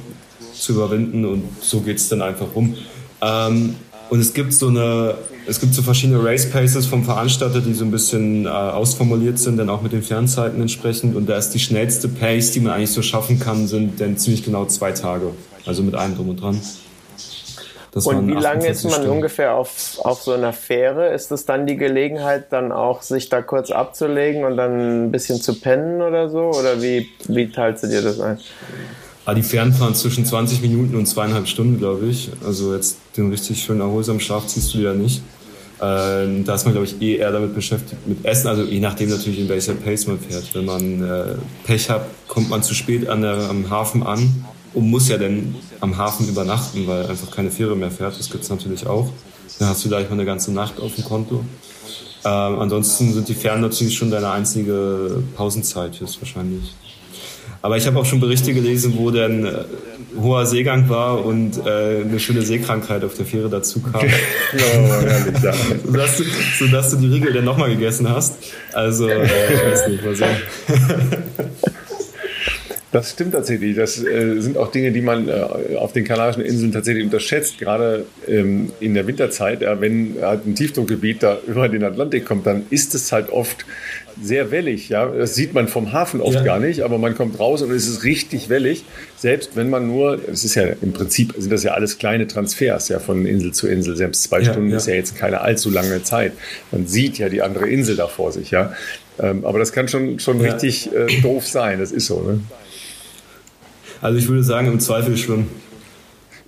zu 0.55 0.73
überwinden 0.75 1.25
und 1.25 1.43
so 1.61 1.81
geht 1.81 1.97
es 1.97 2.09
dann 2.09 2.23
einfach 2.23 2.47
rum. 2.55 2.77
Ähm, 3.23 3.75
und 4.09 4.21
es 4.21 4.33
gibt 4.33 4.53
so 4.53 4.69
eine, 4.69 5.17
es 5.47 5.61
gibt 5.61 5.75
so 5.75 5.83
verschiedene 5.83 6.23
Race 6.25 6.49
Paces 6.49 6.87
vom 6.87 7.05
Veranstalter, 7.05 7.61
die 7.61 7.75
so 7.75 7.85
ein 7.85 7.91
bisschen 7.91 8.47
äh, 8.47 8.49
ausformuliert 8.49 9.39
sind, 9.39 9.59
dann 9.59 9.69
auch 9.69 9.83
mit 9.83 9.93
den 9.93 10.03
Fernzeiten 10.03 10.61
entsprechend. 10.61 11.17
Und 11.17 11.29
da 11.29 11.37
ist 11.37 11.51
die 11.51 11.59
schnellste 11.59 12.09
Pace, 12.09 12.53
die 12.53 12.61
man 12.61 12.73
eigentlich 12.73 12.93
so 12.93 13.03
schaffen 13.03 13.39
kann, 13.39 13.67
sind 13.67 14.01
dann 14.01 14.17
ziemlich 14.17 14.45
genau 14.45 14.65
zwei 14.67 14.93
Tage. 14.93 15.33
Also 15.67 15.83
mit 15.83 15.95
allem 15.95 16.17
drum 16.17 16.31
und 16.31 16.41
dran. 16.41 16.61
Das 17.93 18.07
und 18.07 18.27
wie 18.27 18.33
lange 18.33 18.67
ist 18.67 18.83
man 18.83 18.93
Stunden. 18.93 19.11
ungefähr 19.11 19.55
auf, 19.55 20.01
auf 20.01 20.23
so 20.23 20.33
einer 20.33 20.53
Fähre? 20.53 21.15
Ist 21.15 21.31
es 21.31 21.47
dann 21.47 21.65
die 21.65 21.77
Gelegenheit, 21.77 22.47
dann 22.51 22.73
auch 22.73 23.03
sich 23.03 23.29
da 23.29 23.41
kurz 23.41 23.71
abzulegen 23.71 24.45
und 24.45 24.57
dann 24.57 25.05
ein 25.05 25.13
bisschen 25.13 25.41
zu 25.41 25.61
pennen 25.61 26.03
oder 26.03 26.29
so? 26.29 26.51
Oder 26.51 26.83
wie, 26.83 27.09
wie 27.29 27.49
teilst 27.51 27.85
du 27.85 27.87
dir 27.87 28.03
das 28.03 28.19
ein? 28.19 28.39
Ah, 29.27 29.33
die 29.33 29.43
Fähren 29.43 29.73
fahren 29.73 29.95
zwischen 29.95 30.27
20 30.27 30.61
Minuten 30.61 30.97
und 30.97 31.07
zweieinhalb 31.07 31.49
Stunden, 31.49 31.79
glaube 31.79 32.07
ich. 32.09 32.31
Also 32.45 32.75
jetzt 32.75 32.99
den 33.17 33.31
richtig 33.31 33.63
schön 33.63 33.81
erholsamen 33.81 34.21
Schlaf 34.21 34.47
ziehst 34.47 34.75
du 34.75 34.79
dir 34.79 34.93
nicht. 34.93 35.23
Ähm, 35.81 36.45
da 36.45 36.55
ist 36.55 36.65
man, 36.65 36.75
glaube 36.75 36.87
ich, 36.87 37.01
eh 37.01 37.17
eher 37.17 37.33
damit 37.33 37.55
beschäftigt 37.55 38.07
mit 38.07 38.25
Essen, 38.25 38.49
also 38.49 38.63
je 38.63 38.81
nachdem 38.81 39.11
natürlich, 39.11 39.41
in 39.41 39.49
welcher 39.49 39.75
Pace 39.75 40.07
man 40.07 40.19
fährt. 40.21 40.55
Wenn 40.55 40.67
man 40.67 41.03
äh, 41.03 41.35
Pech 41.65 41.91
hat, 41.91 42.07
kommt 42.29 42.49
man 42.51 42.63
zu 42.63 42.75
spät 42.75 43.09
an 43.09 43.23
der, 43.23 43.49
am 43.51 43.69
Hafen 43.71 44.03
an 44.03 44.45
und 44.73 44.89
muss 44.89 45.09
ja 45.09 45.17
dann 45.17 45.55
am 45.81 45.97
Hafen 45.97 46.29
übernachten, 46.29 46.87
weil 46.87 47.07
einfach 47.07 47.31
keine 47.31 47.51
Fähre 47.51 47.77
mehr 47.77 47.91
fährt. 47.91 48.19
Das 48.19 48.31
gibt 48.31 48.45
es 48.45 48.51
natürlich 48.51 48.87
auch. 48.87 49.11
Dann 49.59 49.69
hast 49.69 49.85
du 49.85 49.89
gleich 49.89 50.09
mal 50.09 50.15
eine 50.15 50.25
ganze 50.25 50.53
Nacht 50.53 50.79
auf 50.81 50.95
dem 50.95 51.05
Konto. 51.05 51.45
Ähm, 52.25 52.59
ansonsten 52.59 53.13
sind 53.13 53.29
die 53.29 53.35
Fähren 53.35 53.61
natürlich 53.61 53.97
schon 53.97 54.11
deine 54.11 54.31
einzige 54.31 55.23
Pausenzeit 55.35 56.01
höchstwahrscheinlich. 56.01 56.75
Aber 57.65 57.79
ich 57.79 57.87
habe 57.87 57.99
auch 57.99 58.05
schon 58.05 58.21
Berichte 58.21 58.53
gelesen, 58.53 58.93
wo 58.99 59.11
dann 59.11 59.47
äh, 59.47 59.65
hoher 60.21 60.45
Seegang 60.45 60.87
war 60.91 61.25
und 61.25 61.57
äh, 61.67 62.03
eine 62.03 62.21
schöne 62.21 62.43
Seekrankheit 62.43 63.03
auf 63.03 63.15
der 63.15 63.25
Fähre 63.25 63.49
dazu 63.49 63.81
kam. 63.81 64.03
ja, 64.03 64.09
herrlich, 64.53 65.43
ja. 65.43 65.55
sodass, 65.83 66.19
du, 66.19 66.25
sodass 66.59 66.91
du 66.91 66.99
die 66.99 67.07
Riegel 67.07 67.33
dann 67.33 67.47
nochmal 67.47 67.71
gegessen 67.71 68.07
hast. 68.07 68.35
Also, 68.75 69.09
äh, 69.09 69.25
ich 69.25 69.65
weiß 69.65 69.89
nicht, 69.89 70.05
mal 70.05 70.15
sehen. 70.15 70.37
Das 72.93 73.11
stimmt 73.11 73.33
tatsächlich. 73.33 73.75
Das 73.75 73.99
äh, 74.05 74.41
sind 74.41 74.57
auch 74.57 74.71
Dinge, 74.71 74.93
die 74.93 75.01
man 75.01 75.27
äh, 75.27 75.77
auf 75.77 75.93
den 75.93 76.05
Kanarischen 76.05 76.43
Inseln 76.43 76.71
tatsächlich 76.71 77.03
unterschätzt. 77.03 77.59
Gerade 77.59 78.05
ähm, 78.29 78.71
in 78.79 78.95
der 78.95 79.07
Winterzeit, 79.09 79.63
äh, 79.63 79.81
wenn 79.81 80.19
halt 80.23 80.47
ein 80.47 80.55
Tiefdruckgebiet 80.55 81.23
da 81.23 81.39
über 81.45 81.69
den 81.69 81.83
Atlantik 81.83 82.25
kommt, 82.25 82.47
dann 82.47 82.67
ist 82.71 82.95
es 82.95 83.11
halt 83.11 83.31
oft 83.31 83.65
sehr 84.21 84.51
wellig. 84.51 84.89
Ja? 84.89 85.07
Das 85.07 85.35
sieht 85.35 85.55
man 85.55 85.69
vom 85.69 85.93
Hafen 85.93 86.21
oft 86.21 86.35
ja. 86.35 86.43
gar 86.43 86.61
nicht, 86.61 86.83
aber 86.83 86.99
man 86.99 87.15
kommt 87.15 87.39
raus 87.39 87.63
und 87.63 87.71
es 87.71 87.89
ist 87.89 88.05
richtig 88.05 88.49
wellig. 88.49 88.85
Selbst 89.17 89.57
wenn 89.57 89.71
man 89.71 89.87
nur, 89.87 90.19
es 90.29 90.45
ist 90.45 90.55
ja 90.55 90.65
im 90.65 90.93
Prinzip, 90.93 91.35
sind 91.37 91.53
das 91.53 91.63
ja 91.63 91.73
alles 91.73 91.99
kleine 91.99 92.27
Transfers 92.27 92.89
ja 92.89 92.99
von 92.99 93.27
Insel 93.27 93.53
zu 93.53 93.69
Insel. 93.69 93.97
Selbst 93.97 94.23
zwei 94.25 94.41
ja, 94.41 94.53
Stunden 94.53 94.71
ja. 94.71 94.77
ist 94.77 94.87
ja 94.87 94.95
jetzt 94.95 95.17
keine 95.17 95.41
allzu 95.41 95.71
lange 95.71 96.03
Zeit. 96.03 96.33
Man 96.71 96.87
sieht 96.87 97.19
ja 97.19 97.29
die 97.29 97.43
andere 97.43 97.69
Insel 97.69 97.97
da 97.97 98.07
vor 98.07 98.33
sich. 98.33 98.51
Ja? 98.51 98.75
Ähm, 99.21 99.45
aber 99.45 99.59
das 99.59 99.73
kann 99.73 99.89
schon, 99.89 100.19
schon 100.19 100.41
richtig 100.41 100.91
äh, 100.93 101.21
doof 101.23 101.47
sein. 101.47 101.79
Das 101.79 101.93
ist 101.93 102.07
so. 102.07 102.21
Ne? 102.21 102.41
Also 104.01 104.19
ich 104.19 104.29
würde 104.29 104.45
sagen, 104.45 104.69
im 104.69 104.81
Zweifel 104.81 105.17
schon. 105.17 105.47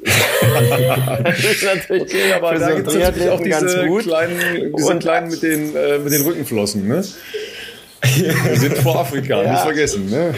das 0.07 1.39
ist 1.39 1.65
natürlich 1.65 2.03
okay, 2.03 2.33
aber 2.35 2.59
da 2.59 2.75
gibt 2.75 2.89
es 2.89 2.95
natürlich 2.95 3.29
auch 3.31 3.41
diese 3.41 3.89
kleinen, 4.01 4.73
diese 4.77 4.99
kleinen 4.99 5.31
mit 5.31 5.43
den, 5.43 5.75
äh, 5.75 5.99
mit 5.99 6.13
den 6.13 6.23
Rückenflossen, 6.23 6.87
ne? 6.87 7.03
Wir 8.03 8.57
sind 8.57 8.79
vor 8.79 9.01
Afrika, 9.01 9.43
ja. 9.43 9.53
nicht 9.53 9.63
vergessen. 9.63 10.11
Ne? 10.11 10.35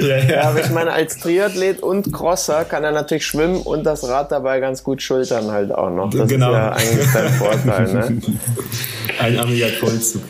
Ja, 0.00 0.06
ja. 0.16 0.24
ja, 0.24 0.42
aber 0.42 0.60
ich 0.60 0.70
meine, 0.70 0.92
als 0.92 1.18
Triathlet 1.18 1.82
und 1.82 2.12
Crosser 2.12 2.64
kann 2.64 2.84
er 2.84 2.92
natürlich 2.92 3.26
schwimmen 3.26 3.56
und 3.56 3.84
das 3.84 4.08
Rad 4.08 4.30
dabei 4.30 4.60
ganz 4.60 4.84
gut 4.84 5.02
schultern 5.02 5.50
halt 5.50 5.72
auch 5.72 5.90
noch. 5.90 6.10
Das 6.10 6.28
genau. 6.28 6.50
ist 6.50 6.54
ja 6.54 6.72
eigentlich 6.72 7.10
sein 7.10 7.32
Vorteil. 7.32 7.92
Ne? 7.92 8.22
Ein 9.18 9.38
armiger 9.38 9.68
Vollzug. 9.68 10.22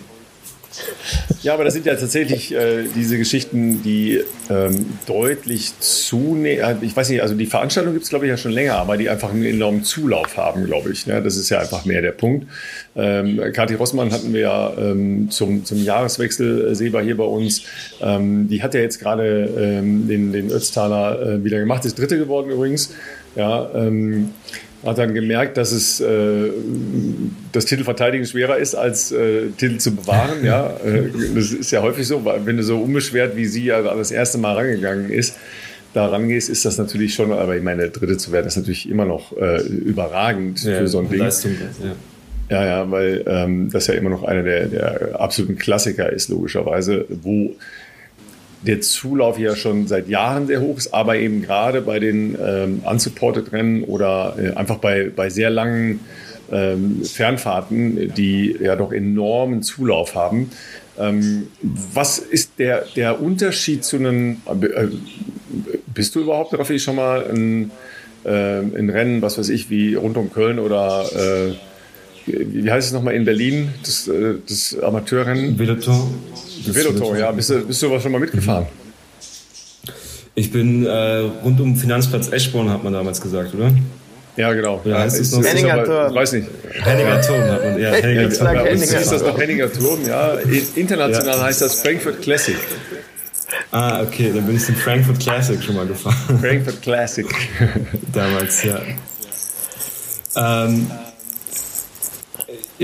Ja, 1.42 1.54
aber 1.54 1.64
das 1.64 1.74
sind 1.74 1.86
ja 1.86 1.94
tatsächlich 1.94 2.54
äh, 2.54 2.84
diese 2.94 3.18
Geschichten, 3.18 3.82
die 3.82 4.20
ähm, 4.50 4.86
deutlich 5.06 5.78
zunehmen. 5.78 6.82
Äh, 6.82 6.84
ich 6.84 6.96
weiß 6.96 7.10
nicht, 7.10 7.22
also 7.22 7.34
die 7.34 7.46
Veranstaltung 7.46 7.92
gibt 7.92 8.04
es, 8.04 8.10
glaube 8.10 8.26
ich, 8.26 8.30
ja 8.30 8.36
schon 8.36 8.52
länger, 8.52 8.76
aber 8.76 8.96
die 8.96 9.08
einfach 9.08 9.30
einen 9.30 9.44
enormen 9.44 9.84
Zulauf 9.84 10.36
haben, 10.36 10.64
glaube 10.64 10.90
ich. 10.90 11.06
Ne? 11.06 11.22
Das 11.22 11.36
ist 11.36 11.50
ja 11.50 11.60
einfach 11.60 11.84
mehr 11.84 12.02
der 12.02 12.12
Punkt. 12.12 12.46
Ähm, 12.96 13.40
Kathi 13.52 13.74
Rossmann 13.74 14.12
hatten 14.12 14.32
wir 14.32 14.40
ja 14.40 14.72
ähm, 14.78 15.30
zum, 15.30 15.64
zum 15.64 15.82
Jahreswechsel 15.82 16.68
äh, 16.68 16.74
sehbar 16.74 17.02
hier 17.02 17.16
bei 17.16 17.24
uns. 17.24 17.62
Ähm, 18.00 18.48
die 18.48 18.62
hat 18.62 18.74
ja 18.74 18.80
jetzt 18.80 18.98
gerade 19.00 19.50
ähm, 19.58 20.08
den, 20.08 20.32
den 20.32 20.50
Ötztaler 20.50 21.20
äh, 21.20 21.44
wieder 21.44 21.58
gemacht, 21.58 21.84
ist 21.84 21.98
Dritte 21.98 22.18
geworden 22.18 22.50
übrigens. 22.50 22.94
Ja, 23.36 23.68
ähm, 23.74 24.30
hat 24.84 24.98
dann 24.98 25.14
gemerkt, 25.14 25.56
dass 25.56 25.72
es 25.72 26.00
äh, 26.00 26.50
das 27.52 27.64
Titelverteidigen 27.64 28.26
schwerer 28.26 28.58
ist, 28.58 28.74
als 28.74 29.12
äh, 29.12 29.48
Titel 29.56 29.78
zu 29.78 29.94
bewahren. 29.94 30.44
Ja, 30.44 30.76
äh, 30.84 31.10
das 31.34 31.52
ist 31.52 31.70
ja 31.70 31.82
häufig 31.82 32.06
so, 32.06 32.24
weil 32.24 32.44
wenn 32.46 32.56
du 32.56 32.62
so 32.62 32.78
unbeschwert 32.78 33.36
wie 33.36 33.46
sie 33.46 33.64
ja 33.64 33.82
das 33.82 34.10
erste 34.10 34.38
Mal 34.38 34.54
rangegangen 34.54 35.10
ist, 35.10 35.36
da 35.94 36.06
rangehst, 36.06 36.48
ist 36.50 36.64
das 36.64 36.76
natürlich 36.76 37.14
schon, 37.14 37.32
aber 37.32 37.56
ich 37.56 37.62
meine, 37.62 37.88
Dritte 37.88 38.16
zu 38.16 38.32
werden, 38.32 38.46
ist 38.46 38.56
natürlich 38.56 38.88
immer 38.90 39.04
noch 39.04 39.36
äh, 39.36 39.62
überragend 39.62 40.62
ja, 40.64 40.78
für 40.78 40.88
so 40.88 40.98
ein 40.98 41.08
Ding. 41.08 41.20
Leistung, 41.20 41.52
ja. 41.82 41.92
Ja, 42.50 42.66
ja, 42.66 42.90
weil 42.90 43.24
ähm, 43.26 43.70
das 43.70 43.86
ja 43.86 43.94
immer 43.94 44.10
noch 44.10 44.22
einer 44.22 44.42
der, 44.42 44.66
der 44.66 45.20
absoluten 45.20 45.56
Klassiker 45.56 46.12
ist, 46.12 46.28
logischerweise, 46.28 47.06
wo 47.08 47.54
der 48.66 48.80
Zulauf 48.80 49.38
ja 49.38 49.56
schon 49.56 49.86
seit 49.86 50.08
Jahren 50.08 50.46
sehr 50.46 50.60
hoch 50.60 50.78
ist, 50.78 50.94
aber 50.94 51.16
eben 51.16 51.42
gerade 51.42 51.80
bei 51.80 51.98
den 51.98 52.36
ähm, 52.42 52.82
unsupported 52.84 53.52
Rennen 53.52 53.84
oder 53.84 54.36
äh, 54.38 54.56
einfach 54.56 54.78
bei, 54.78 55.10
bei 55.14 55.30
sehr 55.30 55.50
langen 55.50 56.00
ähm, 56.50 57.04
Fernfahrten, 57.04 58.12
die 58.14 58.56
ja 58.60 58.76
doch 58.76 58.92
enormen 58.92 59.62
Zulauf 59.62 60.14
haben. 60.14 60.50
Ähm, 60.98 61.48
was 61.62 62.18
ist 62.18 62.52
der, 62.58 62.84
der 62.96 63.20
Unterschied 63.20 63.84
zu 63.84 63.96
einem, 63.96 64.42
äh, 64.46 64.86
bist 65.92 66.14
du 66.14 66.20
überhaupt, 66.20 66.56
Raffi, 66.56 66.78
schon 66.78 66.96
mal 66.96 67.24
ein, 67.28 67.70
äh, 68.24 68.58
ein 68.58 68.90
Rennen, 68.90 69.20
was 69.20 69.38
weiß 69.38 69.48
ich, 69.48 69.70
wie 69.70 69.94
rund 69.94 70.16
um 70.16 70.32
Köln 70.32 70.58
oder 70.58 71.04
äh, 71.14 71.54
wie 72.26 72.70
heißt 72.70 72.86
es 72.88 72.92
nochmal 72.92 73.14
in 73.14 73.24
Berlin, 73.24 73.68
das, 73.82 74.08
äh, 74.08 74.34
das 74.46 74.78
Amateurrennen? 74.80 75.56
Velotor. 76.72 76.94
Velotor, 76.94 77.18
ja. 77.18 77.32
Bist 77.32 77.50
du, 77.50 77.66
bist 77.66 77.82
du 77.82 78.00
schon 78.00 78.12
mal 78.12 78.20
mitgefahren? 78.20 78.66
Ich 80.36 80.50
bin 80.50 80.84
äh, 80.84 81.18
rund 81.44 81.60
um 81.60 81.76
Finanzplatz 81.76 82.30
Eschborn, 82.32 82.68
hat 82.68 82.82
man 82.82 82.92
damals 82.92 83.20
gesagt, 83.20 83.54
oder? 83.54 83.70
Ja, 84.36 84.52
genau. 84.52 84.80
Ja, 84.84 84.98
heißt 84.98 85.20
es 85.20 85.30
noch 85.32 85.44
Henninger 85.44 85.84
Turm. 85.84 86.08
Ich 86.08 86.14
weiß 86.14 86.32
nicht. 86.32 86.48
Henninger 86.82 87.20
Turm 87.20 87.42
hat 87.42 87.64
man. 87.64 87.78
Ja, 87.78 87.92
Henninger 87.92 88.30
Turm. 88.30 88.54
Ja, 88.54 88.62
ist 88.62 89.12
das 89.12 89.22
noch 89.22 89.38
Henninger 89.38 89.72
Turm, 89.72 90.04
ja. 90.06 90.34
International 90.74 91.36
ja. 91.36 91.42
heißt 91.44 91.62
das 91.62 91.80
Frankfurt 91.80 92.20
Classic. 92.20 92.56
Ah, 93.70 94.02
okay, 94.02 94.32
dann 94.34 94.44
bin 94.46 94.56
ich 94.56 94.66
den 94.66 94.74
Frankfurt 94.74 95.20
Classic 95.20 95.62
schon 95.62 95.76
mal 95.76 95.86
gefahren. 95.86 96.38
Frankfurt 96.40 96.82
Classic. 96.82 97.26
damals, 98.12 98.64
ja. 98.64 98.80
Ähm, 100.36 100.90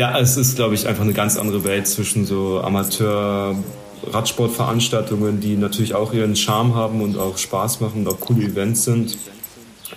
ja, 0.00 0.18
es 0.18 0.36
ist, 0.38 0.56
glaube 0.56 0.74
ich, 0.74 0.88
einfach 0.88 1.04
eine 1.04 1.12
ganz 1.12 1.36
andere 1.36 1.62
Welt 1.62 1.86
zwischen 1.86 2.24
so 2.24 2.62
Amateur-Radsportveranstaltungen, 2.62 5.40
die 5.40 5.58
natürlich 5.58 5.94
auch 5.94 6.14
ihren 6.14 6.36
Charme 6.36 6.74
haben 6.74 7.02
und 7.02 7.18
auch 7.18 7.36
Spaß 7.36 7.80
machen 7.80 8.00
und 8.00 8.08
auch 8.08 8.18
coole 8.18 8.46
Events 8.46 8.84
sind. 8.84 9.18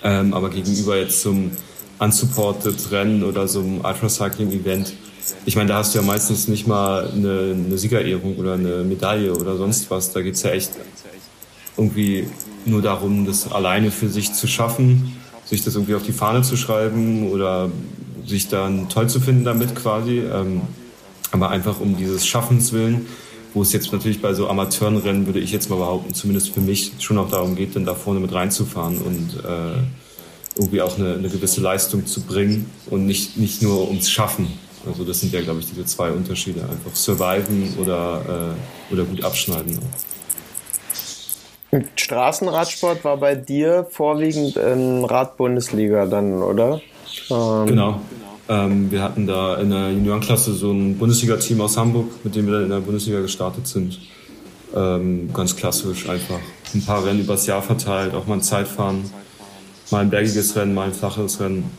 Ähm, 0.03 0.33
aber 0.33 0.49
gegenüber 0.49 0.97
jetzt 0.97 1.21
zum 1.21 1.51
unsupported 1.99 2.91
Rennen 2.91 3.23
oder 3.23 3.47
so 3.47 3.61
einem 3.61 3.79
Ultracycling-Event, 3.79 4.91
ich 5.45 5.55
meine, 5.55 5.69
da 5.69 5.77
hast 5.77 5.95
du 5.95 5.99
ja 5.99 6.05
meistens 6.05 6.49
nicht 6.49 6.67
mal 6.67 7.09
eine, 7.09 7.55
eine 7.55 7.77
Siegerehrung 7.77 8.35
oder 8.35 8.55
eine 8.55 8.83
Medaille 8.83 9.33
oder 9.33 9.55
sonst 9.55 9.89
was. 9.89 10.11
Da 10.11 10.21
geht 10.21 10.35
es 10.35 10.43
ja 10.43 10.49
echt 10.49 10.71
irgendwie 11.77 12.27
nur 12.65 12.81
darum, 12.81 13.25
das 13.25 13.49
alleine 13.49 13.89
für 13.89 14.09
sich 14.09 14.33
zu 14.33 14.47
schaffen, 14.47 15.15
sich 15.45 15.63
das 15.63 15.75
irgendwie 15.75 15.95
auf 15.95 16.03
die 16.03 16.11
Fahne 16.11 16.41
zu 16.41 16.57
schreiben 16.57 17.31
oder 17.31 17.71
sich 18.25 18.47
dann 18.47 18.89
toll 18.89 19.09
zu 19.09 19.19
finden 19.19 19.43
damit 19.43 19.75
quasi. 19.75 20.19
Ähm, 20.19 20.61
aber 21.33 21.49
einfach 21.49 21.79
um 21.79 21.97
dieses 21.97 22.25
Schaffens 22.25 22.71
willen. 22.71 23.07
wo 23.55 23.61
es 23.61 23.71
jetzt 23.71 23.91
natürlich 23.91 24.19
bei 24.19 24.33
so 24.33 24.47
Amateurenrennen, 24.49 25.27
würde 25.27 25.39
ich 25.39 25.51
jetzt 25.51 25.69
mal 25.69 25.75
behaupten, 25.75 26.13
zumindest 26.15 26.49
für 26.49 26.59
mich 26.59 26.93
schon 26.97 27.19
auch 27.19 27.29
darum 27.29 27.55
geht, 27.55 27.75
dann 27.75 27.85
da 27.85 27.93
vorne 27.93 28.19
mit 28.19 28.33
reinzufahren 28.33 28.97
und 28.97 29.43
äh, 29.45 29.77
irgendwie 30.55 30.81
auch 30.81 30.97
eine, 30.97 31.13
eine 31.13 31.29
gewisse 31.29 31.61
Leistung 31.61 32.07
zu 32.07 32.21
bringen 32.21 32.69
und 32.89 33.05
nicht, 33.05 33.37
nicht 33.37 33.61
nur 33.61 33.87
ums 33.89 34.09
Schaffen. 34.09 34.47
Also 34.87 35.03
das 35.03 35.19
sind 35.19 35.33
ja, 35.33 35.41
glaube 35.41 35.59
ich, 35.59 35.67
diese 35.67 35.85
zwei 35.85 36.11
Unterschiede. 36.11 36.61
Einfach 36.61 36.95
surviven 36.95 37.75
oder, 37.79 38.55
äh, 38.89 38.93
oder 38.93 39.03
gut 39.03 39.23
abschneiden. 39.23 39.79
Straßenradsport 41.95 43.03
war 43.03 43.17
bei 43.17 43.35
dir 43.35 43.87
vorwiegend 43.89 44.57
in 44.57 45.05
Radbundesliga 45.05 46.05
dann, 46.05 46.41
oder? 46.41 46.81
Ähm 47.29 47.65
genau. 47.67 48.01
Ähm, 48.49 48.91
wir 48.91 49.01
hatten 49.01 49.25
da 49.25 49.55
in 49.55 49.69
der 49.69 49.91
Juniorenklasse 49.91 50.53
so 50.53 50.71
ein 50.71 50.97
Bundesliga-Team 50.97 51.61
aus 51.61 51.77
Hamburg, 51.77 52.07
mit 52.23 52.35
dem 52.35 52.45
wir 52.45 52.53
dann 52.53 52.63
in 52.63 52.69
der 52.69 52.79
Bundesliga 52.79 53.21
gestartet 53.21 53.67
sind. 53.67 53.99
Ähm, 54.75 55.31
ganz 55.33 55.55
klassisch 55.55 56.09
einfach. 56.09 56.39
Ein 56.73 56.83
paar 56.83 57.05
Rennen 57.05 57.21
übers 57.21 57.45
Jahr 57.45 57.61
verteilt, 57.61 58.13
auch 58.13 58.27
mal 58.27 58.35
ein 58.35 58.41
Zeitfahren, 58.41 59.03
mal 59.91 59.99
ein 59.99 60.09
bergiges 60.09 60.55
Rennen, 60.55 60.73
mal 60.73 60.87
ein 60.87 60.93
flaches 60.93 61.39
Rennen. 61.39 61.69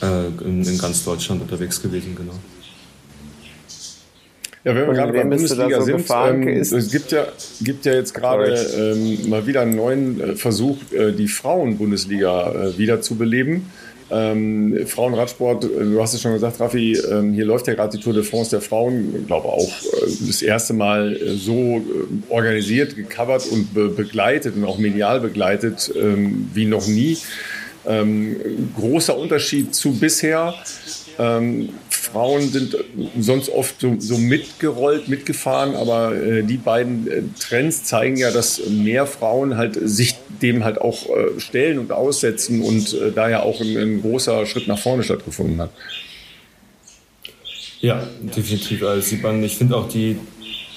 Äh, 0.00 0.28
in, 0.44 0.64
in 0.64 0.78
ganz 0.78 1.04
Deutschland 1.04 1.42
unterwegs 1.42 1.82
gewesen, 1.82 2.16
genau. 2.16 2.32
Ja, 4.64 4.74
wenn 4.74 4.86
wir 4.86 4.94
gerade 4.94 5.12
bei 5.12 5.24
Bundesliga 5.24 5.78
so 5.80 5.84
sind, 5.84 6.06
ähm, 6.10 6.48
es 6.48 6.90
gibt 6.90 7.12
ja, 7.12 7.26
gibt 7.60 7.84
ja 7.84 7.92
jetzt 7.92 8.14
gerade 8.14 8.54
ähm, 8.54 9.28
mal 9.28 9.46
wieder 9.46 9.60
einen 9.60 9.76
neuen 9.76 10.20
äh, 10.20 10.36
Versuch, 10.36 10.78
äh, 10.90 11.12
die 11.12 11.28
Frauen-Bundesliga 11.28 12.52
äh, 12.52 12.78
wiederzubeleben. 12.78 13.66
Ähm, 14.10 14.86
Frauenradsport, 14.86 15.64
äh, 15.64 15.68
du 15.68 16.02
hast 16.02 16.14
es 16.14 16.20
schon 16.20 16.32
gesagt, 16.32 16.60
Raffi, 16.60 16.92
ähm, 17.10 17.32
hier 17.32 17.46
läuft 17.46 17.66
ja 17.66 17.74
gerade 17.74 17.96
die 17.96 18.02
Tour 18.02 18.12
de 18.12 18.22
France 18.22 18.50
der 18.50 18.60
Frauen, 18.60 19.26
glaube 19.26 19.48
auch 19.48 19.68
äh, 19.68 20.26
das 20.26 20.42
erste 20.42 20.74
Mal 20.74 21.16
äh, 21.16 21.36
so 21.36 21.82
organisiert, 22.28 22.96
gecovert 22.96 23.46
und 23.46 23.72
be 23.72 23.88
begleitet 23.88 24.56
und 24.56 24.64
auch 24.64 24.78
medial 24.78 25.20
begleitet 25.20 25.92
ähm, 25.96 26.50
wie 26.52 26.66
noch 26.66 26.86
nie. 26.86 27.16
Ähm, 27.86 28.70
großer 28.76 29.16
Unterschied 29.16 29.74
zu 29.74 29.92
bisher. 29.92 30.54
Ähm, 31.18 31.70
Frauen 31.88 32.48
sind 32.50 32.76
sonst 33.18 33.48
oft 33.50 33.80
so, 33.80 33.96
so, 33.98 34.18
mitgerollt, 34.18 35.08
mitgefahren, 35.08 35.74
aber 35.74 36.14
äh, 36.14 36.42
die 36.42 36.56
beiden 36.56 37.08
äh, 37.08 37.22
Trends 37.38 37.84
zeigen 37.84 38.16
ja, 38.16 38.30
dass 38.30 38.60
mehr 38.68 39.06
Frauen 39.06 39.56
halt 39.56 39.78
sich 39.82 40.14
dem 40.42 40.64
halt 40.64 40.80
auch 40.80 41.08
äh, 41.08 41.40
stellen 41.40 41.78
und 41.78 41.92
aussetzen 41.92 42.62
und 42.62 42.92
äh, 42.94 43.12
daher 43.12 43.44
auch 43.44 43.60
ein, 43.60 43.76
ein, 43.76 44.02
großer 44.02 44.46
Schritt 44.46 44.68
nach 44.68 44.78
vorne 44.78 45.02
stattgefunden 45.02 45.60
hat. 45.60 45.70
Ja, 47.80 48.06
definitiv. 48.20 48.82
Also 48.82 49.00
sieht 49.02 49.22
man, 49.22 49.42
ich 49.42 49.56
finde 49.56 49.76
auch 49.76 49.88
die 49.88 50.16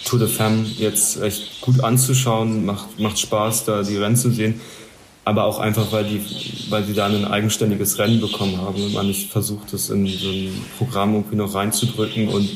Tour 0.06 0.20
de 0.20 0.28
Femme 0.28 0.66
jetzt 0.78 1.22
echt 1.22 1.62
gut 1.62 1.84
anzuschauen, 1.84 2.66
macht, 2.66 3.00
macht 3.00 3.20
Spaß, 3.20 3.66
da 3.66 3.84
die 3.84 3.98
Rennen 3.98 4.16
zu 4.16 4.32
sehen 4.32 4.60
aber 5.28 5.43
auch 5.43 5.59
einfach, 5.59 5.91
weil, 5.91 6.05
die, 6.05 6.21
weil 6.69 6.86
sie 6.86 6.93
da 6.93 7.05
ein 7.05 7.25
eigenständiges 7.25 7.99
Rennen 7.99 8.21
bekommen 8.21 8.57
haben 8.61 8.82
und 8.82 8.93
man 8.93 9.07
nicht 9.07 9.30
versucht, 9.30 9.73
das 9.73 9.89
in 9.89 10.07
so 10.07 10.30
ein 10.30 10.53
Programm 10.78 11.13
irgendwie 11.15 11.36
noch 11.36 11.53
reinzudrücken. 11.53 12.30
Und 12.30 12.49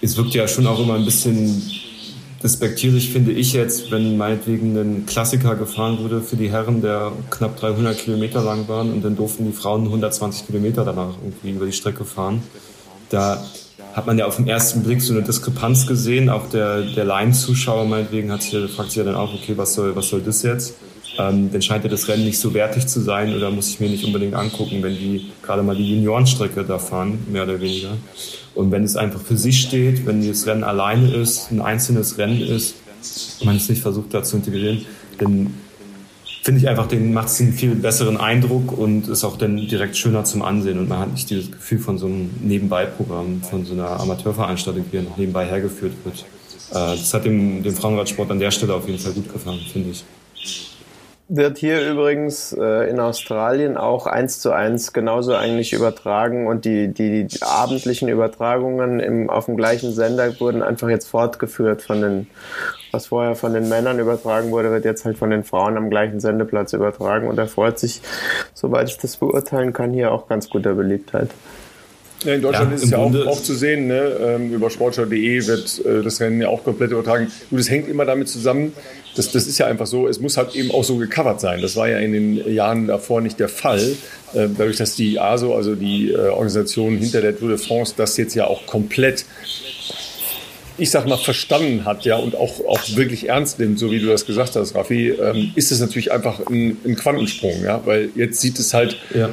es 0.00 0.16
wirkt 0.16 0.32
ja 0.32 0.46
schon 0.46 0.68
auch 0.68 0.78
immer 0.78 0.94
ein 0.94 1.04
bisschen 1.04 1.62
respektierlich, 2.44 3.10
finde 3.10 3.32
ich 3.32 3.54
jetzt, 3.54 3.90
wenn 3.90 4.16
meinetwegen 4.16 4.76
ein 4.76 5.06
Klassiker 5.06 5.56
gefahren 5.56 5.98
wurde 5.98 6.22
für 6.22 6.36
die 6.36 6.48
Herren, 6.48 6.80
der 6.80 7.10
knapp 7.30 7.58
300 7.58 7.98
Kilometer 7.98 8.40
lang 8.40 8.68
waren 8.68 8.92
und 8.92 9.04
dann 9.04 9.16
durften 9.16 9.44
die 9.44 9.52
Frauen 9.52 9.82
120 9.84 10.46
Kilometer 10.46 10.84
danach 10.84 11.14
irgendwie 11.24 11.50
über 11.50 11.66
die 11.66 11.72
Strecke 11.72 12.04
fahren. 12.04 12.40
Da 13.10 13.44
hat 13.94 14.06
man 14.06 14.16
ja 14.16 14.26
auf 14.26 14.36
den 14.36 14.46
ersten 14.46 14.84
Blick 14.84 15.02
so 15.02 15.12
eine 15.12 15.22
Diskrepanz 15.22 15.88
gesehen. 15.88 16.30
Auch 16.30 16.48
der, 16.50 16.82
der 16.82 17.04
Line-Zuschauer 17.04 17.86
meinetwegen 17.86 18.30
hat 18.30 18.42
sich, 18.42 18.70
fragt 18.70 18.90
sich 18.90 18.98
ja 18.98 19.04
dann 19.04 19.16
auch, 19.16 19.34
okay, 19.34 19.54
was 19.56 19.74
soll, 19.74 19.96
was 19.96 20.08
soll 20.08 20.20
das 20.20 20.44
jetzt? 20.44 20.74
Ähm, 21.18 21.50
dann 21.50 21.62
scheint 21.62 21.90
das 21.90 22.08
Rennen 22.08 22.24
nicht 22.24 22.38
so 22.38 22.52
wertig 22.54 22.86
zu 22.86 23.00
sein 23.00 23.34
oder 23.34 23.50
muss 23.50 23.68
ich 23.68 23.80
mir 23.80 23.88
nicht 23.88 24.04
unbedingt 24.04 24.34
angucken, 24.34 24.82
wenn 24.82 24.94
die 24.94 25.30
gerade 25.42 25.62
mal 25.62 25.76
die 25.76 25.94
Juniorenstrecke 25.94 26.64
da 26.64 26.78
fahren, 26.78 27.18
mehr 27.30 27.44
oder 27.44 27.60
weniger. 27.60 27.90
Und 28.54 28.70
wenn 28.70 28.84
es 28.84 28.96
einfach 28.96 29.20
für 29.20 29.36
sich 29.36 29.60
steht, 29.60 30.06
wenn 30.06 30.26
das 30.26 30.46
Rennen 30.46 30.64
alleine 30.64 31.12
ist, 31.14 31.50
ein 31.50 31.60
einzelnes 31.60 32.18
Rennen 32.18 32.40
ist, 32.40 32.74
man 33.44 33.56
es 33.56 33.68
nicht 33.68 33.82
versucht 33.82 34.12
da 34.14 34.22
zu 34.22 34.36
integrieren, 34.36 34.84
dann 35.18 35.54
finde 36.42 36.60
ich 36.60 36.68
einfach, 36.68 36.86
den 36.86 37.12
macht 37.12 37.28
es 37.28 37.40
einen 37.40 37.52
viel 37.52 37.74
besseren 37.74 38.16
Eindruck 38.18 38.76
und 38.76 39.08
ist 39.08 39.24
auch 39.24 39.36
dann 39.36 39.56
direkt 39.56 39.96
schöner 39.96 40.24
zum 40.24 40.42
Ansehen 40.42 40.78
und 40.78 40.88
man 40.88 40.98
hat 41.00 41.12
nicht 41.12 41.28
dieses 41.30 41.50
Gefühl 41.50 41.78
von 41.78 41.98
so 41.98 42.06
einem 42.06 42.30
Nebenbei-Programm, 42.42 43.42
von 43.42 43.64
so 43.64 43.72
einer 43.72 43.98
Amateurveranstaltung, 44.00 44.84
die 44.92 44.98
noch 44.98 45.16
nebenbei 45.16 45.46
hergeführt 45.46 45.94
wird. 46.04 46.20
Äh, 46.70 46.96
das 46.96 47.12
hat 47.14 47.24
dem, 47.24 47.62
dem 47.62 47.74
Frauenradsport 47.74 48.30
an 48.30 48.38
der 48.38 48.50
Stelle 48.50 48.74
auf 48.74 48.86
jeden 48.86 48.98
Fall 48.98 49.12
gut 49.12 49.32
gefallen, 49.32 49.60
finde 49.72 49.90
ich 49.90 50.04
wird 51.28 51.58
hier 51.58 51.90
übrigens 51.90 52.52
äh, 52.52 52.88
in 52.88 53.00
Australien 53.00 53.76
auch 53.76 54.06
eins 54.06 54.38
zu 54.38 54.52
eins 54.52 54.92
genauso 54.92 55.34
eigentlich 55.34 55.72
übertragen 55.72 56.46
und 56.46 56.64
die, 56.64 56.88
die, 56.88 57.24
die 57.24 57.42
abendlichen 57.42 58.08
Übertragungen 58.08 59.00
im, 59.00 59.28
auf 59.28 59.46
dem 59.46 59.56
gleichen 59.56 59.92
Sender 59.92 60.38
wurden 60.38 60.62
einfach 60.62 60.88
jetzt 60.88 61.08
fortgeführt 61.08 61.82
von 61.82 62.00
den, 62.00 62.26
was 62.92 63.08
vorher 63.08 63.34
von 63.34 63.54
den 63.54 63.68
Männern 63.68 63.98
übertragen 63.98 64.52
wurde, 64.52 64.70
wird 64.70 64.84
jetzt 64.84 65.04
halt 65.04 65.18
von 65.18 65.30
den 65.30 65.42
Frauen 65.42 65.76
am 65.76 65.90
gleichen 65.90 66.20
Sendeplatz 66.20 66.72
übertragen 66.72 67.26
und 67.26 67.38
erfreut 67.38 67.80
sich, 67.80 68.02
soweit 68.54 68.88
ich 68.88 68.98
das 68.98 69.16
beurteilen 69.16 69.72
kann, 69.72 69.92
hier 69.92 70.12
auch 70.12 70.28
ganz 70.28 70.48
guter 70.48 70.74
Beliebtheit. 70.74 71.30
Ja, 72.26 72.34
in 72.34 72.42
Deutschland 72.42 72.70
ja, 72.70 72.76
ist 72.76 72.84
es 72.84 72.90
ja 72.90 72.98
auch, 72.98 73.14
auch, 73.26 73.42
zu 73.42 73.54
sehen, 73.54 73.86
ne? 73.86 74.16
Ähm, 74.20 74.52
über 74.52 74.68
sportschau.de 74.68 75.46
wird 75.46 75.84
äh, 75.84 76.02
das 76.02 76.20
Rennen 76.20 76.40
ja 76.40 76.48
auch 76.48 76.64
komplett 76.64 76.90
übertragen. 76.90 77.28
Gut, 77.50 77.60
es 77.60 77.70
hängt 77.70 77.88
immer 77.88 78.04
damit 78.04 78.28
zusammen, 78.28 78.72
das, 79.14 79.32
das 79.32 79.46
ist 79.46 79.58
ja 79.58 79.66
einfach 79.66 79.86
so, 79.86 80.08
es 80.08 80.20
muss 80.20 80.36
halt 80.36 80.54
eben 80.54 80.70
auch 80.70 80.84
so 80.84 80.96
gecovert 80.96 81.40
sein. 81.40 81.62
Das 81.62 81.76
war 81.76 81.88
ja 81.88 81.98
in 81.98 82.12
den 82.12 82.52
Jahren 82.52 82.86
davor 82.86 83.20
nicht 83.20 83.40
der 83.40 83.48
Fall. 83.48 83.96
Äh, 84.34 84.48
dadurch, 84.58 84.76
dass 84.76 84.94
die 84.94 85.18
ASO, 85.18 85.54
also 85.54 85.74
die 85.74 86.10
äh, 86.10 86.16
Organisation 86.16 86.98
hinter 86.98 87.22
der 87.22 87.38
Tour 87.38 87.48
de 87.48 87.58
France, 87.58 87.94
das 87.96 88.16
jetzt 88.16 88.34
ja 88.34 88.46
auch 88.46 88.66
komplett 88.66 89.24
ich 90.78 90.90
sag 90.90 91.06
mal, 91.06 91.16
verstanden 91.16 91.84
hat, 91.84 92.04
ja, 92.04 92.16
und 92.16 92.34
auch, 92.34 92.60
auch 92.66 92.80
wirklich 92.96 93.28
ernst 93.28 93.58
nimmt, 93.58 93.78
so 93.78 93.90
wie 93.90 93.98
du 93.98 94.08
das 94.08 94.26
gesagt 94.26 94.56
hast, 94.56 94.74
Raffi, 94.74 95.08
ähm, 95.08 95.52
ist 95.54 95.72
es 95.72 95.80
natürlich 95.80 96.12
einfach 96.12 96.40
ein, 96.46 96.76
ein, 96.84 96.96
Quantensprung, 96.96 97.62
ja, 97.64 97.80
weil 97.86 98.10
jetzt 98.14 98.40
sieht 98.40 98.58
es 98.58 98.74
halt 98.74 98.98
ja. 99.14 99.30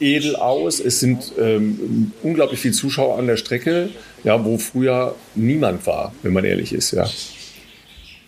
Edel 0.00 0.36
aus. 0.36 0.80
Es 0.80 1.00
sind 1.00 1.32
ähm, 1.38 2.12
unglaublich 2.22 2.60
viele 2.60 2.74
Zuschauer 2.74 3.18
an 3.18 3.26
der 3.26 3.36
Strecke, 3.36 3.90
ja, 4.24 4.44
wo 4.44 4.58
früher 4.58 5.14
niemand 5.34 5.86
war, 5.86 6.12
wenn 6.22 6.32
man 6.32 6.44
ehrlich 6.44 6.72
ist, 6.72 6.92
ja. 6.92 7.08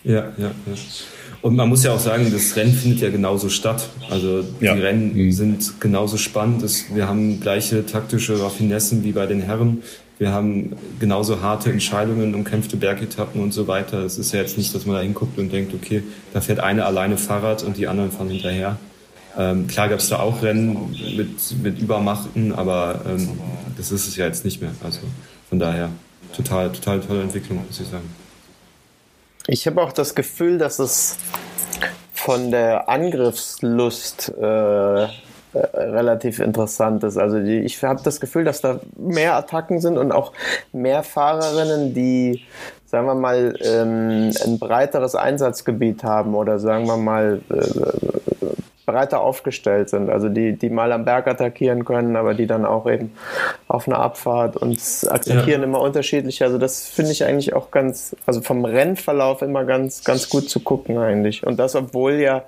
Ja, 0.05 0.33
ja, 0.39 0.47
ja. 0.47 0.53
Und 1.43 1.57
man 1.57 1.69
muss 1.69 1.85
ja 1.85 1.93
auch 1.93 2.01
sagen, 2.01 2.31
das 2.33 2.55
Rennen 2.57 2.73
findet 2.73 3.01
ja 3.01 3.11
genauso 3.11 3.49
statt. 3.49 3.89
Also 4.11 4.43
die 4.43 4.65
ja. 4.65 4.75
Rennen 4.75 5.15
mhm. 5.15 5.33
sind 5.33 5.81
genauso 5.81 6.19
spannend. 6.19 6.63
wir 6.95 7.09
haben 7.09 7.41
gleiche 7.41 7.87
taktische 7.87 8.41
Raffinessen 8.41 9.05
wie 9.05 9.13
bei 9.13 9.27
den 9.27 9.41
Herren. 9.41 9.83
Wir 10.19 10.33
haben 10.33 10.77
genauso 10.99 11.41
harte 11.41 11.71
Entscheidungen, 11.71 12.35
umkämpfte 12.35 12.77
Bergetappen 12.77 13.41
und 13.41 13.53
so 13.53 13.67
weiter. 13.69 14.05
Es 14.05 14.19
ist 14.19 14.33
ja 14.33 14.41
jetzt 14.41 14.59
nicht, 14.59 14.75
dass 14.75 14.85
man 14.85 14.97
da 14.97 15.03
hinguckt 15.03 15.39
und 15.39 15.51
denkt, 15.51 15.73
okay, 15.73 16.03
da 16.35 16.43
fährt 16.43 16.61
eine 16.61 16.85
alleine 16.85 17.17
Fahrrad 17.17 17.63
und 17.63 17.79
die 17.79 17.89
anderen 17.89 18.11
fahren 18.11 18.29
hinterher. 18.29 18.79
Ähm, 19.41 19.67
klar 19.69 19.89
gab 19.89 20.01
es 20.01 20.11
da 20.11 20.19
auch 20.19 20.43
Rennen 20.43 20.95
mit, 21.17 21.63
mit 21.63 21.79
Übermachten, 21.79 22.53
aber 22.53 23.01
ähm, 23.07 23.41
das 23.75 23.91
ist 23.91 24.07
es 24.07 24.17
ja 24.17 24.27
jetzt 24.27 24.45
nicht 24.45 24.61
mehr. 24.61 24.73
Also 24.85 25.01
von 25.49 25.59
daher 25.59 25.89
total, 26.37 26.71
total 26.71 27.01
tolle 27.01 27.23
Entwicklung, 27.23 27.65
muss 27.67 27.81
ich 27.81 27.89
sagen. 27.89 28.15
Ich 29.47 29.67
habe 29.67 29.81
auch 29.81 29.93
das 29.93 30.15
Gefühl, 30.15 30.59
dass 30.59 30.79
es 30.79 31.17
von 32.13 32.51
der 32.51 32.91
Angriffslust 32.91 34.35
äh, 34.39 35.05
äh 35.05 35.09
relativ 35.55 36.39
interessant 36.39 37.03
ist. 37.03 37.17
Also 37.17 37.41
die, 37.41 37.61
ich 37.61 37.83
habe 37.83 38.03
das 38.05 38.21
Gefühl, 38.21 38.45
dass 38.45 38.61
da 38.61 38.81
mehr 38.99 39.37
Attacken 39.37 39.81
sind 39.81 39.97
und 39.97 40.13
auch 40.13 40.35
mehr 40.75 41.03
Fahrerinnen, 41.03 41.95
die, 41.95 42.45
sagen 42.85 43.07
wir 43.07 43.15
mal, 43.15 43.55
ähm, 43.63 44.33
ein 44.45 44.59
breiteres 44.59 45.15
Einsatzgebiet 45.15 46.05
haben 46.05 46.35
oder 46.35 46.59
sagen 46.59 46.87
wir 46.87 46.99
mal 46.99 47.41
äh, 47.49 48.21
breiter 48.91 49.21
aufgestellt 49.21 49.89
sind. 49.89 50.11
Also 50.11 50.29
die, 50.29 50.55
die 50.55 50.69
mal 50.69 50.93
am 50.93 51.05
Berg 51.05 51.29
attackieren 51.29 51.85
können, 51.85 52.17
aber 52.17 52.35
die 52.35 52.47
dann 52.47 52.65
auch 52.65 52.91
eben 52.91 53.13
auf 53.69 53.87
einer 53.87 53.99
Abfahrt 53.99 54.57
und 54.57 54.79
attackieren 55.09 55.61
ja. 55.61 55.67
immer 55.67 55.81
unterschiedlich. 55.81 56.43
Also 56.43 56.59
das 56.59 56.89
finde 56.89 57.13
ich 57.13 57.25
eigentlich 57.25 57.55
auch 57.55 57.71
ganz, 57.71 58.17
also 58.27 58.41
vom 58.41 58.65
Rennverlauf 58.65 59.43
immer 59.43 59.65
ganz, 59.65 60.03
ganz 60.03 60.29
gut 60.29 60.51
zu 60.51 60.61
gucken 60.61 60.99
eigentlich. 60.99 61.47
Und 61.47 61.59
das, 61.59 61.77
obwohl 61.77 62.15
ja 62.15 62.43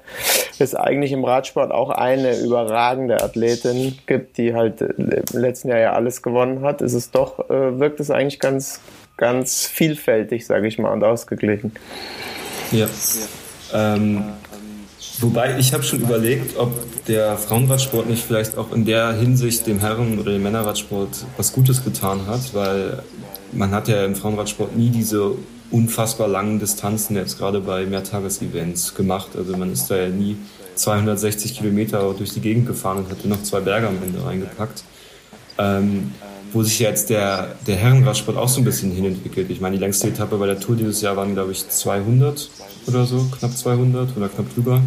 es 0.58 0.74
eigentlich 0.74 1.12
im 1.12 1.24
Radsport 1.24 1.70
auch 1.70 1.90
eine 1.90 2.38
überragende 2.38 3.22
Athletin 3.22 3.98
gibt, 4.06 4.38
die 4.38 4.54
halt 4.54 4.80
im 4.80 5.40
letzten 5.40 5.68
Jahr 5.68 5.78
ja 5.78 5.92
alles 5.92 6.22
gewonnen 6.22 6.62
hat, 6.62 6.82
ist 6.82 6.94
es 6.94 7.10
doch, 7.10 7.50
äh, 7.50 7.78
wirkt 7.78 8.00
es 8.00 8.10
eigentlich 8.10 8.40
ganz, 8.40 8.80
ganz 9.16 9.66
vielfältig, 9.66 10.46
sage 10.46 10.66
ich 10.66 10.78
mal, 10.78 10.92
und 10.92 11.04
ausgeglichen. 11.04 11.72
Ja. 12.72 12.86
ja. 12.86 13.94
Ähm, 13.94 14.24
Wobei 15.22 15.56
ich 15.56 15.72
habe 15.72 15.84
schon 15.84 16.00
überlegt, 16.00 16.58
ob 16.58 16.72
der 17.06 17.38
Frauenradsport 17.38 18.08
nicht 18.08 18.24
vielleicht 18.24 18.58
auch 18.58 18.72
in 18.72 18.84
der 18.84 19.12
Hinsicht 19.12 19.68
dem 19.68 19.78
Herren- 19.78 20.18
oder 20.18 20.32
dem 20.32 20.42
Männerradsport 20.42 21.26
was 21.36 21.52
Gutes 21.52 21.84
getan 21.84 22.26
hat, 22.26 22.52
weil 22.54 23.04
man 23.52 23.70
hat 23.70 23.86
ja 23.86 24.04
im 24.04 24.16
Frauenradsport 24.16 24.76
nie 24.76 24.90
diese 24.90 25.36
unfassbar 25.70 26.26
langen 26.26 26.58
Distanzen, 26.58 27.14
jetzt 27.14 27.38
gerade 27.38 27.60
bei 27.60 27.86
Mehrtagesevents 27.86 28.96
gemacht. 28.96 29.28
Also 29.36 29.56
man 29.56 29.72
ist 29.72 29.88
da 29.92 29.96
ja 29.96 30.08
nie 30.08 30.36
260 30.74 31.56
Kilometer 31.56 32.14
durch 32.18 32.32
die 32.32 32.40
Gegend 32.40 32.66
gefahren 32.66 32.98
und 32.98 33.08
hatte 33.08 33.28
noch 33.28 33.44
zwei 33.44 33.60
Berge 33.60 33.86
am 33.86 34.02
Ende 34.02 34.24
reingepackt. 34.24 34.82
Ähm, 35.56 36.10
wo 36.52 36.64
sich 36.64 36.80
jetzt 36.80 37.10
der, 37.10 37.54
der 37.66 37.76
Herrenradsport 37.76 38.36
auch 38.36 38.48
so 38.48 38.60
ein 38.60 38.64
bisschen 38.64 38.90
hinentwickelt. 38.90 39.50
Ich 39.50 39.60
meine, 39.60 39.76
die 39.76 39.80
längste 39.80 40.08
Etappe 40.08 40.36
bei 40.36 40.46
der 40.46 40.60
Tour 40.60 40.76
dieses 40.76 41.00
Jahr 41.00 41.16
waren, 41.16 41.34
glaube 41.34 41.52
ich, 41.52 41.66
200 41.66 42.50
oder 42.88 43.06
so, 43.06 43.24
knapp 43.38 43.56
200 43.56 44.16
oder 44.16 44.28
knapp 44.28 44.52
drüber. 44.54 44.82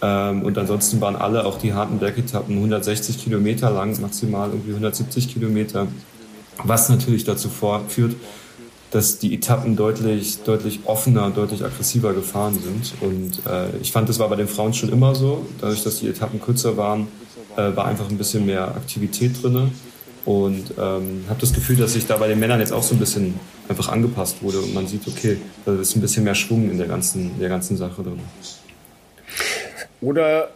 Ähm, 0.00 0.42
und 0.42 0.56
ansonsten 0.58 1.00
waren 1.00 1.16
alle, 1.16 1.44
auch 1.44 1.58
die 1.58 1.72
harten 1.72 1.98
Bergetappen, 1.98 2.54
160 2.54 3.22
Kilometer 3.22 3.70
lang, 3.70 4.00
maximal 4.00 4.50
irgendwie 4.50 4.70
170 4.70 5.32
Kilometer. 5.32 5.88
Was 6.64 6.88
natürlich 6.88 7.24
dazu 7.24 7.48
führt, 7.48 8.16
dass 8.90 9.18
die 9.18 9.34
Etappen 9.34 9.76
deutlich, 9.76 10.42
deutlich 10.42 10.80
offener, 10.84 11.30
deutlich 11.30 11.64
aggressiver 11.64 12.14
gefahren 12.14 12.58
sind. 12.58 12.94
Und 13.00 13.46
äh, 13.46 13.76
ich 13.82 13.92
fand, 13.92 14.08
das 14.08 14.18
war 14.18 14.28
bei 14.28 14.36
den 14.36 14.48
Frauen 14.48 14.72
schon 14.72 14.88
immer 14.88 15.14
so. 15.14 15.46
Dadurch, 15.60 15.84
dass 15.84 16.00
die 16.00 16.08
Etappen 16.08 16.40
kürzer 16.40 16.76
waren, 16.76 17.08
äh, 17.56 17.76
war 17.76 17.84
einfach 17.84 18.08
ein 18.08 18.16
bisschen 18.16 18.46
mehr 18.46 18.68
Aktivität 18.68 19.42
drin. 19.42 19.72
Und 20.24 20.72
ähm, 20.78 21.24
habe 21.28 21.40
das 21.40 21.52
Gefühl, 21.52 21.76
dass 21.76 21.94
sich 21.94 22.06
da 22.06 22.16
bei 22.16 22.28
den 22.28 22.38
Männern 22.38 22.60
jetzt 22.60 22.72
auch 22.72 22.82
so 22.82 22.94
ein 22.94 22.98
bisschen 22.98 23.34
einfach 23.68 23.88
angepasst 23.88 24.42
wurde 24.42 24.58
und 24.60 24.74
man 24.74 24.86
sieht, 24.86 25.06
okay, 25.06 25.38
da 25.64 25.74
ist 25.74 25.96
ein 25.96 26.00
bisschen 26.00 26.24
mehr 26.24 26.34
Schwung 26.34 26.70
in 26.70 26.76
der 26.76 26.86
ganzen, 26.86 27.30
in 27.32 27.40
der 27.40 27.48
ganzen 27.48 27.76
Sache 27.76 28.02
drin. 28.02 28.20
Oder, 30.00 30.50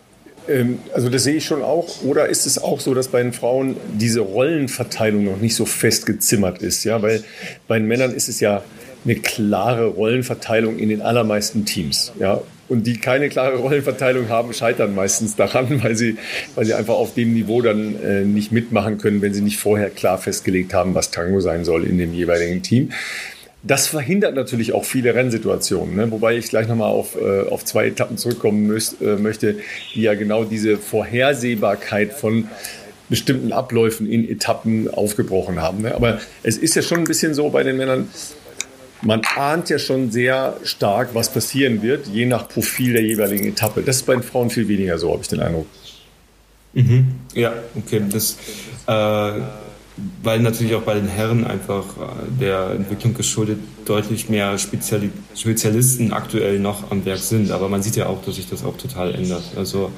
ähm, 0.48 0.78
also 0.94 1.08
das 1.08 1.24
sehe 1.24 1.34
ich 1.36 1.44
schon 1.44 1.62
auch, 1.62 2.02
oder 2.02 2.28
ist 2.28 2.46
es 2.46 2.62
auch 2.62 2.80
so, 2.80 2.94
dass 2.94 3.08
bei 3.08 3.22
den 3.22 3.32
Frauen 3.32 3.76
diese 3.94 4.20
Rollenverteilung 4.20 5.24
noch 5.24 5.38
nicht 5.38 5.54
so 5.54 5.64
fest 5.64 6.06
gezimmert 6.06 6.62
ist? 6.62 6.84
Ja, 6.84 7.02
weil 7.02 7.24
bei 7.68 7.78
den 7.78 7.88
Männern 7.88 8.12
ist 8.12 8.28
es 8.28 8.40
ja 8.40 8.62
eine 9.04 9.16
klare 9.16 9.86
Rollenverteilung 9.86 10.78
in 10.78 10.88
den 10.88 11.02
allermeisten 11.02 11.64
Teams. 11.64 12.12
Ja, 12.20 12.40
und 12.68 12.86
die 12.86 12.96
keine 12.96 13.28
klare 13.28 13.56
Rollenverteilung 13.56 14.30
haben, 14.30 14.54
scheitern 14.54 14.94
meistens 14.94 15.36
daran, 15.36 15.66
weil 15.82 15.96
sie, 15.96 16.16
weil 16.54 16.64
sie 16.64 16.74
einfach 16.74 16.94
auf 16.94 17.14
dem 17.14 17.34
Niveau 17.34 17.60
dann 17.60 18.02
äh, 18.02 18.22
nicht 18.22 18.52
mitmachen 18.52 18.98
können, 18.98 19.20
wenn 19.20 19.34
sie 19.34 19.42
nicht 19.42 19.58
vorher 19.58 19.90
klar 19.90 20.18
festgelegt 20.18 20.72
haben, 20.72 20.94
was 20.94 21.10
Tango 21.10 21.40
sein 21.40 21.64
soll 21.64 21.84
in 21.84 21.98
dem 21.98 22.14
jeweiligen 22.14 22.62
Team. 22.62 22.92
Das 23.64 23.86
verhindert 23.86 24.34
natürlich 24.34 24.72
auch 24.72 24.84
viele 24.84 25.14
Rennsituationen, 25.14 25.94
ne? 25.94 26.10
wobei 26.10 26.36
ich 26.36 26.48
gleich 26.48 26.66
nochmal 26.66 26.90
auf, 26.90 27.16
äh, 27.16 27.48
auf 27.48 27.64
zwei 27.64 27.86
Etappen 27.86 28.16
zurückkommen 28.16 28.66
müß, 28.66 28.96
äh, 29.00 29.16
möchte, 29.16 29.56
die 29.94 30.02
ja 30.02 30.14
genau 30.14 30.44
diese 30.44 30.78
Vorhersehbarkeit 30.78 32.12
von 32.12 32.48
bestimmten 33.08 33.52
Abläufen 33.52 34.10
in 34.10 34.28
Etappen 34.28 34.92
aufgebrochen 34.92 35.60
haben. 35.60 35.82
Ne? 35.82 35.94
Aber 35.94 36.20
es 36.42 36.56
ist 36.56 36.74
ja 36.74 36.82
schon 36.82 36.98
ein 36.98 37.04
bisschen 37.04 37.34
so 37.34 37.50
bei 37.50 37.62
den 37.62 37.76
Männern, 37.76 38.08
man 39.02 39.22
ahnt 39.36 39.68
ja 39.68 39.78
schon 39.78 40.10
sehr 40.10 40.56
stark, 40.64 41.10
was 41.12 41.32
passieren 41.32 41.82
wird, 41.82 42.06
je 42.06 42.26
nach 42.26 42.48
Profil 42.48 42.94
der 42.94 43.02
jeweiligen 43.02 43.48
Etappe. 43.48 43.82
Das 43.82 43.96
ist 43.96 44.06
bei 44.06 44.14
den 44.14 44.22
Frauen 44.22 44.50
viel 44.50 44.66
weniger 44.66 44.98
so, 44.98 45.12
habe 45.12 45.22
ich 45.22 45.28
den 45.28 45.40
Eindruck. 45.40 45.66
Mhm. 46.72 47.14
Ja, 47.34 47.52
okay. 47.76 48.02
Das, 48.10 48.38
äh, 48.86 49.40
weil 50.22 50.40
natürlich 50.40 50.74
auch 50.74 50.82
bei 50.82 50.94
den 50.94 51.08
Herren 51.08 51.46
einfach 51.46 51.84
äh, 51.96 52.40
der 52.40 52.70
Entwicklung 52.70 53.14
geschuldet 53.14 53.58
deutlich 53.84 54.28
mehr 54.28 54.56
Speziali 54.58 55.10
Spezialisten 55.34 56.12
aktuell 56.12 56.58
noch 56.58 56.90
am 56.90 57.04
Werk 57.04 57.18
sind. 57.18 57.50
Aber 57.50 57.68
man 57.68 57.82
sieht 57.82 57.96
ja 57.96 58.06
auch, 58.06 58.22
dass 58.24 58.36
sich 58.36 58.48
das 58.48 58.64
auch 58.64 58.76
total 58.76 59.14
ändert. 59.14 59.44
Also 59.56 59.92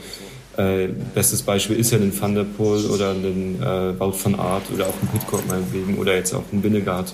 äh, 0.56 0.88
bestes 1.14 1.42
Beispiel 1.42 1.76
ist 1.76 1.92
ja 1.92 1.98
ein 1.98 2.12
Van 2.18 2.34
der 2.34 2.44
Poel 2.44 2.86
oder 2.86 3.10
ein 3.10 3.60
äh, 3.60 3.98
Wout 3.98 4.14
van 4.22 4.34
Art 4.34 4.64
oder 4.72 4.86
auch 4.86 4.94
ein 5.02 5.08
Pitcock 5.08 5.46
meinetwegen 5.48 5.98
oder 5.98 6.14
jetzt 6.14 6.32
auch 6.32 6.44
ein 6.52 6.62
Binnegard, 6.62 7.12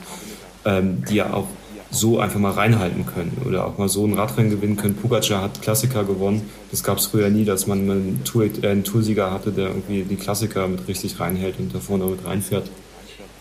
ähm, 0.64 1.02
die 1.08 1.16
ja 1.16 1.32
auch 1.32 1.46
so 1.90 2.20
einfach 2.20 2.38
mal 2.38 2.52
reinhalten 2.52 3.04
können 3.04 3.36
oder 3.44 3.66
auch 3.66 3.78
mal 3.78 3.88
so 3.88 4.06
ein 4.06 4.14
Radrennen 4.14 4.50
gewinnen 4.50 4.76
können. 4.76 4.94
Pugacar 4.94 5.42
hat 5.42 5.60
Klassiker 5.60 6.04
gewonnen. 6.04 6.42
Das 6.70 6.84
gab 6.84 6.98
es 6.98 7.06
früher 7.06 7.30
nie, 7.30 7.44
dass 7.44 7.66
man 7.66 7.90
einen, 7.90 8.22
Tour, 8.24 8.44
äh, 8.44 8.68
einen 8.68 8.84
Toursieger 8.84 9.32
hatte, 9.32 9.50
der 9.50 9.68
irgendwie 9.68 10.02
die 10.02 10.16
Klassiker 10.16 10.68
mit 10.68 10.86
richtig 10.86 11.18
reinhält 11.18 11.58
und 11.58 11.74
da 11.74 11.80
vorne 11.80 12.04
mit 12.04 12.24
reinfährt. 12.24 12.70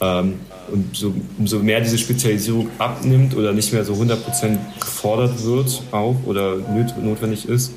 Ähm, 0.02 0.36
und 0.72 0.95
so, 0.95 1.14
umso 1.38 1.60
mehr 1.60 1.82
diese 1.82 1.97
Spezialisierung 1.97 2.70
abnimmt 2.80 3.36
oder 3.36 3.54
nicht 3.54 3.72
mehr 3.74 3.84
so 3.84 3.93
100% 3.93 4.58
gefordert 4.80 5.43
wird 5.43 5.84
auch 5.91 6.16
oder 6.26 6.58
notwendig 7.02 7.47
ist, 7.47 7.74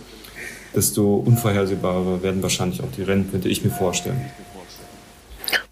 desto 0.74 1.16
unvorhersehbarer 1.16 2.22
werden 2.22 2.42
wahrscheinlich 2.42 2.82
auch 2.82 2.90
die 2.96 3.02
Rennen, 3.02 3.30
könnte 3.30 3.48
ich 3.48 3.64
mir 3.64 3.70
vorstellen. 3.70 4.20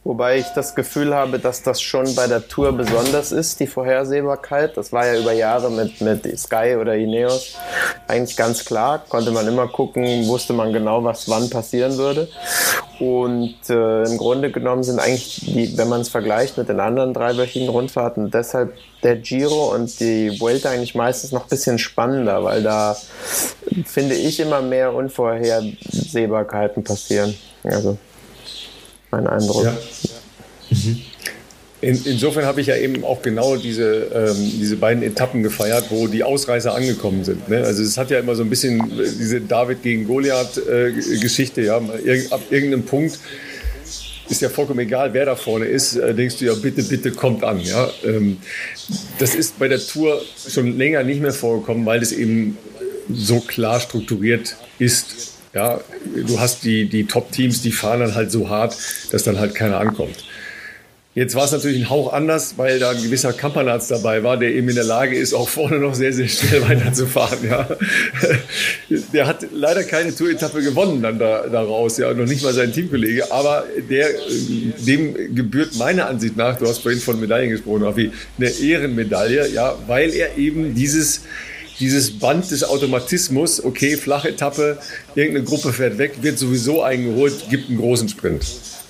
Wobei 0.02 0.38
ich 0.38 0.46
das 0.54 0.74
Gefühl 0.74 1.14
habe, 1.14 1.38
dass 1.38 1.62
das 1.62 1.82
schon 1.82 2.14
bei 2.14 2.26
der 2.26 2.48
Tour 2.48 2.72
besonders 2.72 3.32
ist, 3.32 3.60
die 3.60 3.66
Vorhersehbarkeit. 3.66 4.78
Das 4.78 4.94
war 4.94 5.06
ja 5.06 5.20
über 5.20 5.32
Jahre 5.32 5.70
mit, 5.70 6.00
mit 6.00 6.38
Sky 6.38 6.76
oder 6.80 6.96
Ineos 6.96 7.54
eigentlich 8.08 8.34
ganz 8.34 8.64
klar. 8.64 9.04
Konnte 9.10 9.30
man 9.30 9.46
immer 9.46 9.68
gucken, 9.68 10.26
wusste 10.26 10.54
man 10.54 10.72
genau, 10.72 11.04
was 11.04 11.28
wann 11.28 11.50
passieren 11.50 11.98
würde. 11.98 12.28
Und 12.98 13.56
äh, 13.68 14.04
im 14.04 14.16
Grunde 14.16 14.50
genommen 14.50 14.84
sind 14.84 15.00
eigentlich, 15.00 15.42
die, 15.44 15.76
wenn 15.76 15.90
man 15.90 16.00
es 16.00 16.08
vergleicht 16.08 16.56
mit 16.56 16.70
den 16.70 16.80
anderen 16.80 17.12
dreiwöchigen 17.12 17.68
Rundfahrten, 17.68 18.30
deshalb 18.30 18.72
der 19.02 19.16
Giro 19.16 19.74
und 19.74 20.00
die 20.00 20.40
Vuelta 20.40 20.70
eigentlich 20.70 20.94
meistens 20.94 21.32
noch 21.32 21.42
ein 21.42 21.48
bisschen 21.48 21.78
spannender, 21.78 22.42
weil 22.42 22.62
da 22.62 22.96
finde 23.84 24.14
ich 24.14 24.40
immer 24.40 24.62
mehr 24.62 24.94
Unvorhersehbarkeiten 24.94 26.84
passieren. 26.84 27.34
Also 27.64 27.98
mein 29.10 29.26
Eindruck. 29.26 29.64
Ja. 29.64 29.78
Mhm. 30.70 31.00
In, 31.82 31.98
insofern 32.04 32.44
habe 32.44 32.60
ich 32.60 32.66
ja 32.66 32.76
eben 32.76 33.04
auch 33.04 33.22
genau 33.22 33.56
diese, 33.56 34.10
ähm, 34.14 34.36
diese 34.36 34.76
beiden 34.76 35.02
Etappen 35.02 35.42
gefeiert, 35.42 35.86
wo 35.88 36.08
die 36.08 36.22
Ausreißer 36.22 36.74
angekommen 36.74 37.24
sind. 37.24 37.48
Ne? 37.48 37.64
Also 37.64 37.82
es 37.82 37.96
hat 37.96 38.10
ja 38.10 38.18
immer 38.18 38.34
so 38.34 38.42
ein 38.42 38.50
bisschen 38.50 38.82
diese 38.96 39.40
David 39.40 39.82
gegen 39.82 40.06
Goliath-Geschichte. 40.06 41.62
Äh, 41.62 41.64
ja? 41.64 41.76
Ab 42.30 42.42
irgendeinem 42.50 42.84
Punkt 42.84 43.18
ist 44.28 44.42
ja 44.42 44.50
vollkommen 44.50 44.80
egal, 44.80 45.14
wer 45.14 45.24
da 45.24 45.36
vorne 45.36 45.64
ist, 45.64 45.96
äh, 45.96 46.14
denkst 46.14 46.36
du 46.36 46.44
ja, 46.44 46.54
bitte, 46.54 46.82
bitte 46.82 47.12
kommt 47.12 47.44
an. 47.44 47.60
Ja? 47.60 47.90
Ähm, 48.04 48.36
das 49.18 49.34
ist 49.34 49.58
bei 49.58 49.68
der 49.68 49.80
Tour 49.80 50.20
schon 50.48 50.76
länger 50.76 51.02
nicht 51.02 51.22
mehr 51.22 51.32
vorgekommen, 51.32 51.86
weil 51.86 52.02
es 52.02 52.12
eben 52.12 52.58
so 53.10 53.40
klar 53.40 53.80
strukturiert 53.80 54.54
ist. 54.78 55.29
Ja, 55.52 55.80
du 56.26 56.38
hast 56.38 56.64
die, 56.64 56.88
die 56.88 57.06
Top-Teams, 57.06 57.62
die 57.62 57.72
fahren 57.72 58.00
dann 58.00 58.14
halt 58.14 58.30
so 58.30 58.48
hart, 58.48 58.76
dass 59.10 59.24
dann 59.24 59.38
halt 59.38 59.54
keiner 59.54 59.80
ankommt. 59.80 60.24
Jetzt 61.12 61.34
war 61.34 61.44
es 61.44 61.50
natürlich 61.50 61.82
ein 61.82 61.90
Hauch 61.90 62.12
anders, 62.12 62.54
weil 62.56 62.78
da 62.78 62.90
ein 62.90 63.02
gewisser 63.02 63.32
Kampanarz 63.32 63.88
dabei 63.88 64.22
war, 64.22 64.36
der 64.36 64.54
eben 64.54 64.68
in 64.68 64.76
der 64.76 64.84
Lage 64.84 65.16
ist, 65.16 65.34
auch 65.34 65.48
vorne 65.48 65.80
noch 65.80 65.96
sehr, 65.96 66.12
sehr 66.12 66.28
schnell 66.28 66.62
weiterzufahren. 66.68 67.38
Ja. 67.48 67.68
Der 69.12 69.26
hat 69.26 69.44
leider 69.52 69.82
keine 69.82 70.14
Tour-Etappe 70.14 70.62
gewonnen 70.62 71.02
dann 71.02 71.18
da, 71.18 71.48
daraus, 71.48 71.98
ja, 71.98 72.14
noch 72.14 72.26
nicht 72.26 72.44
mal 72.44 72.54
sein 72.54 72.72
Teamkollege, 72.72 73.32
aber 73.32 73.64
der, 73.90 74.08
dem 74.86 75.34
gebührt 75.34 75.74
meiner 75.74 76.06
Ansicht 76.06 76.36
nach, 76.36 76.56
du 76.56 76.68
hast 76.68 76.78
vorhin 76.78 77.00
von 77.00 77.18
Medaillen 77.18 77.50
gesprochen, 77.50 77.96
wie 77.96 78.12
eine 78.38 78.48
Ehrenmedaille, 78.48 79.48
ja, 79.48 79.74
weil 79.88 80.10
er 80.10 80.38
eben 80.38 80.76
dieses, 80.76 81.22
dieses 81.80 82.18
Band 82.18 82.50
des 82.50 82.62
Automatismus, 82.62 83.64
okay, 83.64 83.96
flache 83.96 84.28
Etappe, 84.28 84.78
irgendeine 85.14 85.44
Gruppe 85.44 85.72
fährt 85.72 85.98
weg, 85.98 86.22
wird 86.22 86.38
sowieso 86.38 86.82
eingeholt, 86.82 87.48
gibt 87.50 87.68
einen 87.68 87.78
großen 87.78 88.08
Sprint. 88.08 88.44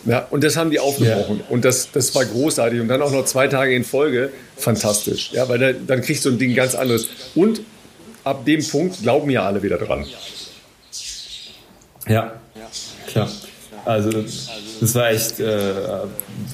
Ja, 0.06 0.26
und 0.30 0.42
das 0.44 0.56
haben 0.56 0.70
die 0.70 0.80
aufgebrochen. 0.80 1.38
Ja. 1.40 1.44
Und 1.50 1.64
das, 1.64 1.90
das 1.92 2.14
war 2.14 2.24
großartig. 2.24 2.80
Und 2.80 2.88
dann 2.88 3.02
auch 3.02 3.12
noch 3.12 3.24
zwei 3.26 3.48
Tage 3.48 3.74
in 3.74 3.84
Folge, 3.84 4.30
fantastisch. 4.56 5.30
Ja, 5.32 5.48
weil 5.48 5.58
da, 5.58 5.72
dann 5.72 6.00
kriegst 6.00 6.24
du 6.24 6.30
ein 6.30 6.38
Ding 6.38 6.54
ganz 6.54 6.74
anderes. 6.74 7.08
Und 7.34 7.60
ab 8.24 8.44
dem 8.46 8.66
Punkt 8.66 9.02
glauben 9.02 9.30
ja 9.30 9.46
alle 9.46 9.62
wieder 9.62 9.76
dran. 9.76 10.06
Ja, 12.06 12.32
klar. 13.06 13.30
Also 13.90 14.24
das 14.80 14.94
war 14.94 15.10
echt 15.10 15.40
äh, 15.40 15.72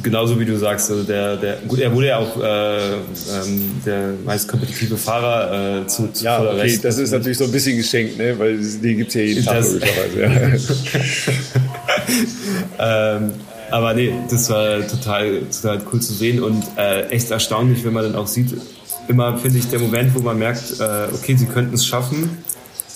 genauso 0.03 0.39
wie 0.39 0.45
du 0.45 0.57
sagst. 0.57 0.91
Also 0.91 1.05
der, 1.05 1.37
der, 1.37 1.57
gut, 1.69 1.79
er 1.79 1.95
wurde 1.95 2.09
ja 2.09 2.19
auch 2.19 2.43
äh, 2.43 2.95
ähm, 2.95 3.81
der 3.85 4.15
meist 4.25 4.49
kompetitive 4.49 4.97
Fahrer 4.97 5.83
äh, 5.83 5.87
zu, 5.87 6.13
zu 6.13 6.25
ja, 6.25 6.39
voller 6.39 6.53
okay, 6.53 6.61
Recht. 6.63 6.85
Das 6.85 6.99
ist 6.99 7.13
natürlich 7.13 7.39
so 7.39 7.45
ein 7.45 7.53
bisschen 7.53 7.77
geschenkt, 7.77 8.19
ne? 8.19 8.39
weil 8.39 8.59
die 8.59 8.95
gibt 8.97 9.09
es 9.09 9.15
ja 9.15 9.21
jeden 9.23 9.45
Tag 9.45 9.65
logischerweise. 9.65 10.61
Ja. 12.79 13.17
ähm, 13.17 13.33
aber 13.71 13.95
nee, 13.95 14.13
das 14.31 14.49
war 14.49 14.87
total, 14.87 15.43
total 15.51 15.81
cool 15.93 16.01
zu 16.01 16.13
sehen 16.15 16.43
und 16.43 16.63
äh, 16.77 17.09
echt 17.09 17.31
erstaunlich, 17.31 17.85
wenn 17.85 17.93
man 17.93 18.05
dann 18.05 18.15
auch 18.15 18.27
sieht, 18.27 18.55
immer 19.09 19.39
finde 19.39 19.59
ich 19.59 19.69
der 19.69 19.81
Moment, 19.81 20.15
wo 20.15 20.21
man 20.21 20.39
merkt, 20.39 20.81
äh, 20.81 21.09
okay, 21.13 21.37
sie 21.37 21.47
könnten 21.47 21.75
es 21.75 21.87
schaffen 21.87 22.31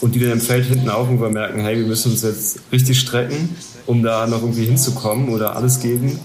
und 0.01 0.15
die 0.15 0.21
dann 0.21 0.33
im 0.33 0.41
Feld 0.41 0.67
hinten 0.67 0.89
auch 0.89 1.09
merken, 1.11 1.61
hey, 1.61 1.77
wir 1.77 1.87
müssen 1.87 2.13
uns 2.13 2.23
jetzt 2.23 2.61
richtig 2.73 3.01
strecken, 3.01 3.51
um 3.91 4.03
da 4.05 4.27
noch 4.29 4.41
irgendwie 4.41 4.65
hinzukommen 4.65 5.31
oder 5.31 5.57
alles 5.57 5.81
geben. 5.81 6.19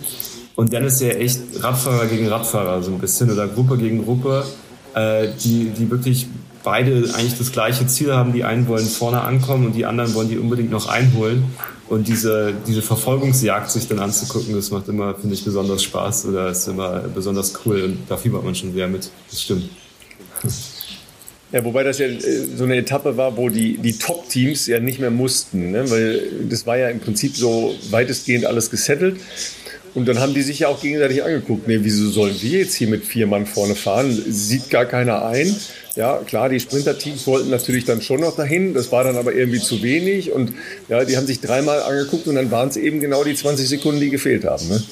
Und 0.55 0.72
dann 0.72 0.86
ist 0.86 1.01
ja 1.01 1.09
echt 1.09 1.39
Radfahrer 1.59 2.05
gegen 2.05 2.28
Radfahrer 2.28 2.82
so 2.84 2.91
ein 2.91 2.99
bisschen 2.99 3.32
oder 3.32 3.47
Gruppe 3.47 3.78
gegen 3.78 4.05
Gruppe, 4.05 4.45
äh, 4.93 5.30
die, 5.43 5.72
die 5.72 5.89
wirklich 5.89 6.28
beide 6.63 7.09
eigentlich 7.16 7.38
das 7.38 7.51
gleiche 7.51 7.88
Ziel 7.88 8.13
haben. 8.13 8.34
Die 8.34 8.43
einen 8.43 8.68
wollen 8.68 8.86
vorne 8.86 9.22
ankommen 9.22 9.66
und 9.66 9.74
die 9.74 9.86
anderen 9.86 10.13
wollen 10.13 10.30
die 10.30 10.38
unbedingt 10.38 10.70
noch 10.70 10.88
einholen. 10.88 11.43
Und 11.89 12.07
diese, 12.07 12.53
diese 12.68 12.82
Verfolgungsjagd 12.82 13.70
sich 13.70 13.88
dann 13.88 13.99
anzugucken, 13.99 14.55
das 14.55 14.72
macht 14.72 14.88
immer, 14.88 15.16
finde 15.16 15.36
ich, 15.36 15.43
besonders 15.43 15.84
Spaß 15.84 16.28
oder 16.28 16.49
ist 16.49 16.68
immer 16.68 16.99
besonders 17.13 17.53
cool 17.66 17.82
und 17.84 17.97
da 18.07 18.18
fiebert 18.18 18.43
man 18.43 18.55
schon 18.55 18.74
sehr 18.74 18.88
mit. 18.88 19.09
Das 19.30 19.41
stimmt. 19.41 19.70
Ja, 21.56 21.64
wobei 21.64 21.84
das 21.84 21.99
ja 21.99 22.08
äh, 22.08 22.20
so 22.20 22.66
eine 22.66 22.76
Etappe 22.76 23.16
war, 23.16 23.38
wo 23.38 23.47
die, 23.47 23.78
die 23.78 23.97
Top-Teams 23.97 24.68
ja 24.68 24.82
nicht 24.82 24.99
mehr 24.99 25.10
mussten, 25.10 25.72
ne? 25.72 25.89
weil 25.89 26.22
das 26.49 26.68
war 26.68 26.78
ja 26.78 26.89
im 26.89 26.99
Prinzip 26.99 27.38
so 27.38 27.74
weitestgehend 27.91 28.45
alles 28.45 28.70
gesettelt. 28.70 29.22
Und 29.93 30.10
dann 30.10 30.20
haben 30.20 30.34
die 30.34 30.41
sich 30.41 30.60
ja 30.60 30.68
auch 30.68 30.82
gegenseitig 30.82 31.24
angeguckt, 31.24 31.70
nee, 31.70 31.80
wieso 31.80 32.10
sollen 32.10 32.36
wir 32.41 32.60
jetzt 32.60 32.74
hier 32.74 32.89
mit 32.89 33.06
vier 33.06 33.26
Mann 33.26 33.45
vorne 33.45 33.76
fahren? 33.76 34.12
Sieht 34.28 34.70
gar 34.70 34.84
keiner 34.84 35.26
ein. 35.26 35.56
Ja, 35.95 36.18
klar, 36.18 36.49
die 36.49 36.60
Sprinter-Teams 36.60 37.26
wollten 37.26 37.49
natürlich 37.49 37.86
dann 37.86 38.01
schon 38.01 38.20
noch 38.20 38.36
dahin. 38.36 38.74
Das 38.74 38.91
war 38.91 39.06
dann 39.06 39.16
aber 39.16 39.34
irgendwie 39.34 39.62
zu 39.62 39.82
wenig. 39.82 40.34
Und 40.34 40.51
ja, 40.89 41.06
die 41.06 41.16
haben 41.16 41.26
sich 41.26 41.39
dreimal 41.39 41.82
angeguckt 41.82 42.28
und 42.28 42.36
dann 42.36 42.51
waren 42.51 42.68
es 42.68 42.76
eben 42.76 42.99
genau 42.99 43.24
die 43.24 43.36
20 43.36 43.70
Sekunden, 43.70 44.01
die 44.01 44.10
gefehlt 44.10 44.43
haben. 44.43 44.68
Ne? 44.68 44.84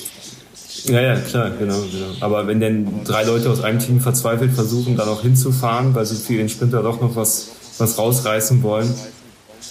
Ja, 0.86 1.02
ja, 1.02 1.16
klar, 1.16 1.52
genau, 1.52 1.80
genau. 1.80 2.08
Aber 2.20 2.48
wenn 2.48 2.60
denn 2.60 3.04
drei 3.06 3.24
Leute 3.24 3.50
aus 3.50 3.62
einem 3.62 3.80
Team 3.80 4.02
verzweifelt 4.02 4.54
versuchen, 4.54 4.98
dann 4.98 5.08
auch 5.08 5.22
hinzufahren, 5.22 5.96
weil 5.96 6.06
sie 6.06 6.16
für 6.16 6.38
den 6.38 6.50
Sprinter 6.50 6.84
doch 6.84 7.00
noch 7.00 7.16
was, 7.16 7.50
was 7.78 7.98
rausreißen 7.98 8.62
wollen, 8.64 8.94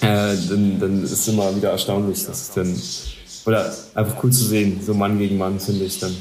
äh, 0.00 0.34
dann, 0.48 0.80
dann 0.80 1.04
ist 1.04 1.12
es 1.12 1.28
immer 1.28 1.54
wieder 1.54 1.70
erstaunlich, 1.70 2.24
dass 2.24 2.42
es 2.42 2.50
dann, 2.52 2.74
oder 3.44 3.72
einfach 3.94 4.22
cool 4.24 4.32
zu 4.32 4.44
sehen, 4.44 4.80
so 4.84 4.94
Mann 4.94 5.18
gegen 5.18 5.36
Mann, 5.36 5.60
finde 5.60 5.84
ich 5.84 5.98
dann 5.98 6.14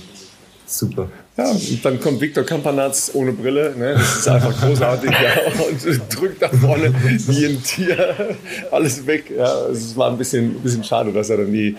super. 0.77 1.09
Ja, 1.37 1.49
und 1.49 1.85
dann 1.85 1.99
kommt 1.99 2.19
Viktor 2.19 2.43
Kampanatz 2.43 3.11
ohne 3.13 3.31
Brille. 3.31 3.73
Ne? 3.77 3.93
Das 3.93 4.17
ist 4.17 4.27
einfach 4.27 4.59
großartig. 4.61 5.09
ja, 5.11 5.65
und 5.67 6.01
drückt 6.13 6.41
da 6.41 6.49
vorne 6.49 6.93
wie 7.27 7.45
ein 7.45 7.63
Tier 7.63 8.35
alles 8.71 9.05
weg. 9.07 9.31
Ja, 9.35 9.67
es 9.67 9.95
war 9.95 10.11
ein 10.11 10.17
bisschen, 10.17 10.55
ein 10.57 10.61
bisschen 10.61 10.83
schade, 10.83 11.13
dass 11.13 11.29
er 11.29 11.37
dann 11.37 11.51
die, 11.51 11.77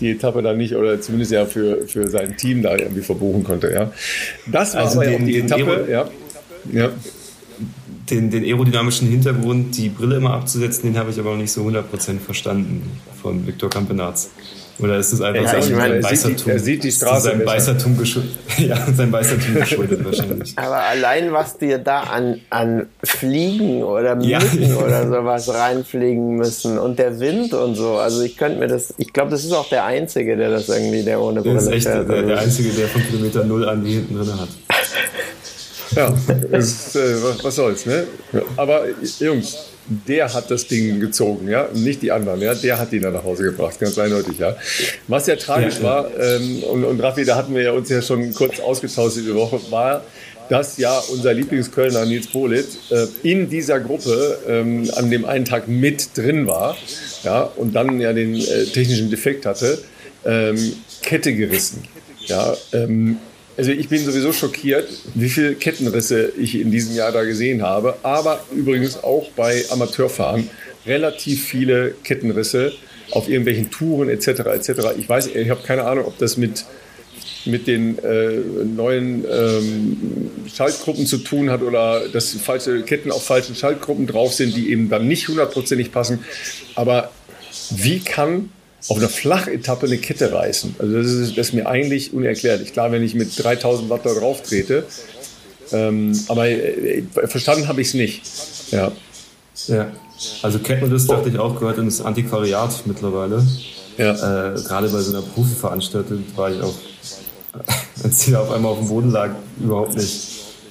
die 0.00 0.10
Etappe 0.12 0.42
dann 0.42 0.56
nicht 0.56 0.74
oder 0.74 1.00
zumindest 1.00 1.32
ja 1.32 1.44
für, 1.44 1.86
für 1.86 2.08
sein 2.08 2.36
Team 2.36 2.62
da 2.62 2.76
irgendwie 2.76 3.02
verbuchen 3.02 3.44
konnte. 3.44 3.70
Ja. 3.72 3.92
Das 4.46 4.74
war 4.74 4.82
also 4.82 5.00
aber 5.00 5.10
den, 5.10 5.22
auch 5.22 5.26
die 5.26 5.38
Etappe. 5.38 5.86
Ja. 5.90 6.08
Ja. 6.72 6.90
Den, 8.10 8.30
den 8.30 8.44
aerodynamischen 8.44 9.08
Hintergrund, 9.08 9.76
die 9.76 9.88
Brille 9.88 10.16
immer 10.16 10.34
abzusetzen, 10.34 10.92
den 10.92 10.98
habe 10.98 11.10
ich 11.10 11.18
aber 11.18 11.30
noch 11.30 11.38
nicht 11.38 11.52
so 11.52 11.62
100% 11.62 12.20
verstanden 12.20 13.00
von 13.22 13.46
Viktor 13.46 13.70
Kampenarz. 13.70 14.30
Oder 14.78 14.98
ist 14.98 15.12
es 15.12 15.20
einfach 15.20 15.44
ja, 15.44 15.62
sein, 15.62 15.76
meine, 15.76 16.00
Beißertum? 16.00 16.50
Er 16.50 16.58
sieht 16.58 16.82
die 16.82 16.90
Straße. 16.90 17.28
Sein 17.28 17.44
Beißertum, 17.44 17.96
geschuldet, 17.96 18.32
ja, 18.58 18.76
sein 18.92 19.10
Beißertum 19.10 19.54
geschuldet 19.54 20.04
wahrscheinlich. 20.04 20.52
Aber 20.56 20.82
allein, 20.82 21.32
was 21.32 21.58
dir 21.58 21.78
da 21.78 22.00
an, 22.00 22.40
an 22.50 22.86
Fliegen 23.04 23.84
oder 23.84 24.16
Mücken 24.16 24.28
ja. 24.28 24.76
oder 24.76 25.06
sowas 25.06 25.48
reinfliegen 25.48 26.36
müssen 26.36 26.78
und 26.78 26.98
der 26.98 27.20
Wind 27.20 27.54
und 27.54 27.76
so. 27.76 27.94
Also 27.98 28.22
ich 28.22 28.36
könnte 28.36 28.58
mir 28.58 28.66
das, 28.66 28.94
ich 28.98 29.12
glaube, 29.12 29.30
das 29.30 29.44
ist 29.44 29.52
auch 29.52 29.68
der 29.68 29.84
Einzige, 29.84 30.36
der 30.36 30.50
das 30.50 30.68
irgendwie, 30.68 31.04
der 31.04 31.20
ohne 31.20 31.40
Brille 31.40 31.54
Das 31.54 31.66
ist 31.66 31.72
echt 31.72 31.86
fährt, 31.86 32.08
der, 32.08 32.22
der, 32.22 32.38
Einzige, 32.40 32.70
der 32.70 32.88
von 32.88 33.02
Kilometer 33.06 33.44
Null 33.44 33.68
an 33.68 33.84
die 33.84 33.92
hinten 33.92 34.16
drin 34.16 34.40
hat. 34.40 34.48
Ja, 35.94 36.12
ist, 36.50 36.96
äh, 36.96 37.22
was, 37.22 37.44
was 37.44 37.54
soll's, 37.54 37.86
ne? 37.86 38.04
Aber 38.56 38.82
Jungs, 39.20 39.56
der 39.86 40.32
hat 40.32 40.50
das 40.50 40.66
Ding 40.66 41.00
gezogen, 41.00 41.48
ja, 41.48 41.68
nicht 41.74 42.02
die 42.02 42.10
anderen, 42.10 42.40
ja, 42.40 42.54
der 42.54 42.78
hat 42.78 42.92
ihn 42.92 43.02
dann 43.02 43.12
nach 43.12 43.24
Hause 43.24 43.44
gebracht, 43.44 43.78
ganz 43.78 43.98
eindeutig, 43.98 44.38
ja. 44.38 44.56
Was 45.08 45.26
ja 45.26 45.36
tragisch 45.36 45.76
ja, 45.78 45.82
war, 45.82 46.10
ähm, 46.18 46.62
und, 46.62 46.84
und 46.84 47.00
Raffi, 47.00 47.24
da 47.24 47.36
hatten 47.36 47.54
wir 47.54 47.62
ja 47.62 47.72
uns 47.72 47.88
ja 47.88 48.00
schon 48.00 48.32
kurz 48.34 48.60
ausgetauscht 48.60 49.16
diese 49.16 49.34
Woche, 49.34 49.60
war, 49.70 50.02
dass 50.48 50.76
ja 50.78 50.98
unser 51.12 51.32
Lieblingskölner 51.34 52.04
Nils 52.06 52.26
Polit 52.26 52.66
äh, 52.90 53.06
in 53.22 53.48
dieser 53.48 53.80
Gruppe 53.80 54.38
ähm, 54.48 54.90
an 54.94 55.10
dem 55.10 55.24
einen 55.24 55.44
Tag 55.44 55.68
mit 55.68 56.16
drin 56.16 56.46
war, 56.46 56.76
ja, 57.22 57.42
und 57.42 57.74
dann 57.74 58.00
ja 58.00 58.12
den 58.12 58.34
äh, 58.34 58.64
technischen 58.64 59.10
Defekt 59.10 59.46
hatte, 59.46 59.78
ähm, 60.24 60.74
Kette 61.02 61.34
gerissen, 61.34 61.82
ja, 62.26 62.56
ähm, 62.72 63.18
also 63.56 63.70
ich 63.70 63.88
bin 63.88 64.04
sowieso 64.04 64.32
schockiert, 64.32 64.88
wie 65.14 65.28
viele 65.28 65.54
Kettenrisse 65.54 66.32
ich 66.38 66.60
in 66.60 66.70
diesem 66.70 66.94
Jahr 66.94 67.12
da 67.12 67.24
gesehen 67.24 67.62
habe. 67.62 67.96
Aber 68.02 68.44
übrigens 68.54 69.02
auch 69.02 69.30
bei 69.36 69.64
Amateurfahren 69.70 70.50
relativ 70.86 71.44
viele 71.44 71.94
Kettenrisse 72.02 72.72
auf 73.10 73.28
irgendwelchen 73.28 73.70
Touren 73.70 74.08
etc. 74.08 74.28
etc. 74.28 74.70
Ich 74.98 75.08
weiß, 75.08 75.28
ich 75.28 75.50
habe 75.50 75.62
keine 75.62 75.84
Ahnung, 75.84 76.06
ob 76.06 76.18
das 76.18 76.36
mit 76.36 76.64
mit 77.46 77.66
den 77.66 77.98
äh, 77.98 78.40
neuen 78.64 79.24
ähm, 79.30 80.30
Schaltgruppen 80.52 81.06
zu 81.06 81.18
tun 81.18 81.50
hat 81.50 81.60
oder 81.60 82.08
dass 82.08 82.32
falsche 82.32 82.82
Ketten 82.82 83.12
auf 83.12 83.24
falschen 83.24 83.54
Schaltgruppen 83.54 84.06
drauf 84.06 84.32
sind, 84.32 84.56
die 84.56 84.70
eben 84.70 84.88
dann 84.88 85.06
nicht 85.06 85.28
hundertprozentig 85.28 85.92
passen. 85.92 86.24
Aber 86.74 87.10
wie 87.70 88.00
kann 88.00 88.48
auf 88.88 88.98
einer 88.98 89.08
Flachetappe 89.08 89.86
eine 89.86 89.98
Kette 89.98 90.32
reißen. 90.32 90.76
Also 90.78 90.94
das 90.94 91.06
ist, 91.06 91.38
das 91.38 91.48
ist 91.48 91.54
mir 91.54 91.66
eigentlich 91.66 92.12
unerklärlich. 92.12 92.72
Klar, 92.72 92.92
wenn 92.92 93.02
ich 93.02 93.14
mit 93.14 93.42
3000 93.42 93.88
Watt 93.88 94.04
da 94.04 94.12
drauf 94.12 94.42
trete, 94.42 94.84
ähm, 95.72 96.18
aber 96.28 96.48
äh, 96.48 97.02
verstanden 97.26 97.68
habe 97.68 97.80
ich 97.80 97.88
es 97.88 97.94
nicht. 97.94 98.22
Ja. 98.70 98.92
ja. 99.68 99.90
Also 100.42 100.58
Kettenriss, 100.58 101.06
dachte 101.06 101.28
ich 101.28 101.38
auch, 101.38 101.58
gehört 101.58 101.78
ins 101.78 102.00
Antiquariat 102.00 102.82
mittlerweile. 102.86 103.44
Ja. 103.96 104.12
Äh, 104.54 104.60
gerade 104.62 104.88
bei 104.88 105.00
so 105.00 105.16
einer 105.16 105.22
Profiveranstaltung 105.22 106.24
war 106.36 106.50
ich 106.50 106.60
auch, 106.60 106.74
als 108.04 108.18
die 108.18 108.36
auf 108.36 108.50
einmal 108.50 108.72
auf 108.72 108.78
dem 108.78 108.88
Boden 108.88 109.10
lag, 109.10 109.30
überhaupt 109.60 109.96
nicht, 109.96 110.28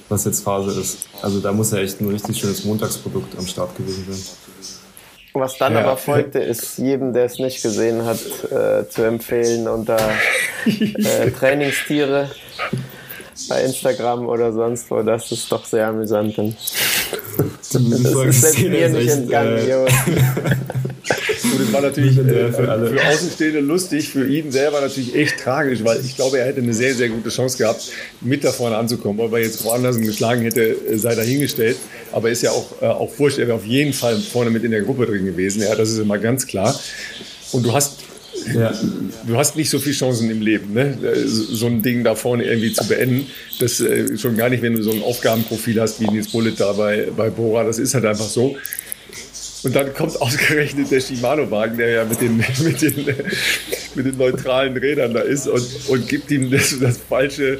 was 0.08 0.24
jetzt 0.24 0.44
Phase 0.44 0.78
ist. 0.80 1.08
Also 1.22 1.40
da 1.40 1.52
muss 1.52 1.72
ja 1.72 1.78
echt 1.78 2.00
ein 2.00 2.08
richtig 2.08 2.38
schönes 2.38 2.64
Montagsprodukt 2.64 3.36
am 3.38 3.46
Start 3.46 3.76
gewesen 3.76 4.04
sein. 4.08 4.22
Was 5.36 5.58
dann 5.58 5.74
ja. 5.74 5.80
aber 5.80 5.96
folgte, 5.96 6.38
ist 6.38 6.78
jedem, 6.78 7.12
der 7.12 7.24
es 7.24 7.40
nicht 7.40 7.60
gesehen 7.60 8.04
hat, 8.04 8.20
äh, 8.52 8.88
zu 8.88 9.02
empfehlen 9.02 9.66
unter 9.66 9.98
äh, 10.64 11.30
Trainingstiere 11.38 12.30
bei 13.48 13.64
Instagram 13.64 14.28
oder 14.28 14.52
sonst 14.52 14.88
wo. 14.92 15.02
Das 15.02 15.32
ist 15.32 15.50
doch 15.50 15.64
sehr 15.64 15.88
amüsant. 15.88 16.38
Das 16.38 17.74
ist 17.74 18.32
selbst 18.32 18.58
mir 18.60 18.88
nicht 18.90 19.10
entgangen, 19.10 19.58
äh, 19.58 19.74
Und 19.74 19.88
es 19.88 20.93
war 21.74 21.82
natürlich 21.82 22.16
äh, 22.18 22.52
für, 22.52 22.88
für 22.88 23.06
Außenstehende 23.06 23.60
lustig, 23.60 24.08
für 24.08 24.26
ihn 24.26 24.50
selber 24.50 24.80
natürlich 24.80 25.14
echt 25.14 25.38
tragisch, 25.40 25.80
weil 25.84 26.00
ich 26.00 26.16
glaube, 26.16 26.38
er 26.38 26.46
hätte 26.46 26.60
eine 26.60 26.72
sehr, 26.72 26.94
sehr 26.94 27.08
gute 27.08 27.28
Chance 27.28 27.58
gehabt, 27.58 27.90
mit 28.20 28.44
da 28.44 28.52
vorne 28.52 28.76
anzukommen. 28.76 29.20
Ob 29.20 29.32
er 29.32 29.40
jetzt 29.40 29.64
woanders 29.64 29.98
geschlagen 29.98 30.42
hätte, 30.42 30.62
äh, 30.62 30.96
sei 30.96 31.14
dahingestellt. 31.14 31.76
Aber 32.12 32.30
ist 32.30 32.42
ja 32.42 32.52
auch, 32.52 32.80
äh, 32.80 32.86
auch 32.86 33.10
wurscht, 33.18 33.38
er 33.38 33.48
wäre 33.48 33.56
auf 33.56 33.66
jeden 33.66 33.92
Fall 33.92 34.16
vorne 34.16 34.50
mit 34.50 34.64
in 34.64 34.70
der 34.70 34.82
Gruppe 34.82 35.06
drin 35.06 35.26
gewesen. 35.26 35.62
Ja, 35.62 35.74
das 35.74 35.90
ist 35.90 35.98
immer 35.98 36.18
ganz 36.18 36.46
klar. 36.46 36.78
Und 37.52 37.64
du 37.64 37.72
hast 37.72 37.98
ja. 38.52 38.72
Du 39.26 39.36
hast 39.36 39.56
nicht 39.56 39.70
so 39.70 39.78
viele 39.78 39.94
Chancen 39.94 40.30
im 40.30 40.42
Leben, 40.42 40.72
ne? 40.74 40.98
so 41.24 41.66
ein 41.66 41.82
Ding 41.82 42.04
da 42.04 42.14
vorne 42.14 42.44
irgendwie 42.44 42.72
zu 42.72 42.86
beenden. 42.86 43.26
Das 43.58 43.80
äh, 43.80 44.18
schon 44.18 44.36
gar 44.36 44.48
nicht, 44.48 44.62
wenn 44.62 44.74
du 44.74 44.82
so 44.82 44.90
ein 44.90 45.02
Aufgabenprofil 45.02 45.80
hast 45.80 46.00
wie 46.00 46.06
Nils 46.08 46.28
Bullet 46.28 46.54
da 46.58 46.72
bei, 46.72 47.08
bei 47.16 47.30
Bora. 47.30 47.64
Das 47.64 47.78
ist 47.78 47.94
halt 47.94 48.04
einfach 48.04 48.28
so. 48.28 48.56
Und 49.64 49.74
dann 49.74 49.94
kommt 49.94 50.20
ausgerechnet 50.20 50.90
der 50.90 51.00
Shimano-Wagen, 51.00 51.78
der 51.78 51.90
ja 51.90 52.04
mit 52.04 52.20
den, 52.20 52.36
mit, 52.62 52.82
den, 52.82 53.06
mit 53.94 54.06
den 54.06 54.16
neutralen 54.16 54.76
Rädern 54.76 55.14
da 55.14 55.20
ist 55.20 55.48
und, 55.48 55.66
und 55.88 56.08
gibt 56.08 56.30
ihm 56.30 56.50
das, 56.50 56.78
das 56.78 56.98
falsche 56.98 57.58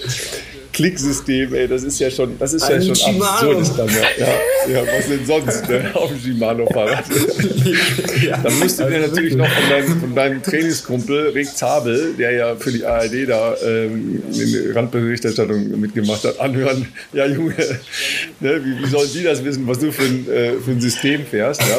Klicksystem, 0.75 1.55
ey, 1.55 1.69
das 1.69 1.85
ist 1.85 1.99
ja 2.01 2.11
schon, 2.11 2.39
das 2.39 2.53
ist 2.53 2.69
ja 2.69 2.83
schon 2.83 2.95
Shimano. 2.95 3.61
absurd. 3.61 3.91
Ja, 4.19 4.27
ja, 4.73 4.83
was 4.83 5.09
denn 5.09 5.25
sonst, 5.25 5.69
ne, 5.69 5.91
auf 5.95 6.11
dem 6.11 6.21
Shimano-Fahrrad. 6.21 7.05
ja, 8.23 8.37
dann 8.39 8.59
musst 8.59 8.81
du 8.81 8.85
dir 8.85 9.01
natürlich 9.01 9.37
noch 9.37 9.49
von 9.49 9.71
deinem, 9.71 10.01
von 10.01 10.15
deinem 10.15 10.43
Trainingskumpel 10.43 11.29
Rick 11.29 11.57
Zabel, 11.57 12.15
der 12.19 12.33
ja 12.33 12.57
für 12.57 12.73
die 12.73 12.85
ARD 12.85 13.29
da 13.29 13.55
ähm, 13.65 14.23
in 14.33 14.73
Randberichterstattung 14.75 15.81
mitgemacht 15.81 16.25
hat, 16.25 16.41
anhören, 16.41 16.89
ja 17.13 17.27
Junge, 17.27 17.55
ne, 18.41 18.61
wie, 18.65 18.83
wie 18.83 18.91
sollen 18.91 19.11
die 19.15 19.23
das 19.23 19.45
wissen, 19.45 19.67
was 19.67 19.79
du 19.79 19.93
für 19.93 20.03
ein, 20.03 20.29
äh, 20.29 20.53
für 20.55 20.73
ein 20.73 20.81
System 20.81 21.25
fährst, 21.25 21.63
ja. 21.63 21.79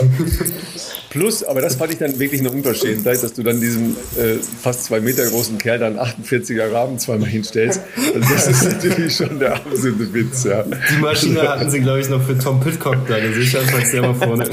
Plus, 1.16 1.45
aber 1.45 1.61
das 1.61 1.76
fand 1.76 1.93
ich 1.93 1.97
dann 1.97 2.20
wirklich 2.20 2.41
eine 2.41 2.51
Unverschämtheit, 2.51 3.24
dass 3.24 3.32
du 3.32 3.41
dann 3.41 3.61
diesem 3.61 3.95
äh, 4.18 4.36
fast 4.61 4.84
zwei 4.84 4.99
Meter 4.99 5.26
großen 5.26 5.57
Kerl 5.57 5.80
dann 5.80 5.97
48er 5.97 6.74
Rahmen 6.74 6.99
zweimal 6.99 7.30
hinstellst. 7.30 7.80
Also 8.13 8.20
das 8.20 8.47
ist 8.47 8.63
natürlich 8.66 9.16
schon 9.16 9.39
der 9.39 9.55
absolute 9.55 10.13
Witz, 10.13 10.43
ja. 10.43 10.63
Die 10.63 11.01
Maschine 11.01 11.43
hatten 11.43 11.72
sie, 11.72 11.80
glaube 11.80 12.01
ich, 12.01 12.09
noch 12.09 12.22
für 12.22 12.38
Tom 12.38 12.59
Pitcock 12.59 13.07
da 13.07 13.18
gesichert, 13.18 13.63
falls 13.72 13.91
der 13.91 14.01
mal 14.01 14.13
vorne 14.13 14.49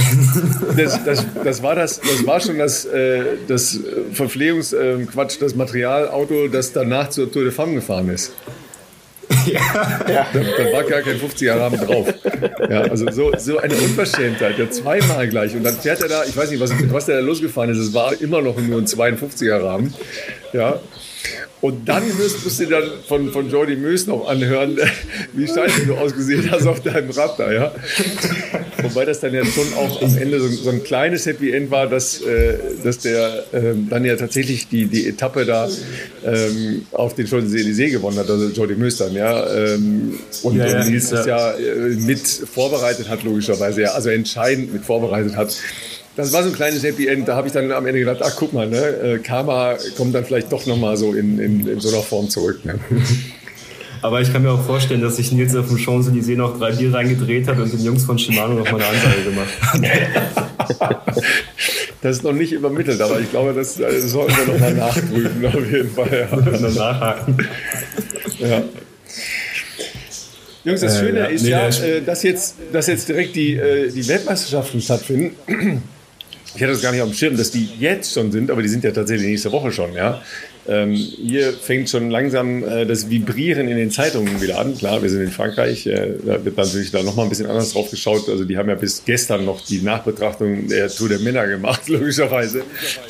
das, 0.76 1.04
das, 1.04 1.26
das, 1.42 1.62
war 1.64 1.74
das, 1.74 2.00
das 2.00 2.24
war 2.28 2.38
schon 2.38 2.58
das, 2.58 2.84
äh, 2.84 3.24
das 3.48 3.80
Verpflegungsquatsch, 4.12 5.36
äh, 5.38 5.40
das 5.40 5.56
Materialauto, 5.56 6.46
das 6.46 6.72
danach 6.72 7.10
zur 7.10 7.32
Tour 7.32 7.42
de 7.42 7.50
Femme 7.50 7.74
gefahren 7.74 8.08
ist. 8.08 8.30
Ja. 9.52 10.00
ja. 10.08 10.26
Da, 10.32 10.40
da, 10.40 10.72
war 10.72 10.84
gar 10.84 11.02
kein 11.02 11.18
50er 11.18 11.58
Rahmen 11.58 11.80
drauf. 11.80 12.12
Ja, 12.70 12.82
also 12.82 13.10
so, 13.10 13.32
so 13.36 13.58
eine 13.58 13.74
Unverschämtheit, 13.74 14.58
ja 14.58 14.70
zweimal 14.70 15.28
gleich. 15.28 15.54
Und 15.54 15.64
dann 15.64 15.74
fährt 15.74 16.00
er 16.00 16.08
da, 16.08 16.24
ich 16.24 16.36
weiß 16.36 16.50
nicht, 16.50 16.60
was, 16.60 16.72
was 16.90 17.06
der 17.06 17.16
da 17.16 17.22
losgefahren 17.22 17.70
ist, 17.70 17.78
es 17.78 17.94
war 17.94 18.20
immer 18.20 18.40
noch 18.40 18.56
nur 18.56 18.78
ein 18.78 18.86
52er 18.86 19.62
Rahmen. 19.62 19.94
Ja. 20.52 20.80
Und 21.60 21.88
dann 21.88 22.02
musst 22.16 22.60
du 22.60 22.66
dann 22.66 22.82
von, 23.06 23.30
von 23.30 23.48
Jordi 23.48 23.76
Mös 23.76 24.06
noch 24.06 24.26
anhören, 24.26 24.76
wie 25.32 25.46
scheiße 25.46 25.86
du 25.86 25.94
ausgesehen 25.94 26.50
hast 26.50 26.66
auf 26.66 26.80
deinem 26.80 27.10
Rad 27.10 27.38
da, 27.38 27.52
ja. 27.52 27.72
Wobei 28.82 29.04
das 29.04 29.20
dann 29.20 29.32
ja 29.32 29.44
schon 29.44 29.72
auch 29.74 30.02
am 30.02 30.18
Ende 30.18 30.40
so, 30.40 30.48
so 30.48 30.70
ein 30.70 30.82
kleines 30.82 31.24
Happy 31.26 31.52
End 31.52 31.70
war, 31.70 31.86
dass, 31.86 32.20
äh, 32.20 32.58
dass 32.82 32.98
der 32.98 33.44
ähm, 33.52 33.86
dann 33.88 34.04
ja 34.04 34.16
tatsächlich 34.16 34.68
die, 34.68 34.86
die 34.86 35.06
Etappe 35.06 35.44
da 35.44 35.68
ähm, 36.24 36.84
auf 36.90 37.14
den 37.14 37.26
Champs-Élysées 37.26 37.90
gewonnen 37.90 38.18
hat, 38.18 38.28
also 38.28 38.48
Jordi 38.48 38.74
Mös 38.74 38.96
dann, 38.96 39.14
ja. 39.14 39.48
Ähm, 39.54 40.18
und, 40.42 40.56
ja, 40.56 40.66
ja, 40.66 40.80
und 40.80 40.90
Nils 40.90 41.10
ja. 41.10 41.16
das 41.16 41.26
ja 41.26 41.52
äh, 41.52 41.94
mit 41.94 42.26
vorbereitet 42.26 43.08
hat, 43.08 43.22
logischerweise, 43.22 43.82
ja. 43.82 43.92
Also 43.92 44.10
entscheidend 44.10 44.72
mit 44.72 44.84
vorbereitet 44.84 45.36
hat. 45.36 45.56
Das 46.14 46.32
war 46.32 46.42
so 46.42 46.50
ein 46.50 46.54
kleines 46.54 46.82
Happy 46.82 47.06
End. 47.06 47.26
Da 47.26 47.36
habe 47.36 47.46
ich 47.46 47.52
dann 47.52 47.72
am 47.72 47.86
Ende 47.86 48.00
gedacht, 48.00 48.20
ach 48.22 48.34
guck 48.36 48.52
mal, 48.52 48.68
ne, 48.68 48.76
äh, 48.76 49.18
Karma 49.18 49.76
kommt 49.96 50.14
dann 50.14 50.24
vielleicht 50.24 50.52
doch 50.52 50.66
nochmal 50.66 50.96
so 50.96 51.14
in, 51.14 51.38
in, 51.38 51.66
in 51.66 51.80
so 51.80 51.88
einer 51.88 52.02
Form 52.02 52.28
zurück. 52.28 52.64
Ne? 52.64 52.78
Aber 54.02 54.20
ich 54.20 54.32
kann 54.32 54.42
mir 54.42 54.50
auch 54.50 54.64
vorstellen, 54.64 55.00
dass 55.00 55.16
sich 55.16 55.30
Nils 55.30 55.54
auf 55.54 55.68
dem 55.68 55.78
Champs-Élysées 55.78 56.36
noch 56.36 56.58
drei 56.58 56.72
Bier 56.72 56.92
reingedreht 56.92 57.46
hat 57.46 57.58
und 57.58 57.72
den 57.72 57.84
Jungs 57.84 58.04
von 58.04 58.18
Shimano 58.18 58.54
noch 58.54 58.70
mal 58.70 58.82
eine 58.82 58.86
Ansage 58.86 59.22
gemacht 59.24 60.80
hat. 60.80 61.02
Das 62.02 62.16
ist 62.16 62.24
noch 62.24 62.32
nicht 62.32 62.50
übermittelt, 62.50 63.00
aber 63.00 63.20
ich 63.20 63.30
glaube, 63.30 63.54
das 63.54 63.78
äh, 63.78 64.00
sollten 64.00 64.36
wir 64.36 64.52
noch 64.52 64.58
mal 64.58 64.74
nachprüfen, 64.74 65.46
auf 65.46 65.70
jeden 65.70 65.90
Fall. 65.92 66.28
Ja. 66.32 66.68
nachhaken. 66.68 67.48
Ja. 68.40 68.62
Jungs, 70.64 70.80
das 70.80 70.98
Schöne 70.98 71.28
äh, 71.28 71.34
ist 71.34 71.42
nee, 71.42 71.50
ja, 71.50 71.68
äh, 71.68 72.02
dass, 72.02 72.24
jetzt, 72.24 72.56
dass 72.72 72.88
jetzt 72.88 73.08
direkt 73.08 73.36
die, 73.36 73.54
äh, 73.54 73.88
die 73.88 74.08
Weltmeisterschaften 74.08 74.80
stattfinden. 74.80 75.82
Ich 76.54 76.62
hatte 76.62 76.72
das 76.72 76.82
gar 76.82 76.92
nicht 76.92 77.00
auf 77.00 77.08
dem 77.08 77.14
Schirm, 77.14 77.36
dass 77.36 77.50
die 77.50 77.68
jetzt 77.78 78.12
schon 78.12 78.30
sind, 78.30 78.50
aber 78.50 78.62
die 78.62 78.68
sind 78.68 78.84
ja 78.84 78.90
tatsächlich 78.90 79.28
nächste 79.28 79.52
Woche 79.52 79.72
schon, 79.72 79.94
ja. 79.94 80.22
Ähm, 80.68 80.94
hier 80.94 81.52
fängt 81.52 81.90
schon 81.90 82.10
langsam 82.10 82.62
äh, 82.62 82.86
das 82.86 83.10
Vibrieren 83.10 83.66
in 83.66 83.76
den 83.76 83.90
Zeitungen 83.90 84.40
wieder 84.40 84.60
an. 84.60 84.76
Klar, 84.76 85.02
wir 85.02 85.10
sind 85.10 85.22
in 85.22 85.30
Frankreich, 85.30 85.86
äh, 85.88 86.14
da 86.24 86.44
wird 86.44 86.56
natürlich 86.56 86.92
da 86.92 87.02
nochmal 87.02 87.26
ein 87.26 87.30
bisschen 87.30 87.46
anders 87.46 87.72
drauf 87.72 87.90
geschaut. 87.90 88.28
Also 88.28 88.44
die 88.44 88.56
haben 88.56 88.68
ja 88.68 88.76
bis 88.76 89.04
gestern 89.04 89.44
noch 89.44 89.64
die 89.64 89.82
Nachbetrachtung 89.82 90.68
der 90.68 90.88
Tour 90.88 91.08
der 91.08 91.18
Männer 91.18 91.48
gemacht, 91.48 91.88
logischerweise. 91.88 92.62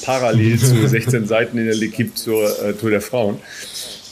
Parallel 0.03 0.59
zu 0.59 0.89
16 0.89 1.27
Seiten 1.27 1.59
in 1.59 1.67
der 1.67 1.75
L'Equipe 1.75 2.15
zur 2.15 2.45
äh, 2.65 2.73
Tour 2.73 2.91
der 2.91 3.03
Frauen. 3.03 3.39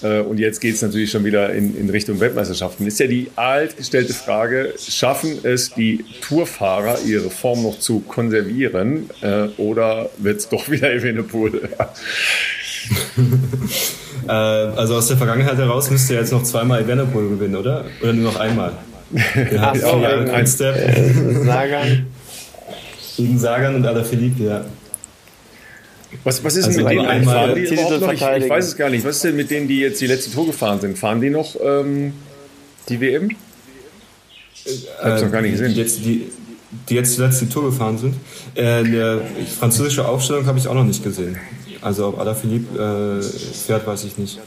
Äh, 0.02 0.20
und 0.20 0.38
jetzt 0.38 0.60
geht 0.60 0.74
es 0.74 0.82
natürlich 0.82 1.10
schon 1.10 1.24
wieder 1.24 1.52
in, 1.52 1.76
in, 1.76 1.90
Richtung 1.90 2.20
Weltmeisterschaften. 2.20 2.86
Ist 2.86 3.00
ja 3.00 3.06
die 3.06 3.30
altgestellte 3.36 4.14
Frage, 4.14 4.74
schaffen 4.78 5.38
es 5.42 5.74
die 5.74 6.04
Tourfahrer, 6.22 6.98
ihre 7.06 7.30
Form 7.30 7.62
noch 7.62 7.78
zu 7.78 8.00
konservieren 8.00 9.10
äh, 9.20 9.48
oder 9.58 10.10
wird 10.18 10.40
es 10.40 10.48
doch 10.48 10.68
wieder 10.70 10.92
Evenepoel? 10.92 11.68
äh, 14.28 14.32
also 14.32 14.96
aus 14.96 15.08
der 15.08 15.16
Vergangenheit 15.16 15.56
heraus 15.56 15.90
müsste 15.90 16.14
er 16.14 16.20
jetzt 16.20 16.32
noch 16.32 16.42
zweimal 16.42 16.82
Evenepoel 16.82 17.28
gewinnen, 17.30 17.56
oder? 17.56 17.84
Oder 18.02 18.12
nur 18.12 18.32
noch 18.32 18.40
einmal? 18.40 18.72
Ja, 19.52 19.72
Ach 19.72 19.76
so, 19.76 20.04
ein, 20.04 20.30
ein 20.30 20.46
Step. 20.46 20.76
Sagan. 21.44 22.06
Gegen 23.16 23.38
Sagan 23.38 23.74
und 23.74 23.84
Alaphilippe, 23.84 24.44
ja. 24.44 24.64
Was, 26.24 26.42
was 26.42 26.56
ist 26.56 26.66
also 26.66 26.80
mit 26.80 26.90
denen 26.90 27.06
einmal 27.06 27.34
fahren 27.34 27.54
die 27.54 27.62
überhaupt 27.62 28.00
noch? 28.00 28.12
Ich, 28.12 28.44
ich, 28.44 28.48
weiß 28.50 28.66
es 28.66 28.76
gar 28.76 28.90
nicht. 28.90 29.04
Was 29.04 29.16
ist 29.16 29.24
denn 29.24 29.36
mit 29.36 29.50
denen, 29.50 29.68
die 29.68 29.80
jetzt 29.80 30.00
die 30.00 30.06
letzte 30.06 30.30
Tour 30.32 30.46
gefahren 30.46 30.80
sind? 30.80 30.98
Fahren 30.98 31.20
die 31.20 31.30
noch 31.30 31.56
ähm, 31.62 32.12
die 32.88 33.00
WM? 33.00 33.30
Ich 34.64 34.88
hab's 35.02 35.22
äh, 35.22 35.24
noch 35.24 35.32
gar 35.32 35.42
nicht 35.42 35.52
gesehen. 35.52 35.72
Jetzt, 35.72 36.04
die, 36.04 36.30
die 36.88 36.94
jetzt 36.94 37.16
die 37.16 37.22
letzte 37.22 37.48
Tour 37.48 37.64
gefahren 37.64 37.98
sind. 37.98 38.14
Äh, 38.54 38.64
eine 38.64 39.22
französische 39.58 40.06
Aufstellung 40.06 40.46
habe 40.46 40.58
ich 40.58 40.68
auch 40.68 40.74
noch 40.74 40.84
nicht 40.84 41.02
gesehen. 41.02 41.38
Also 41.80 42.08
ob 42.08 42.18
Alaphilippe 42.18 43.20
äh, 43.20 43.22
fährt, 43.22 43.86
weiß 43.86 44.04
ich 44.04 44.18
nicht. 44.18 44.38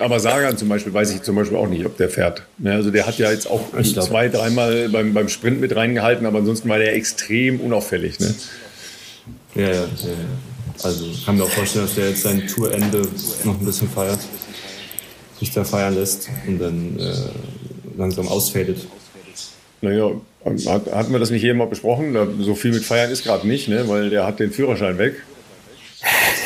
aber 0.00 0.18
Sagan 0.18 0.56
zum 0.56 0.68
Beispiel 0.68 0.92
weiß 0.92 1.14
ich 1.14 1.22
zum 1.22 1.36
Beispiel 1.36 1.56
auch 1.58 1.68
nicht, 1.68 1.84
ob 1.84 1.96
der 1.98 2.08
fährt. 2.08 2.42
also 2.64 2.90
der 2.90 3.06
hat 3.06 3.18
ja 3.18 3.30
jetzt 3.30 3.48
auch 3.48 3.60
zwei, 3.80 4.28
dreimal 4.28 4.88
beim, 4.88 5.12
beim 5.12 5.28
Sprint 5.28 5.60
mit 5.60 5.76
reingehalten, 5.76 6.26
aber 6.26 6.38
ansonsten 6.38 6.68
war 6.68 6.78
der 6.78 6.96
extrem 6.96 7.60
unauffällig. 7.60 8.18
Ne? 8.18 8.34
Ja, 9.54 9.68
ja, 9.68 9.72
ja. 9.72 9.86
Also 10.82 11.06
kann 11.24 11.36
mir 11.36 11.44
auch 11.44 11.50
vorstellen, 11.50 11.86
dass 11.86 11.94
der 11.94 12.10
jetzt 12.10 12.22
sein 12.22 12.46
Tourende 12.46 13.06
noch 13.44 13.58
ein 13.58 13.64
bisschen 13.64 13.88
feiert, 13.88 14.20
sich 15.38 15.50
da 15.52 15.64
feiern 15.64 15.94
lässt 15.94 16.28
und 16.46 16.58
dann 16.58 16.98
äh, 16.98 17.12
langsam 17.98 18.28
ausfadet. 18.28 18.78
Naja, 19.80 20.12
hatten 20.44 21.12
wir 21.12 21.18
das 21.18 21.30
nicht 21.30 21.42
hier 21.42 21.54
mal 21.54 21.66
besprochen? 21.66 22.16
So 22.40 22.54
viel 22.54 22.72
mit 22.72 22.84
Feiern 22.84 23.10
ist 23.10 23.24
gerade 23.24 23.46
nicht, 23.46 23.68
ne? 23.68 23.88
weil 23.88 24.10
der 24.10 24.26
hat 24.26 24.40
den 24.40 24.52
Führerschein 24.52 24.98
weg. 24.98 25.22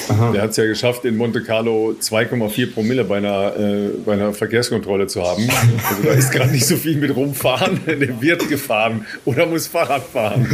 Aha. 0.09 0.33
Der 0.33 0.43
hat 0.43 0.51
es 0.51 0.57
ja 0.57 0.67
geschafft, 0.67 1.05
in 1.05 1.17
Monte 1.17 1.43
Carlo 1.43 1.95
2,4 2.01 2.73
Promille 2.73 3.05
bei 3.05 3.19
einer, 3.19 3.57
äh, 3.57 3.89
bei 4.05 4.13
einer 4.13 4.33
Verkehrskontrolle 4.33 5.07
zu 5.07 5.23
haben. 5.23 5.49
Also 5.89 6.03
da 6.03 6.11
ist 6.11 6.31
gerade 6.31 6.51
nicht 6.51 6.67
so 6.67 6.77
viel 6.77 6.97
mit 6.97 7.15
rumfahren. 7.15 7.81
Der 7.87 8.21
wird 8.21 8.49
gefahren 8.49 9.07
oder 9.25 9.47
muss 9.47 9.67
Fahrrad 9.67 10.03
fahren. 10.03 10.47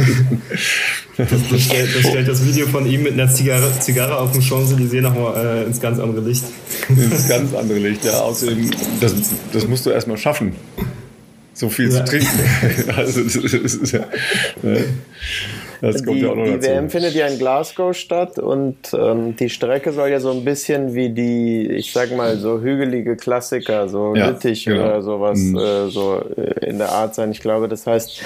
Das, 1.17 1.29
das, 1.29 1.61
stellt, 1.61 1.95
das, 1.95 2.09
stellt, 2.09 2.27
das 2.27 2.45
Video 2.45 2.65
von 2.67 2.85
ihm 2.87 3.03
mit 3.03 3.13
einer 3.13 3.29
Zigarre, 3.29 3.71
Zigarre 3.79 4.17
auf 4.17 4.31
dem 4.31 4.41
Champs-Élysées 4.41 5.01
nochmal 5.01 5.63
äh, 5.63 5.63
ins 5.65 5.79
ganz 5.79 5.99
andere 5.99 6.25
Licht. 6.25 6.45
Ins 6.89 7.27
ganz 7.27 7.53
andere 7.53 7.79
Licht, 7.79 8.03
ja. 8.05 8.21
Außerdem, 8.21 8.71
das, 8.99 9.13
das 9.51 9.67
musst 9.67 9.85
du 9.85 9.91
erstmal 9.91 10.17
schaffen 10.17 10.53
so 11.53 11.69
viel 11.69 11.91
ja. 11.91 12.03
zu 12.03 12.11
trinken. 12.11 12.39
also 12.95 13.23
das 13.23 13.35
ist 13.35 13.91
ja, 13.91 14.07
ne? 14.61 14.85
Das 15.83 16.05
kommt 16.05 16.17
die, 16.17 16.21
ja 16.21 16.31
auch 16.31 16.35
noch 16.35 16.45
die 16.45 16.51
dazu. 16.53 16.69
WM 16.69 16.89
findet 16.89 17.13
ja 17.13 17.27
in 17.27 17.37
Glasgow 17.37 17.93
statt 17.93 18.39
und 18.39 18.77
ähm, 18.93 19.35
die 19.35 19.49
Strecke 19.49 19.91
soll 19.91 20.09
ja 20.09 20.21
so 20.21 20.31
ein 20.31 20.45
bisschen 20.45 20.93
wie 20.93 21.09
die, 21.09 21.67
ich 21.67 21.91
sag 21.91 22.15
mal, 22.15 22.37
so 22.37 22.61
hügelige 22.61 23.17
Klassiker, 23.17 23.89
so 23.89 24.15
ja, 24.15 24.29
Lüttich 24.29 24.63
genau. 24.63 24.81
oder 24.81 25.01
sowas, 25.01 25.39
mhm. 25.39 25.57
äh, 25.57 25.89
so 25.89 26.23
äh, 26.37 26.69
in 26.69 26.77
der 26.77 26.93
Art 26.93 27.15
sein. 27.15 27.31
Ich 27.31 27.41
glaube, 27.41 27.67
das 27.67 27.85
heißt, 27.85 28.21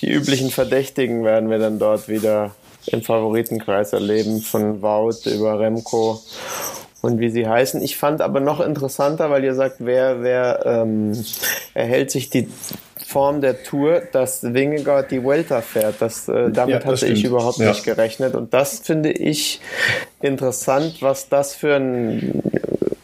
die 0.00 0.10
üblichen 0.10 0.48
Verdächtigen 0.48 1.24
werden 1.24 1.50
wir 1.50 1.58
dann 1.58 1.78
dort 1.78 2.08
wieder 2.08 2.52
im 2.86 3.02
Favoritenkreis 3.02 3.92
erleben, 3.92 4.40
von 4.40 4.80
Wout 4.80 5.28
über 5.28 5.60
Remco 5.60 6.22
und 7.02 7.20
wie 7.20 7.28
sie 7.28 7.46
heißen. 7.46 7.82
Ich 7.82 7.98
fand 7.98 8.22
aber 8.22 8.40
noch 8.40 8.60
interessanter, 8.60 9.28
weil 9.28 9.44
ihr 9.44 9.54
sagt, 9.54 9.76
wer, 9.80 10.22
wer 10.22 10.64
ähm, 10.64 11.12
erhält 11.74 12.10
sich 12.10 12.30
die 12.30 12.48
Form 13.14 13.40
der 13.40 13.62
Tour, 13.62 14.02
dass 14.10 14.42
Wingegaard 14.42 15.12
die 15.12 15.22
Vuelta 15.22 15.60
fährt. 15.60 15.94
Das, 16.00 16.28
äh, 16.28 16.50
damit 16.50 16.56
ja, 16.56 16.78
das 16.78 16.84
hatte 16.84 16.96
stimmt. 16.96 17.18
ich 17.18 17.24
überhaupt 17.24 17.58
ja. 17.58 17.68
nicht 17.68 17.84
gerechnet. 17.84 18.34
Und 18.34 18.52
das 18.52 18.80
finde 18.80 19.12
ich 19.12 19.60
interessant, 20.20 20.96
was 21.00 21.28
das 21.28 21.54
für, 21.54 21.76
ein, 21.76 22.42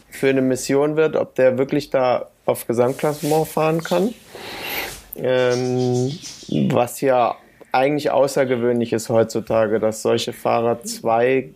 für 0.09 0.27
eine 0.27 0.41
Mission 0.41 0.97
wird, 0.97 1.15
ob 1.15 1.35
der 1.35 1.57
wirklich 1.57 1.91
da 1.91 2.27
auf 2.45 2.67
Gesamtklassement 2.67 3.47
fahren 3.47 3.81
kann. 3.85 4.13
Ähm, 5.15 6.11
was 6.69 6.99
ja 6.99 7.37
eigentlich 7.71 8.11
außergewöhnlich 8.11 8.91
ist 8.91 9.07
heutzutage, 9.07 9.79
dass 9.79 10.01
solche 10.01 10.33
Fahrer 10.33 10.83
zwei 10.83 11.51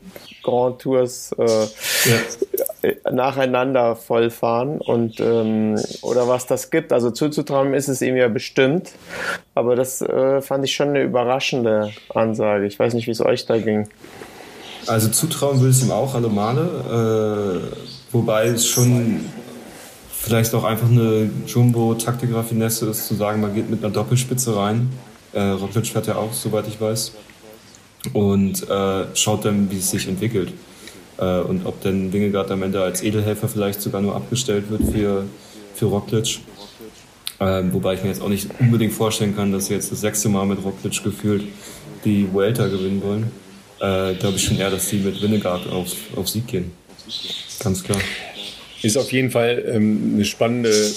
Grand 0.45 0.79
Tours 0.79 1.35
äh, 1.37 1.43
ja. 1.43 3.11
nacheinander 3.11 3.95
vollfahren 3.95 4.79
und 4.79 5.19
ähm, 5.19 5.75
oder 6.01 6.27
was 6.27 6.45
das 6.45 6.69
gibt. 6.69 6.93
Also 6.93 7.11
zuzutrauen 7.11 7.73
ist 7.73 7.87
es 7.87 8.01
ihm 8.01 8.15
ja 8.15 8.27
bestimmt, 8.27 8.91
aber 9.55 9.75
das 9.75 10.01
äh, 10.01 10.41
fand 10.41 10.63
ich 10.63 10.75
schon 10.75 10.89
eine 10.89 11.01
überraschende 11.01 11.91
Ansage. 12.13 12.67
Ich 12.67 12.77
weiß 12.77 12.93
nicht, 12.93 13.07
wie 13.07 13.11
es 13.11 13.21
euch 13.21 13.45
da 13.45 13.57
ging. 13.57 13.89
Also 14.87 15.09
zutrauen 15.09 15.61
will 15.61 15.71
es 15.71 15.83
ihm 15.83 15.91
auch 15.91 16.13
alle 16.13 16.29
Male, 16.29 17.65
äh, 17.73 18.13
wobei 18.13 18.47
es 18.47 18.67
schon 18.67 19.25
vielleicht 20.11 20.53
auch 20.53 20.63
einfach 20.63 20.89
eine 20.89 21.29
Jumbo-Taktik-Raffinesse 21.47 22.87
ist, 22.87 23.07
zu 23.07 23.15
sagen, 23.15 23.41
man 23.41 23.55
geht 23.55 23.69
mit 23.69 23.83
einer 23.83 23.91
Doppelspitze 23.91 24.55
rein 24.55 24.91
äh, 25.35 25.49
Roglic 25.49 25.87
fährt 25.87 26.07
ja 26.07 26.15
auch, 26.15 26.33
soweit 26.33 26.67
ich 26.67 26.79
weiß. 26.79 27.11
Und 28.13 28.67
äh, 28.69 29.05
schaut 29.15 29.45
dann, 29.45 29.69
wie 29.71 29.77
es 29.77 29.91
sich 29.91 30.07
entwickelt. 30.07 30.53
Äh, 31.17 31.39
und 31.41 31.65
ob 31.65 31.81
denn 31.81 32.11
Wingegaard 32.11 32.51
am 32.51 32.63
Ende 32.63 32.81
als 32.81 33.03
Edelhelfer 33.03 33.47
vielleicht 33.47 33.81
sogar 33.81 34.01
nur 34.01 34.15
abgestellt 34.15 34.69
wird 34.69 34.83
für, 34.91 35.25
für 35.73 35.85
Roglic. 35.85 36.39
Ähm, 37.39 37.73
wobei 37.73 37.95
ich 37.95 38.03
mir 38.03 38.09
jetzt 38.09 38.21
auch 38.21 38.29
nicht 38.29 38.49
unbedingt 38.59 38.93
vorstellen 38.93 39.35
kann, 39.35 39.51
dass 39.51 39.67
sie 39.67 39.73
jetzt 39.73 39.91
das 39.91 40.01
sechste 40.01 40.29
Mal 40.29 40.45
mit 40.45 40.63
Roglic 40.63 41.03
gefühlt 41.03 41.43
die 42.05 42.31
Vuelta 42.31 42.67
gewinnen 42.67 43.01
wollen. 43.03 43.31
Äh, 43.79 44.15
Glaube 44.15 44.37
ich 44.37 44.43
schon 44.43 44.57
eher, 44.57 44.69
dass 44.69 44.87
sie 44.87 44.97
mit 44.97 45.21
Wingegaard 45.21 45.69
auf, 45.69 45.91
auf 46.15 46.29
Sieg 46.29 46.47
gehen. 46.47 46.71
Ganz 47.59 47.83
klar. 47.83 47.99
Ist 48.81 48.97
auf 48.97 49.11
jeden 49.11 49.31
Fall 49.31 49.63
ähm, 49.67 50.13
eine 50.15 50.25
spannende, 50.25 50.69
äh, 50.69 50.93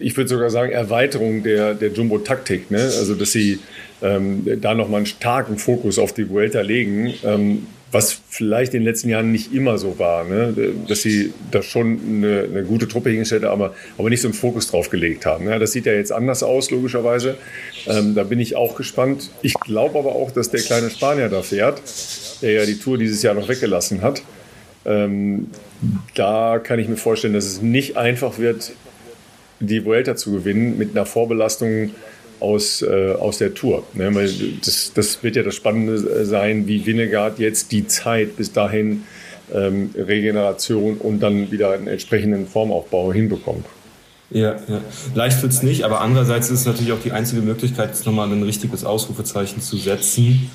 ich 0.00 0.16
würde 0.16 0.28
sogar 0.28 0.50
sagen, 0.50 0.72
Erweiterung 0.72 1.42
der, 1.42 1.74
der 1.74 1.90
Jumbo-Taktik. 1.90 2.70
Ne? 2.70 2.80
Also, 2.80 3.14
dass 3.14 3.32
sie 3.32 3.58
ähm, 4.02 4.46
da 4.60 4.74
nochmal 4.74 4.98
einen 4.98 5.06
starken 5.06 5.58
Fokus 5.58 5.98
auf 5.98 6.12
die 6.12 6.28
Vuelta 6.28 6.60
legen, 6.60 7.14
ähm, 7.24 7.66
was 7.92 8.20
vielleicht 8.28 8.72
in 8.74 8.80
den 8.80 8.86
letzten 8.86 9.08
Jahren 9.08 9.32
nicht 9.32 9.52
immer 9.52 9.76
so 9.76 9.98
war. 9.98 10.24
Ne? 10.24 10.54
Dass 10.86 11.02
sie 11.02 11.32
da 11.50 11.62
schon 11.62 11.98
eine, 12.06 12.42
eine 12.50 12.62
gute 12.62 12.86
Truppe 12.86 13.10
hingestellt 13.10 13.42
haben, 13.42 13.60
aber, 13.62 13.74
aber 13.98 14.10
nicht 14.10 14.20
so 14.20 14.28
einen 14.28 14.34
Fokus 14.34 14.68
drauf 14.70 14.90
gelegt 14.90 15.26
haben. 15.26 15.46
Ne? 15.46 15.58
Das 15.58 15.72
sieht 15.72 15.86
ja 15.86 15.92
jetzt 15.92 16.12
anders 16.12 16.42
aus, 16.42 16.70
logischerweise. 16.70 17.36
Ähm, 17.86 18.14
da 18.14 18.22
bin 18.22 18.38
ich 18.38 18.54
auch 18.54 18.76
gespannt. 18.76 19.30
Ich 19.42 19.54
glaube 19.54 19.98
aber 19.98 20.14
auch, 20.14 20.30
dass 20.30 20.50
der 20.50 20.60
kleine 20.60 20.90
Spanier 20.90 21.28
da 21.28 21.42
fährt, 21.42 21.82
der 22.42 22.52
ja 22.52 22.66
die 22.66 22.78
Tour 22.78 22.96
dieses 22.96 23.22
Jahr 23.22 23.34
noch 23.34 23.48
weggelassen 23.48 24.02
hat 24.02 24.22
Ähm, 24.86 25.48
da 26.14 26.58
kann 26.58 26.78
ich 26.78 26.88
mir 26.88 26.96
vorstellen, 26.96 27.34
dass 27.34 27.46
es 27.46 27.62
nicht 27.62 27.96
einfach 27.96 28.38
wird, 28.38 28.72
die 29.60 29.84
Vuelta 29.84 30.16
zu 30.16 30.32
gewinnen 30.32 30.78
mit 30.78 30.90
einer 30.92 31.06
Vorbelastung 31.06 31.90
aus, 32.40 32.82
äh, 32.82 33.12
aus 33.12 33.38
der 33.38 33.54
Tour. 33.54 33.84
Ne? 33.94 34.14
Weil 34.14 34.30
das, 34.64 34.92
das 34.94 35.22
wird 35.22 35.36
ja 35.36 35.42
das 35.42 35.54
Spannende 35.54 36.24
sein, 36.24 36.66
wie 36.66 36.86
Winnegard 36.86 37.38
jetzt 37.38 37.70
die 37.72 37.86
Zeit 37.86 38.36
bis 38.36 38.52
dahin 38.52 39.04
ähm, 39.54 39.90
Regeneration 39.94 40.96
und 40.96 41.20
dann 41.20 41.50
wieder 41.50 41.72
einen 41.72 41.86
entsprechenden 41.86 42.46
Formaufbau 42.46 43.12
hinbekommt. 43.12 43.66
Ja, 44.30 44.52
ja. 44.68 44.80
leicht 45.14 45.42
wird 45.42 45.52
es 45.52 45.62
nicht, 45.64 45.82
aber 45.82 46.00
andererseits 46.00 46.50
ist 46.50 46.60
es 46.60 46.66
natürlich 46.66 46.92
auch 46.92 47.02
die 47.02 47.10
einzige 47.10 47.42
Möglichkeit, 47.42 47.88
jetzt 47.88 48.06
nochmal 48.06 48.30
ein 48.30 48.44
richtiges 48.44 48.84
Ausrufezeichen 48.84 49.60
zu 49.60 49.76
setzen. 49.76 50.48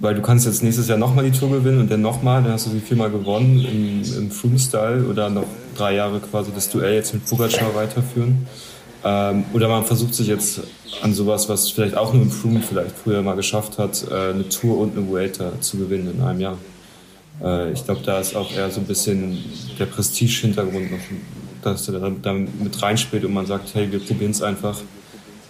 Weil 0.00 0.14
du 0.16 0.22
kannst 0.22 0.44
jetzt 0.46 0.62
nächstes 0.62 0.88
Jahr 0.88 0.98
nochmal 0.98 1.30
die 1.30 1.38
Tour 1.38 1.50
gewinnen 1.50 1.80
und 1.80 1.90
dann 1.90 2.02
nochmal, 2.02 2.42
dann 2.42 2.52
hast 2.52 2.66
du 2.66 2.70
sie 2.70 2.80
viermal 2.80 3.10
gewonnen 3.10 3.60
im, 3.64 4.18
im 4.18 4.30
Freestyle 4.30 5.04
oder 5.04 5.30
noch 5.30 5.46
drei 5.76 5.94
Jahre 5.94 6.18
quasi 6.18 6.50
das 6.52 6.68
Duell 6.68 6.94
jetzt 6.94 7.14
mit 7.14 7.24
Pogacar 7.26 7.74
weiterführen. 7.74 8.46
Ähm, 9.04 9.44
oder 9.52 9.68
man 9.68 9.84
versucht 9.84 10.14
sich 10.14 10.26
jetzt 10.26 10.62
an 11.02 11.12
sowas, 11.12 11.48
was 11.48 11.70
vielleicht 11.70 11.96
auch 11.96 12.12
nur 12.12 12.22
im 12.22 12.30
Froome 12.30 12.60
vielleicht 12.60 12.96
früher 12.96 13.22
mal 13.22 13.36
geschafft 13.36 13.78
hat, 13.78 14.04
äh, 14.10 14.30
eine 14.30 14.48
Tour 14.48 14.78
und 14.78 14.96
eine 14.96 15.06
Vuelta 15.06 15.52
zu 15.60 15.76
gewinnen 15.76 16.14
in 16.16 16.22
einem 16.22 16.40
Jahr. 16.40 16.58
Äh, 17.42 17.72
ich 17.72 17.84
glaube, 17.84 18.00
da 18.04 18.18
ist 18.18 18.34
auch 18.34 18.50
eher 18.52 18.70
so 18.70 18.80
ein 18.80 18.86
bisschen 18.86 19.38
der 19.78 19.86
Prestige-Hintergrund 19.86 20.90
noch, 20.90 20.98
dass 21.62 21.88
er 21.88 22.00
da, 22.00 22.10
da 22.22 22.32
mit 22.32 22.82
reinspielt 22.82 23.24
und 23.24 23.34
man 23.34 23.46
sagt, 23.46 23.74
hey, 23.74 23.92
wir 23.92 24.00
probieren 24.00 24.30
es 24.30 24.42
einfach, 24.42 24.80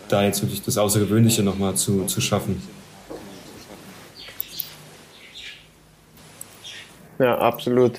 da 0.09 0.25
jetzt 0.25 0.43
wirklich 0.43 0.63
das 0.63 0.77
Außergewöhnliche 0.77 1.43
nochmal 1.43 1.77
zu, 1.77 2.05
zu 2.05 2.21
schaffen. 2.21 2.61
Ja, 7.19 7.39
absolut. 7.39 7.99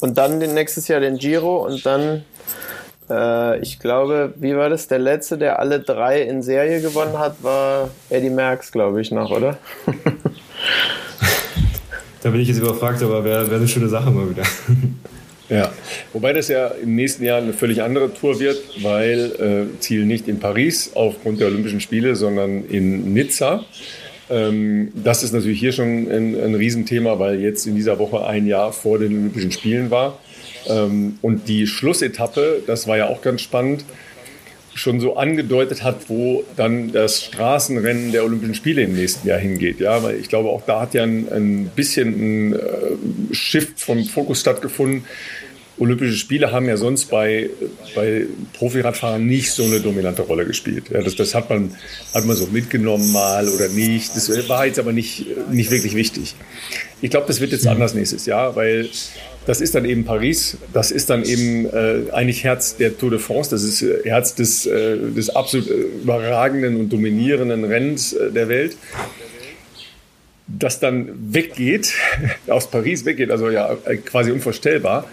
Und 0.00 0.16
dann 0.18 0.38
nächstes 0.38 0.88
Jahr 0.88 1.00
den 1.00 1.18
Giro 1.18 1.66
und 1.66 1.84
dann, 1.84 2.24
äh, 3.10 3.58
ich 3.60 3.78
glaube, 3.78 4.34
wie 4.36 4.56
war 4.56 4.68
das? 4.68 4.86
Der 4.86 4.98
letzte, 4.98 5.38
der 5.38 5.58
alle 5.58 5.80
drei 5.80 6.22
in 6.22 6.42
Serie 6.42 6.80
gewonnen 6.80 7.18
hat, 7.18 7.42
war 7.42 7.90
Eddie 8.10 8.30
Merckx, 8.30 8.70
glaube 8.70 9.00
ich, 9.00 9.10
noch, 9.10 9.30
oder? 9.30 9.58
da 12.22 12.30
bin 12.30 12.40
ich 12.40 12.48
jetzt 12.48 12.58
überfragt, 12.58 13.02
aber 13.02 13.24
wäre 13.24 13.50
wär 13.50 13.58
eine 13.58 13.68
schöne 13.68 13.88
Sache 13.88 14.10
mal 14.10 14.30
wieder. 14.30 14.44
Ja, 15.50 15.72
wobei 16.12 16.34
das 16.34 16.48
ja 16.48 16.66
im 16.68 16.94
nächsten 16.94 17.24
Jahr 17.24 17.38
eine 17.38 17.54
völlig 17.54 17.82
andere 17.82 18.12
Tour 18.12 18.38
wird, 18.38 18.58
weil 18.82 19.70
äh, 19.72 19.80
Ziel 19.80 20.04
nicht 20.04 20.28
in 20.28 20.40
Paris 20.40 20.90
aufgrund 20.94 21.40
der 21.40 21.46
Olympischen 21.48 21.80
Spiele, 21.80 22.16
sondern 22.16 22.66
in 22.66 23.14
Nizza. 23.14 23.64
Ähm, 24.30 24.92
das 24.94 25.22
ist 25.22 25.32
natürlich 25.32 25.60
hier 25.60 25.72
schon 25.72 26.10
ein, 26.10 26.34
ein 26.34 26.54
Riesenthema, 26.54 27.18
weil 27.18 27.40
jetzt 27.40 27.66
in 27.66 27.76
dieser 27.76 27.98
Woche 27.98 28.26
ein 28.26 28.46
Jahr 28.46 28.72
vor 28.72 28.98
den 28.98 29.12
Olympischen 29.12 29.52
Spielen 29.52 29.90
war. 29.90 30.18
Ähm, 30.66 31.18
und 31.22 31.48
die 31.48 31.66
Schlussetappe, 31.66 32.62
das 32.66 32.86
war 32.86 32.96
ja 32.96 33.08
auch 33.08 33.22
ganz 33.22 33.40
spannend, 33.40 33.84
schon 34.74 35.00
so 35.00 35.16
angedeutet 35.16 35.82
hat, 35.82 36.08
wo 36.08 36.44
dann 36.56 36.92
das 36.92 37.24
Straßenrennen 37.24 38.12
der 38.12 38.24
Olympischen 38.24 38.54
Spiele 38.54 38.82
im 38.82 38.94
nächsten 38.94 39.26
Jahr 39.26 39.38
hingeht. 39.38 39.80
Ja, 39.80 40.02
weil 40.02 40.16
ich 40.16 40.28
glaube, 40.28 40.50
auch 40.50 40.62
da 40.66 40.82
hat 40.82 40.94
ja 40.94 41.02
ein, 41.02 41.26
ein 41.30 41.70
bisschen 41.74 42.08
ein 42.08 42.52
äh, 42.52 43.34
Shift 43.34 43.80
vom 43.80 44.04
Fokus 44.04 44.40
stattgefunden. 44.40 45.04
Olympische 45.78 46.16
Spiele 46.16 46.52
haben 46.52 46.66
ja 46.66 46.76
sonst 46.76 47.06
bei, 47.06 47.50
bei 47.94 48.26
Profiradfahrern 48.54 49.24
nicht 49.24 49.52
so 49.52 49.64
eine 49.64 49.80
dominante 49.80 50.22
Rolle 50.22 50.44
gespielt. 50.44 50.84
Ja, 50.90 51.02
das, 51.02 51.14
das 51.16 51.34
hat, 51.34 51.48
man, 51.50 51.72
hat 52.14 52.24
man 52.24 52.36
so 52.36 52.46
mitgenommen 52.46 53.12
mal 53.12 53.48
oder 53.48 53.68
nicht. 53.68 54.14
Das 54.16 54.48
war 54.48 54.66
jetzt 54.66 54.78
aber 54.78 54.92
nicht, 54.92 55.26
nicht 55.50 55.70
wirklich 55.70 55.94
wichtig. 55.94 56.34
Ich 57.00 57.10
glaube, 57.10 57.26
das 57.26 57.40
wird 57.40 57.52
jetzt 57.52 57.66
anders 57.66 57.94
nächstes 57.94 58.26
Jahr, 58.26 58.56
weil 58.56 58.88
das 59.46 59.60
ist 59.60 59.74
dann 59.74 59.84
eben 59.84 60.04
Paris, 60.04 60.58
das 60.74 60.90
ist 60.90 61.10
dann 61.10 61.24
eben 61.24 61.66
äh, 61.66 62.10
eigentlich 62.12 62.44
Herz 62.44 62.76
der 62.76 62.98
Tour 62.98 63.10
de 63.10 63.18
France, 63.18 63.50
das 63.50 63.62
ist 63.62 63.80
äh, 63.80 64.00
Herz 64.04 64.34
des, 64.34 64.66
äh, 64.66 64.98
des 64.98 65.30
absolut 65.30 65.70
äh, 65.70 65.74
überragenden 66.02 66.76
und 66.76 66.92
dominierenden 66.92 67.64
Rennens 67.64 68.12
äh, 68.12 68.30
der 68.30 68.48
Welt 68.48 68.76
das 70.48 70.80
dann 70.80 71.10
weggeht, 71.34 71.92
aus 72.48 72.70
Paris 72.70 73.04
weggeht, 73.04 73.30
also 73.30 73.50
ja 73.50 73.76
quasi 74.06 74.32
unvorstellbar 74.32 75.06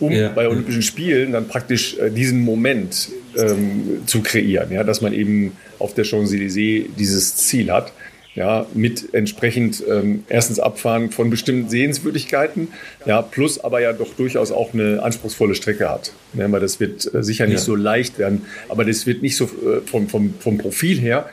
um 0.00 0.12
ja. 0.12 0.28
bei 0.28 0.48
Olympischen 0.48 0.82
Spielen 0.82 1.32
dann 1.32 1.48
praktisch 1.48 1.98
äh, 1.98 2.10
diesen 2.10 2.40
Moment 2.40 3.08
ähm, 3.36 4.02
zu 4.06 4.22
kreieren, 4.22 4.72
ja, 4.72 4.84
dass 4.84 5.00
man 5.00 5.12
eben 5.12 5.52
auf 5.78 5.94
der 5.94 6.04
Champs-Élysées 6.04 6.86
dieses 6.98 7.36
Ziel 7.36 7.70
hat. 7.70 7.92
Ja, 8.34 8.66
mit 8.74 9.14
entsprechend 9.14 9.82
ähm, 9.88 10.24
erstens 10.28 10.60
Abfahren 10.60 11.10
von 11.10 11.30
bestimmten 11.30 11.70
Sehenswürdigkeiten, 11.70 12.68
ja, 13.06 13.22
plus 13.22 13.58
aber 13.58 13.80
ja 13.80 13.94
doch 13.94 14.12
durchaus 14.14 14.52
auch 14.52 14.74
eine 14.74 15.02
anspruchsvolle 15.02 15.54
Strecke 15.54 15.88
hat. 15.88 16.12
Ja, 16.34 16.52
weil 16.52 16.60
das 16.60 16.78
wird 16.78 17.14
äh, 17.14 17.22
sicher 17.22 17.46
nicht 17.46 17.54
ja. 17.54 17.60
so 17.60 17.74
leicht 17.74 18.18
werden, 18.18 18.42
aber 18.68 18.84
das 18.84 19.06
wird 19.06 19.22
nicht 19.22 19.36
so 19.36 19.44
äh, 19.44 19.80
vom, 19.86 20.10
vom, 20.10 20.34
vom 20.38 20.58
Profil 20.58 21.00
her 21.00 21.30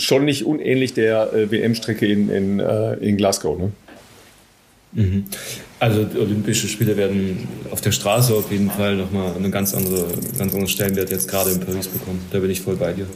schon 0.00 0.24
nicht 0.24 0.44
unähnlich 0.44 0.94
der 0.94 1.32
äh, 1.32 1.50
WM-Strecke 1.50 2.06
in, 2.06 2.30
in, 2.30 2.60
äh, 2.60 2.94
in 2.94 3.16
Glasgow. 3.16 3.58
Ne? 3.58 3.72
Mhm. 4.92 5.24
Also 5.80 6.06
Olympische 6.18 6.68
Spiele 6.68 6.94
werden 6.98 7.48
auf 7.70 7.80
der 7.80 7.92
Straße 7.92 8.34
auf 8.34 8.52
jeden 8.52 8.70
Fall 8.70 8.96
nochmal 8.96 9.34
einen 9.34 9.50
ganz, 9.50 9.74
andere, 9.74 10.08
ganz 10.36 10.52
anderen 10.52 10.68
Stellenwert 10.68 11.10
jetzt 11.10 11.26
gerade 11.26 11.50
in 11.52 11.60
Paris 11.60 11.88
bekommen. 11.88 12.20
Da 12.30 12.38
bin 12.38 12.50
ich 12.50 12.60
voll 12.60 12.76
bei 12.76 12.92
dir. 12.92 13.06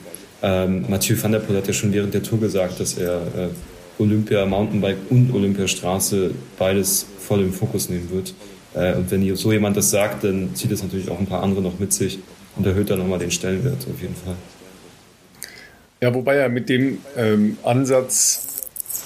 Ähm, 0.43 0.87
Mathieu 0.89 1.15
van 1.21 1.33
der 1.33 1.41
Poel 1.41 1.59
hat 1.59 1.67
ja 1.67 1.75
schon 1.75 1.93
während 1.93 2.15
der 2.15 2.23
Tour 2.23 2.41
gesagt, 2.41 2.81
dass 2.81 2.97
er 2.97 3.17
äh, 3.19 3.49
Olympia 3.99 4.47
Mountainbike 4.47 4.97
und 5.11 5.33
Olympia 5.35 5.69
Straße 5.69 6.31
beides 6.59 7.05
voll 7.19 7.41
im 7.43 7.53
Fokus 7.53 7.91
nehmen 7.91 8.11
wird. 8.11 8.33
Äh, 8.75 8.97
und 8.97 9.11
wenn 9.11 9.37
so 9.37 9.53
jemand 9.53 9.77
das 9.77 9.91
sagt, 9.91 10.25
dann 10.25 10.55
zieht 10.55 10.73
es 10.73 10.83
natürlich 10.83 11.11
auch 11.11 11.19
ein 11.19 11.27
paar 11.27 11.43
andere 11.43 11.61
noch 11.61 11.79
mit 11.79 11.93
sich 11.93 12.19
und 12.57 12.67
erhöht 12.67 12.89
dann 12.89 12.99
nochmal 12.99 13.19
den 13.19 13.31
Stellenwert 13.31 13.87
auf 13.93 14.01
jeden 14.01 14.17
Fall. 14.17 14.37
Ja, 16.01 16.15
wobei 16.15 16.37
er 16.37 16.49
mit 16.49 16.69
dem 16.71 16.99
ähm, 17.17 17.59
Ansatz 17.62 18.44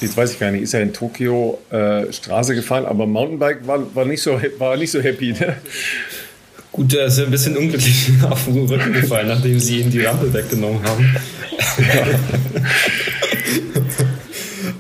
jetzt 0.01 0.17
weiß 0.17 0.33
ich 0.33 0.39
gar 0.39 0.51
nicht, 0.51 0.63
ist 0.63 0.75
er 0.75 0.83
in 0.83 0.93
Tokio 0.93 1.59
äh, 1.71 2.13
Straße 2.13 2.55
gefahren, 2.55 2.87
aber 2.87 3.07
Mountainbike 3.07 3.67
war, 3.67 3.95
war, 3.95 4.05
nicht, 4.05 4.23
so, 4.23 4.41
war 4.59 4.77
nicht 4.77 4.91
so 4.91 5.01
happy. 5.01 5.33
Ne? 5.33 5.57
Gut, 6.73 6.95
er 6.95 7.07
ist 7.07 7.19
ein 7.19 7.31
bisschen 7.31 7.57
unglücklich 7.57 8.11
auf 8.31 8.45
den 8.45 8.67
Rücken 8.67 8.93
gefallen, 8.93 9.29
nachdem 9.29 9.59
sie 9.59 9.81
ihm 9.81 9.91
die 9.91 10.01
Rampe 10.01 10.33
weggenommen 10.33 10.83
haben. 10.85 11.17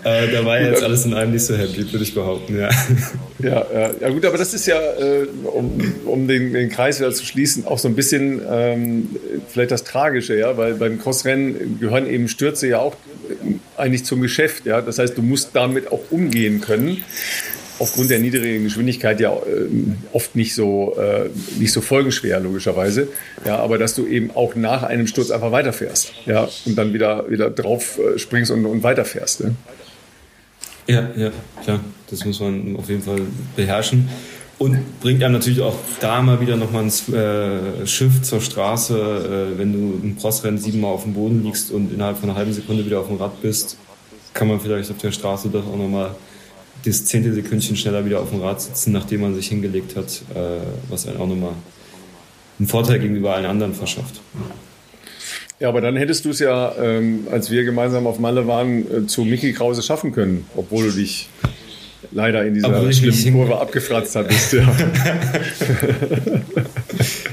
äh, 0.05 0.33
da 0.33 0.45
war 0.45 0.61
jetzt 0.61 0.83
alles 0.83 1.07
in 1.07 1.15
allem 1.15 1.33
nicht 1.33 1.45
so 1.45 1.57
happy, 1.57 1.91
würde 1.91 2.05
ich 2.05 2.15
behaupten, 2.15 2.59
ja. 2.59 2.69
Ja, 3.41 3.67
ja, 3.73 3.91
ja, 4.01 4.09
gut, 4.11 4.25
aber 4.25 4.39
das 4.39 4.55
ist 4.55 4.67
ja, 4.67 4.79
äh, 4.79 5.27
um, 5.45 5.81
um 6.07 6.29
den, 6.29 6.53
den, 6.53 6.71
Kreis 6.71 7.01
wieder 7.01 7.13
zu 7.13 7.25
schließen, 7.25 7.67
auch 7.67 7.79
so 7.79 7.89
ein 7.89 7.95
bisschen 7.95 8.41
ähm, 8.49 9.09
vielleicht 9.49 9.71
das 9.71 9.85
Tragische, 9.85 10.37
ja, 10.37 10.57
weil 10.57 10.75
beim 10.75 11.01
Crossrennen 11.01 11.79
gehören 11.81 12.09
eben 12.09 12.29
Stürze 12.29 12.69
ja 12.69 12.81
auch 12.81 12.97
eigentlich 13.79 14.05
zum 14.05 14.20
Geschäft. 14.20 14.66
Ja? 14.66 14.81
Das 14.81 14.99
heißt, 14.99 15.16
du 15.16 15.22
musst 15.22 15.51
damit 15.55 15.91
auch 15.91 16.01
umgehen 16.11 16.61
können. 16.61 17.03
Aufgrund 17.81 18.11
der 18.11 18.18
niedrigen 18.18 18.64
Geschwindigkeit 18.64 19.20
ja 19.20 19.33
äh, 19.33 19.68
oft 20.12 20.35
nicht 20.35 20.55
so, 20.55 20.97
äh, 20.99 21.31
nicht 21.61 21.72
so 21.72 21.81
folgenschwer, 21.81 22.41
logischerweise. 22.41 23.07
Ja, 23.45 23.59
aber 23.59 23.79
dass 23.79 23.95
du 23.95 24.05
eben 24.07 24.33
auch 24.33 24.57
nach 24.57 24.83
einem 24.83 25.07
Sturz 25.07 25.31
einfach 25.31 25.53
weiterfährst. 25.53 26.12
Ja, 26.26 26.49
und 26.66 26.76
dann 26.76 26.93
wieder, 26.93 27.31
wieder 27.31 27.51
drauf 27.51 27.99
äh, 27.99 28.18
springst 28.18 28.51
und, 28.51 28.66
und 28.66 28.83
weiterfährst. 28.83 29.45
Ne? 29.45 29.55
Ja, 30.89 31.09
ja, 31.16 31.31
klar. 31.62 31.81
Das 32.11 32.24
muss 32.24 32.41
man 32.41 32.74
auf 32.76 32.89
jeden 32.89 33.03
Fall 33.03 33.20
beherrschen. 33.55 34.09
Und 34.59 35.01
bringt 35.01 35.23
einem 35.23 35.35
natürlich 35.35 35.61
auch 35.61 35.77
da 36.01 36.21
mal 36.21 36.41
wieder 36.41 36.57
nochmal 36.57 36.85
ein 36.85 37.15
äh, 37.15 37.87
Schiff 37.87 38.23
zur 38.23 38.41
Straße, 38.41 39.55
äh, 39.55 39.59
wenn 39.59 39.73
du 39.73 40.01
im 40.03 40.19
Crossrennen 40.19 40.59
siebenmal 40.59 40.93
auf 40.93 41.05
dem 41.05 41.15
Boden 41.15 41.45
liegst 41.45 41.71
und 41.71 41.93
innerhalb 41.93 42.19
von 42.19 42.29
einer 42.29 42.39
halben 42.39 42.53
Sekunde 42.53 42.85
wieder 42.85 42.99
auf 42.99 43.07
dem 43.07 43.19
Rad 43.19 43.41
bist, 43.41 43.77
kann 44.35 44.49
man 44.49 44.61
vielleicht 44.61 44.91
auf 44.91 44.99
der 44.99 45.13
Straße 45.13 45.49
doch 45.49 45.65
auch 45.65 45.77
nochmal 45.77 46.11
das 46.85 47.05
zehnte 47.05 47.33
Sekündchen 47.33 47.77
schneller 47.77 48.05
wieder 48.05 48.21
auf 48.21 48.31
dem 48.31 48.41
Rad 48.41 48.61
sitzen, 48.61 48.93
nachdem 48.93 49.21
man 49.21 49.35
sich 49.35 49.49
hingelegt 49.49 49.95
hat, 49.97 50.23
äh, 50.35 50.61
was 50.89 51.07
einem 51.07 51.21
auch 51.21 51.29
nochmal 51.29 51.55
einen 52.59 52.69
Vorteil 52.69 52.99
gegenüber 52.99 53.35
allen 53.35 53.47
anderen 53.47 53.75
verschafft. 53.75 54.21
Ja, 55.61 55.69
aber 55.69 55.81
dann 55.81 55.97
hättest 55.97 56.25
du 56.25 56.31
es 56.31 56.39
ja, 56.39 56.75
ähm, 56.81 57.27
als 57.31 57.51
wir 57.51 57.65
gemeinsam 57.65 58.07
auf 58.07 58.19
Malle 58.19 58.47
waren, 58.47 59.05
äh, 59.05 59.07
zu 59.07 59.23
Mickey 59.23 59.53
Krause 59.53 59.83
schaffen 59.83 60.13
können, 60.13 60.47
obwohl 60.57 60.87
du 60.87 60.93
dich 60.93 61.29
leider 62.13 62.45
in 62.45 62.55
dieser 62.55 62.93
schlimmen 62.93 63.35
Kurve 63.35 63.59
abgefratzt 63.61 64.17
hattest. 64.17 64.53
Ja. 64.55 64.67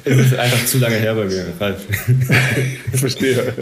es 0.03 0.17
ist 0.17 0.35
einfach 0.35 0.65
zu 0.65 0.77
lange 0.79 0.95
her 0.95 1.15
bei 1.15 1.25
mir. 1.25 1.45
ich 2.93 2.99
verstehe. 2.99 3.53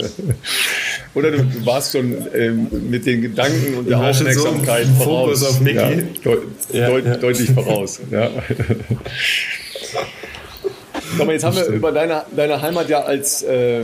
Oder 1.14 1.30
du 1.30 1.44
warst 1.64 1.92
schon 1.92 2.14
ähm, 2.34 2.66
mit 2.90 3.06
den 3.06 3.22
Gedanken 3.22 3.74
und 3.78 3.88
der 3.88 3.98
Aufmerksamkeit 3.98 4.86
so 4.86 5.04
voraus. 5.04 5.40
Fokus 5.40 5.44
auf 5.44 5.60
Mickey. 5.60 5.78
Ja, 5.78 5.90
deut 6.24 6.42
ja, 6.72 6.88
deut 6.88 7.22
deutlich 7.22 7.50
voraus. 7.50 8.00
Ja. 8.10 8.30
Mal, 11.18 11.32
jetzt 11.32 11.44
haben 11.44 11.56
wir 11.56 11.66
über 11.66 11.92
deine, 11.92 12.22
deine 12.34 12.60
Heimat 12.60 12.88
ja 12.88 13.02
als 13.02 13.42
äh, 13.42 13.82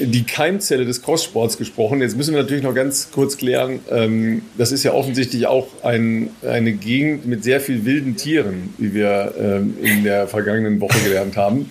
die 0.00 0.24
Keimzelle 0.24 0.84
des 0.84 1.02
Crosssports 1.02 1.56
gesprochen. 1.58 2.00
Jetzt 2.00 2.16
müssen 2.16 2.34
wir 2.34 2.42
natürlich 2.42 2.62
noch 2.62 2.74
ganz 2.74 3.10
kurz 3.10 3.36
klären, 3.36 3.80
ähm, 3.90 4.42
das 4.58 4.72
ist 4.72 4.82
ja 4.82 4.92
offensichtlich 4.92 5.46
auch 5.46 5.68
ein, 5.82 6.30
eine 6.46 6.72
Gegend 6.72 7.26
mit 7.26 7.44
sehr 7.44 7.60
viel 7.60 7.84
wilden 7.84 8.16
Tieren, 8.16 8.74
wie 8.78 8.94
wir 8.94 9.34
ähm, 9.38 9.76
in 9.82 10.04
der 10.04 10.28
vergangenen 10.28 10.80
Woche 10.80 10.98
gelernt 11.00 11.36
haben. 11.36 11.70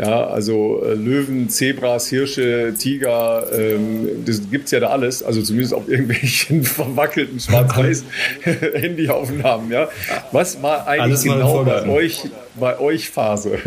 Ja, 0.00 0.26
also 0.28 0.82
äh, 0.82 0.94
Löwen, 0.94 1.50
Zebras, 1.50 2.08
Hirsche, 2.08 2.72
Tiger, 2.78 3.44
ähm, 3.52 4.24
das 4.24 4.40
es 4.50 4.70
ja 4.70 4.80
da 4.80 4.86
alles. 4.88 5.22
Also 5.22 5.42
zumindest 5.42 5.74
auf 5.74 5.90
irgendwelchen 5.90 6.64
verwackelten 6.64 7.38
Schwarz-Weiß-Handyaufnahmen. 7.38 9.70
Ja. 9.80 9.90
Was 10.32 10.62
war 10.62 10.88
eigentlich 10.88 11.22
genau 11.22 11.62
bei 11.64 11.86
euch, 11.86 12.22
bei 12.58 12.78
euch 12.78 13.10
Phase? 13.10 13.58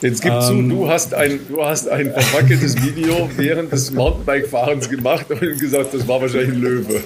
Jetzt 0.00 0.22
gib 0.22 0.40
zu, 0.40 0.54
ähm. 0.54 0.70
du 0.70 0.88
hast, 0.88 1.12
ein, 1.14 1.40
du 1.48 1.64
hast 1.64 1.88
ein 1.88 2.12
verwackeltes 2.12 2.82
Video 2.82 3.30
während 3.36 3.70
des 3.70 3.92
Mountainbike-Fahrens 3.92 4.88
gemacht 4.88 5.26
und 5.30 5.60
gesagt, 5.60 5.94
das 5.94 6.08
war 6.08 6.20
wahrscheinlich 6.22 6.54
ein 6.54 6.60
Löwe. 6.60 7.00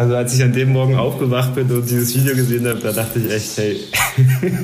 Also 0.00 0.16
als 0.16 0.34
ich 0.34 0.42
an 0.42 0.54
dem 0.54 0.72
Morgen 0.72 0.96
aufgewacht 0.96 1.54
bin 1.54 1.70
und 1.70 1.84
dieses 1.84 2.14
Video 2.14 2.34
gesehen 2.34 2.66
habe, 2.66 2.80
da 2.80 2.90
dachte 2.90 3.18
ich 3.18 3.30
echt, 3.30 3.58
hey, 3.58 3.80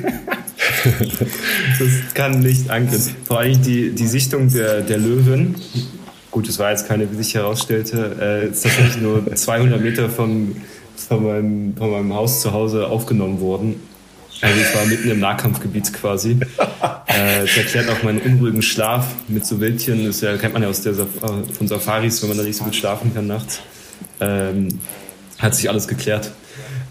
das 1.79 2.15
kann 2.15 2.41
nicht 2.41 2.71
angehen. 2.71 3.03
Vor 3.27 3.41
allem 3.41 3.61
die, 3.61 3.91
die 3.91 4.07
Sichtung 4.07 4.51
der, 4.51 4.81
der 4.81 4.97
Löwen, 4.97 5.57
gut, 6.31 6.49
es 6.49 6.59
war 6.59 6.71
jetzt 6.71 6.89
keine, 6.89 7.13
wie 7.13 7.17
sich 7.17 7.35
herausstellte, 7.35 8.17
äh, 8.19 8.49
ist 8.49 8.63
tatsächlich 8.63 9.03
nur 9.03 9.27
200 9.27 9.79
Meter 9.79 10.09
vom, 10.09 10.57
von, 10.97 11.23
meinem, 11.23 11.77
von 11.77 11.91
meinem 11.91 12.15
Haus 12.15 12.41
zu 12.41 12.53
Hause 12.53 12.87
aufgenommen 12.87 13.39
worden. 13.39 13.75
Also 14.41 14.59
ich 14.59 14.75
war 14.75 14.87
mitten 14.87 15.11
im 15.11 15.21
Nahkampfgebiet 15.21 15.93
quasi. 15.93 16.39
Äh, 17.09 17.43
das 17.43 17.57
erklärt 17.59 17.91
auch 17.91 18.03
meinen 18.03 18.23
unruhigen 18.23 18.63
Schlaf 18.63 19.07
mit 19.29 19.45
so 19.45 19.61
Wildchen. 19.61 20.07
Das 20.07 20.23
ja, 20.23 20.35
kennt 20.39 20.55
man 20.55 20.63
ja 20.63 20.71
aus 20.71 20.81
der, 20.81 20.95
von 20.95 21.69
Safaris, 21.69 22.23
wenn 22.23 22.31
man 22.31 22.39
da 22.39 22.45
nicht 22.45 22.57
so 22.57 22.65
gut 22.65 22.75
schlafen 22.75 23.13
kann 23.15 23.27
nachts. 23.27 23.61
Ähm, 24.19 24.81
hat 25.39 25.55
sich 25.55 25.69
alles 25.69 25.89
geklärt. 25.89 26.33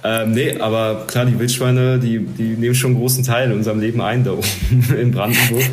Ähm, 0.04 0.32
nee, 0.32 0.60
aber 0.60 1.06
klar, 1.08 1.26
die 1.26 1.40
Wildschweine, 1.40 1.98
die, 1.98 2.20
die 2.20 2.56
nehmen 2.56 2.76
schon 2.76 2.92
einen 2.92 3.00
großen 3.00 3.24
Teil 3.24 3.50
in 3.50 3.58
unserem 3.58 3.80
Leben 3.80 4.02
ein 4.02 4.24
da 4.24 4.34
oben 4.34 4.94
in 5.00 5.12
Brandenburg. 5.12 5.64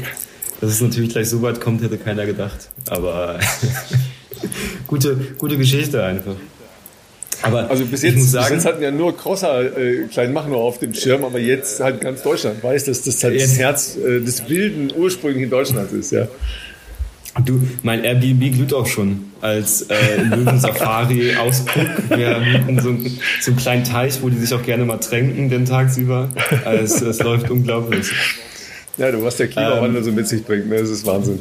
Dass 0.61 0.71
es 0.71 0.81
natürlich 0.81 1.11
gleich 1.11 1.29
so 1.29 1.43
weit 1.43 1.61
kommt, 1.61 1.83
hätte 1.83 1.99
keiner 1.99 2.25
gedacht. 2.25 2.71
Aber 2.89 3.39
gute, 4.87 5.17
gute 5.37 5.57
Geschichte 5.59 6.03
einfach. 6.03 6.37
Aber 7.43 7.69
also 7.69 7.85
bis 7.85 8.03
jetzt, 8.03 8.31
sagen, 8.31 8.55
bis 8.55 8.65
jetzt 8.65 8.73
hatten 8.73 8.83
ja 8.83 8.91
nur 8.91 9.17
Crosser 9.17 9.77
äh, 9.77 10.07
Kleinmachnow 10.07 10.57
auf 10.57 10.79
dem 10.79 10.95
Schirm, 10.95 11.25
aber 11.25 11.41
jetzt 11.41 11.81
halt 11.81 12.01
ganz 12.01 12.23
Deutschland 12.23 12.63
weiß, 12.63 12.85
dass 12.85 13.03
das 13.03 13.23
halt 13.25 13.41
das 13.41 13.59
Herz 13.59 13.97
äh, 13.97 14.21
des 14.21 14.49
wilden 14.49 14.93
ursprünglichen 14.97 15.51
Deutschlands 15.51 15.93
ist, 15.93 16.13
ja. 16.13 16.29
Du, 17.45 17.63
mein 17.83 18.05
Airbnb 18.05 18.53
glüht 18.53 18.75
auch 18.75 18.87
schon 18.87 19.33
als 19.41 19.83
äh, 19.83 20.23
Löwen-Safari-Ausguck. 20.23 21.89
Wir 22.11 22.39
mieten 22.39 22.81
so, 22.81 22.95
so 23.41 23.51
einen 23.51 23.57
kleinen 23.57 23.85
Teich, 23.85 24.21
wo 24.23 24.29
die 24.29 24.37
sich 24.37 24.53
auch 24.53 24.63
gerne 24.63 24.85
mal 24.85 24.99
tränken, 24.99 25.49
den 25.49 25.65
tagsüber. 25.65 26.29
Also, 26.65 26.83
es, 26.83 27.01
es 27.01 27.23
läuft 27.23 27.51
unglaublich. 27.51 28.13
Ja, 28.99 29.11
du, 29.11 29.23
was 29.23 29.37
der 29.37 29.49
Klimawandel 29.49 29.99
ähm, 29.99 30.05
so 30.05 30.13
mit 30.13 30.29
sich 30.29 30.45
bringt, 30.45 30.69
ne? 30.69 30.79
das 30.79 30.91
ist 30.91 31.07
Wahnsinn. 31.07 31.39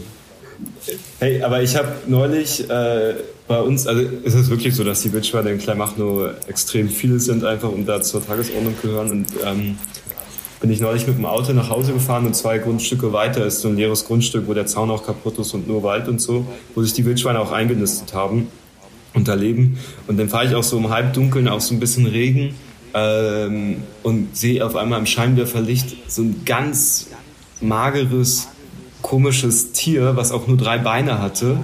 Hey, 1.19 1.41
aber 1.41 1.61
ich 1.61 1.75
habe 1.75 1.89
neulich 2.07 2.69
äh, 2.69 3.15
bei 3.47 3.59
uns, 3.59 3.85
also 3.85 4.01
ist 4.01 4.33
es 4.33 4.49
wirklich 4.49 4.73
so, 4.73 4.83
dass 4.83 5.01
die 5.01 5.11
Wildschweine 5.11 5.51
in 5.51 5.57
Kleinmachnow 5.57 6.31
extrem 6.47 6.87
viele 6.89 7.19
sind 7.19 7.43
einfach 7.43 7.69
und 7.69 7.85
da 7.85 8.01
zur 8.01 8.25
Tagesordnung 8.25 8.75
gehören 8.81 9.11
und 9.11 9.27
ähm, 9.45 9.77
bin 10.61 10.71
ich 10.71 10.79
neulich 10.79 11.07
mit 11.07 11.17
dem 11.17 11.25
Auto 11.25 11.53
nach 11.53 11.69
Hause 11.69 11.91
gefahren 11.91 12.25
und 12.27 12.35
zwei 12.35 12.59
Grundstücke 12.59 13.11
weiter 13.11 13.45
ist 13.45 13.61
so 13.61 13.67
ein 13.67 13.75
leeres 13.75 14.05
Grundstück, 14.05 14.47
wo 14.47 14.53
der 14.53 14.67
Zaun 14.67 14.91
auch 14.91 15.03
kaputt 15.03 15.39
ist 15.39 15.53
und 15.55 15.67
nur 15.67 15.81
Wald 15.81 16.07
und 16.07 16.21
so, 16.21 16.45
wo 16.75 16.83
sich 16.83 16.93
die 16.93 17.03
Wildschweine 17.03 17.39
auch 17.39 17.51
eingenistet 17.51 18.13
haben 18.13 18.47
und 19.15 19.27
da 19.27 19.33
leben. 19.33 19.79
Und 20.07 20.19
dann 20.19 20.29
fahre 20.29 20.45
ich 20.45 20.55
auch 20.55 20.63
so 20.63 20.77
im 20.77 20.89
Halbdunkeln, 20.89 21.47
auch 21.47 21.61
so 21.61 21.73
ein 21.73 21.79
bisschen 21.79 22.05
Regen 22.05 22.53
ähm, 22.93 23.77
und 24.03 24.37
sehe 24.37 24.63
auf 24.63 24.75
einmal 24.75 24.99
im 24.99 25.07
Scheinwerferlicht 25.07 25.97
so 26.07 26.21
ein 26.21 26.43
ganz 26.45 27.07
mageres, 27.59 28.47
komisches 29.01 29.71
Tier, 29.71 30.15
was 30.15 30.31
auch 30.31 30.45
nur 30.45 30.57
drei 30.57 30.77
Beine 30.77 31.19
hatte 31.19 31.57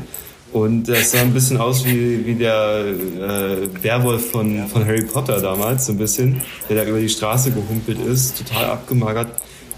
und 0.64 0.88
das 0.90 1.12
sah 1.12 1.22
ein 1.22 1.34
bisschen 1.34 1.58
aus 1.58 1.86
wie, 1.86 2.26
wie 2.26 2.36
der 2.36 2.86
äh, 2.86 3.84
Werwolf 3.84 4.32
von, 4.32 4.68
von 4.68 4.86
Harry 4.86 5.04
Potter 5.04 5.40
damals, 5.40 5.86
so 5.86 5.94
ein 5.94 5.98
bisschen, 5.98 6.42
der 6.70 6.84
da 6.84 6.90
über 6.90 7.00
die 7.00 7.10
Straße 7.10 7.52
gehumpelt 7.52 8.00
ist, 8.00 8.38
total 8.38 8.66
abgemagert. 8.66 9.28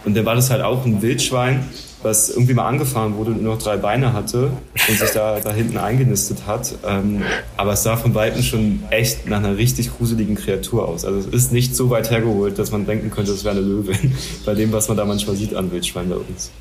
Und 0.05 0.15
dann 0.15 0.25
war 0.25 0.35
das 0.35 0.49
halt 0.49 0.61
auch 0.61 0.85
ein 0.85 1.01
Wildschwein, 1.01 1.65
was 2.01 2.29
irgendwie 2.29 2.53
mal 2.53 2.67
angefahren 2.67 3.15
wurde 3.17 3.31
und 3.31 3.43
nur 3.43 3.55
noch 3.55 3.61
drei 3.61 3.75
Beine 3.77 4.13
hatte 4.13 4.51
und 4.87 4.97
sich 4.97 5.09
da, 5.11 5.39
da 5.41 5.51
hinten 5.51 5.77
eingenistet 5.77 6.47
hat. 6.47 6.73
Ähm, 6.87 7.23
aber 7.57 7.73
es 7.73 7.83
sah 7.83 7.97
von 7.97 8.15
Weitem 8.15 8.41
schon 8.41 8.83
echt 8.89 9.27
nach 9.27 9.39
einer 9.39 9.57
richtig 9.57 9.97
gruseligen 9.97 10.35
Kreatur 10.35 10.87
aus. 10.87 11.03
Also 11.03 11.19
es 11.19 11.27
ist 11.27 11.51
nicht 11.51 11.75
so 11.75 11.89
weit 11.89 12.09
hergeholt, 12.09 12.57
dass 12.57 12.71
man 12.71 12.85
denken 12.85 13.11
könnte, 13.11 13.31
es 13.33 13.43
wäre 13.43 13.57
eine 13.57 13.65
Löwin, 13.65 14.15
bei 14.45 14.55
dem, 14.55 14.71
was 14.71 14.87
man 14.87 14.95
da 14.95 15.03
manchmal 15.03 15.35
sieht 15.35 15.53
an 15.53 15.71
Wildschweinen 15.71 16.09
bei 16.09 16.17
uns. 16.17 16.51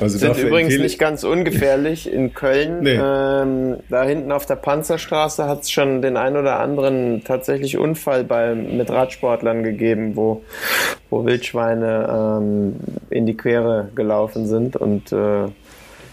Also 0.00 0.18
sind 0.18 0.36
übrigens 0.36 0.76
nicht 0.78 0.98
ganz 0.98 1.22
ungefährlich 1.22 2.12
in 2.12 2.34
Köln. 2.34 2.82
Nee. 2.82 2.98
Ähm, 3.00 3.76
da 3.88 4.04
hinten 4.04 4.32
auf 4.32 4.46
der 4.46 4.56
Panzerstraße 4.56 5.46
hat 5.46 5.62
es 5.62 5.70
schon 5.70 6.02
den 6.02 6.16
ein 6.16 6.36
oder 6.36 6.58
anderen 6.58 7.22
tatsächlich 7.24 7.78
Unfall 7.78 8.24
bei, 8.24 8.54
mit 8.54 8.90
Radsportlern 8.90 9.62
gegeben, 9.62 10.16
wo, 10.16 10.42
wo 11.08 11.24
Wildschweine 11.24 12.38
ähm, 12.40 12.76
in 13.10 13.26
die 13.26 13.36
Quere 13.36 13.90
gelaufen 13.94 14.46
sind 14.46 14.76
und 14.76 15.12
äh, 15.12 15.46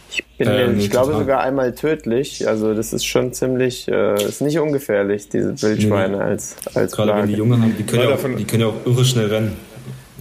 ich 0.10 0.24
bin, 0.38 0.48
äh, 0.48 0.72
ich 0.74 0.90
glaube 0.90 1.08
total. 1.08 1.22
sogar 1.22 1.42
einmal 1.42 1.74
tödlich. 1.74 2.48
Also 2.48 2.74
das 2.74 2.94
ist 2.94 3.06
schon 3.06 3.34
ziemlich, 3.34 3.88
äh, 3.88 4.16
ist 4.24 4.42
nicht 4.42 4.60
ungefährlich, 4.60 5.30
diese 5.30 5.62
Wildschweine 5.62 6.18
nee. 6.18 6.24
als 6.24 6.56
als 6.74 6.94
Gerade 6.94 7.12
Plage. 7.12 7.24
wenn 7.24 7.30
die 7.30 7.36
Jungen 7.36 7.62
haben, 7.62 7.76
die 7.78 7.84
können, 7.84 8.04
ja 8.04 8.16
auch, 8.16 8.38
die 8.38 8.46
können 8.46 8.62
ja 8.62 8.68
auch 8.68 8.86
irre 8.86 9.04
schnell 9.04 9.28
rennen. 9.28 9.58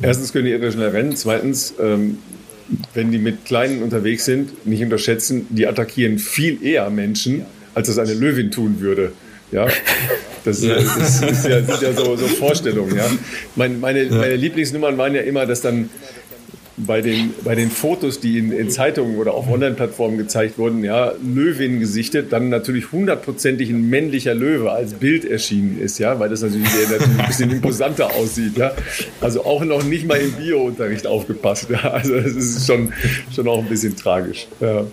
Erstens 0.02 0.32
können 0.32 0.46
die 0.46 0.52
irre 0.52 0.72
schnell 0.72 0.88
rennen. 0.88 1.14
Zweitens 1.16 1.74
ähm, 1.80 2.18
wenn 2.94 3.12
die 3.12 3.18
mit 3.18 3.44
Kleinen 3.44 3.82
unterwegs 3.82 4.24
sind, 4.24 4.66
nicht 4.66 4.82
unterschätzen, 4.82 5.46
die 5.50 5.66
attackieren 5.66 6.18
viel 6.18 6.64
eher 6.64 6.90
Menschen, 6.90 7.46
als 7.74 7.88
das 7.88 7.98
eine 7.98 8.14
Löwin 8.14 8.50
tun 8.50 8.80
würde. 8.80 9.12
Ja, 9.52 9.68
das, 10.44 10.62
ja. 10.62 10.74
das 10.74 11.22
ist 11.22 11.46
ja, 11.46 11.62
sind 11.62 11.82
ja 11.82 11.92
so, 11.92 12.16
so 12.16 12.26
Vorstellungen. 12.26 12.96
Ja. 12.96 13.08
Mein, 13.54 13.80
meine, 13.80 14.04
ja. 14.04 14.14
meine 14.14 14.36
Lieblingsnummern 14.36 14.98
waren 14.98 15.14
ja 15.14 15.22
immer, 15.22 15.46
dass 15.46 15.60
dann 15.60 15.88
bei 16.76 17.00
den, 17.00 17.32
bei 17.42 17.54
den 17.54 17.70
Fotos, 17.70 18.20
die 18.20 18.38
in, 18.38 18.52
in 18.52 18.70
Zeitungen 18.70 19.16
oder 19.16 19.32
auf 19.32 19.48
Online-Plattformen 19.48 20.18
gezeigt 20.18 20.58
wurden, 20.58 20.84
ja, 20.84 21.12
Löwin 21.24 21.80
gesichtet, 21.80 22.32
dann 22.32 22.50
natürlich 22.50 22.92
hundertprozentig 22.92 23.70
ein 23.70 23.88
männlicher 23.88 24.34
Löwe 24.34 24.70
als 24.72 24.94
Bild 24.94 25.24
erschienen 25.24 25.80
ist, 25.80 25.98
ja, 25.98 26.20
weil 26.20 26.28
das 26.28 26.42
natürlich, 26.42 26.68
natürlich 26.90 27.18
ein 27.18 27.26
bisschen 27.26 27.50
imposanter 27.50 28.14
aussieht, 28.14 28.58
ja. 28.58 28.72
Also 29.20 29.44
auch 29.44 29.64
noch 29.64 29.84
nicht 29.84 30.06
mal 30.06 30.16
im 30.16 30.32
Bio-Unterricht 30.32 31.06
aufgepasst, 31.06 31.70
ja. 31.70 31.92
Also 31.92 32.20
das 32.20 32.32
ist 32.32 32.66
schon, 32.66 32.92
schon 33.34 33.48
auch 33.48 33.58
ein 33.58 33.68
bisschen 33.68 33.96
tragisch, 33.96 34.46
ja. 34.60 34.84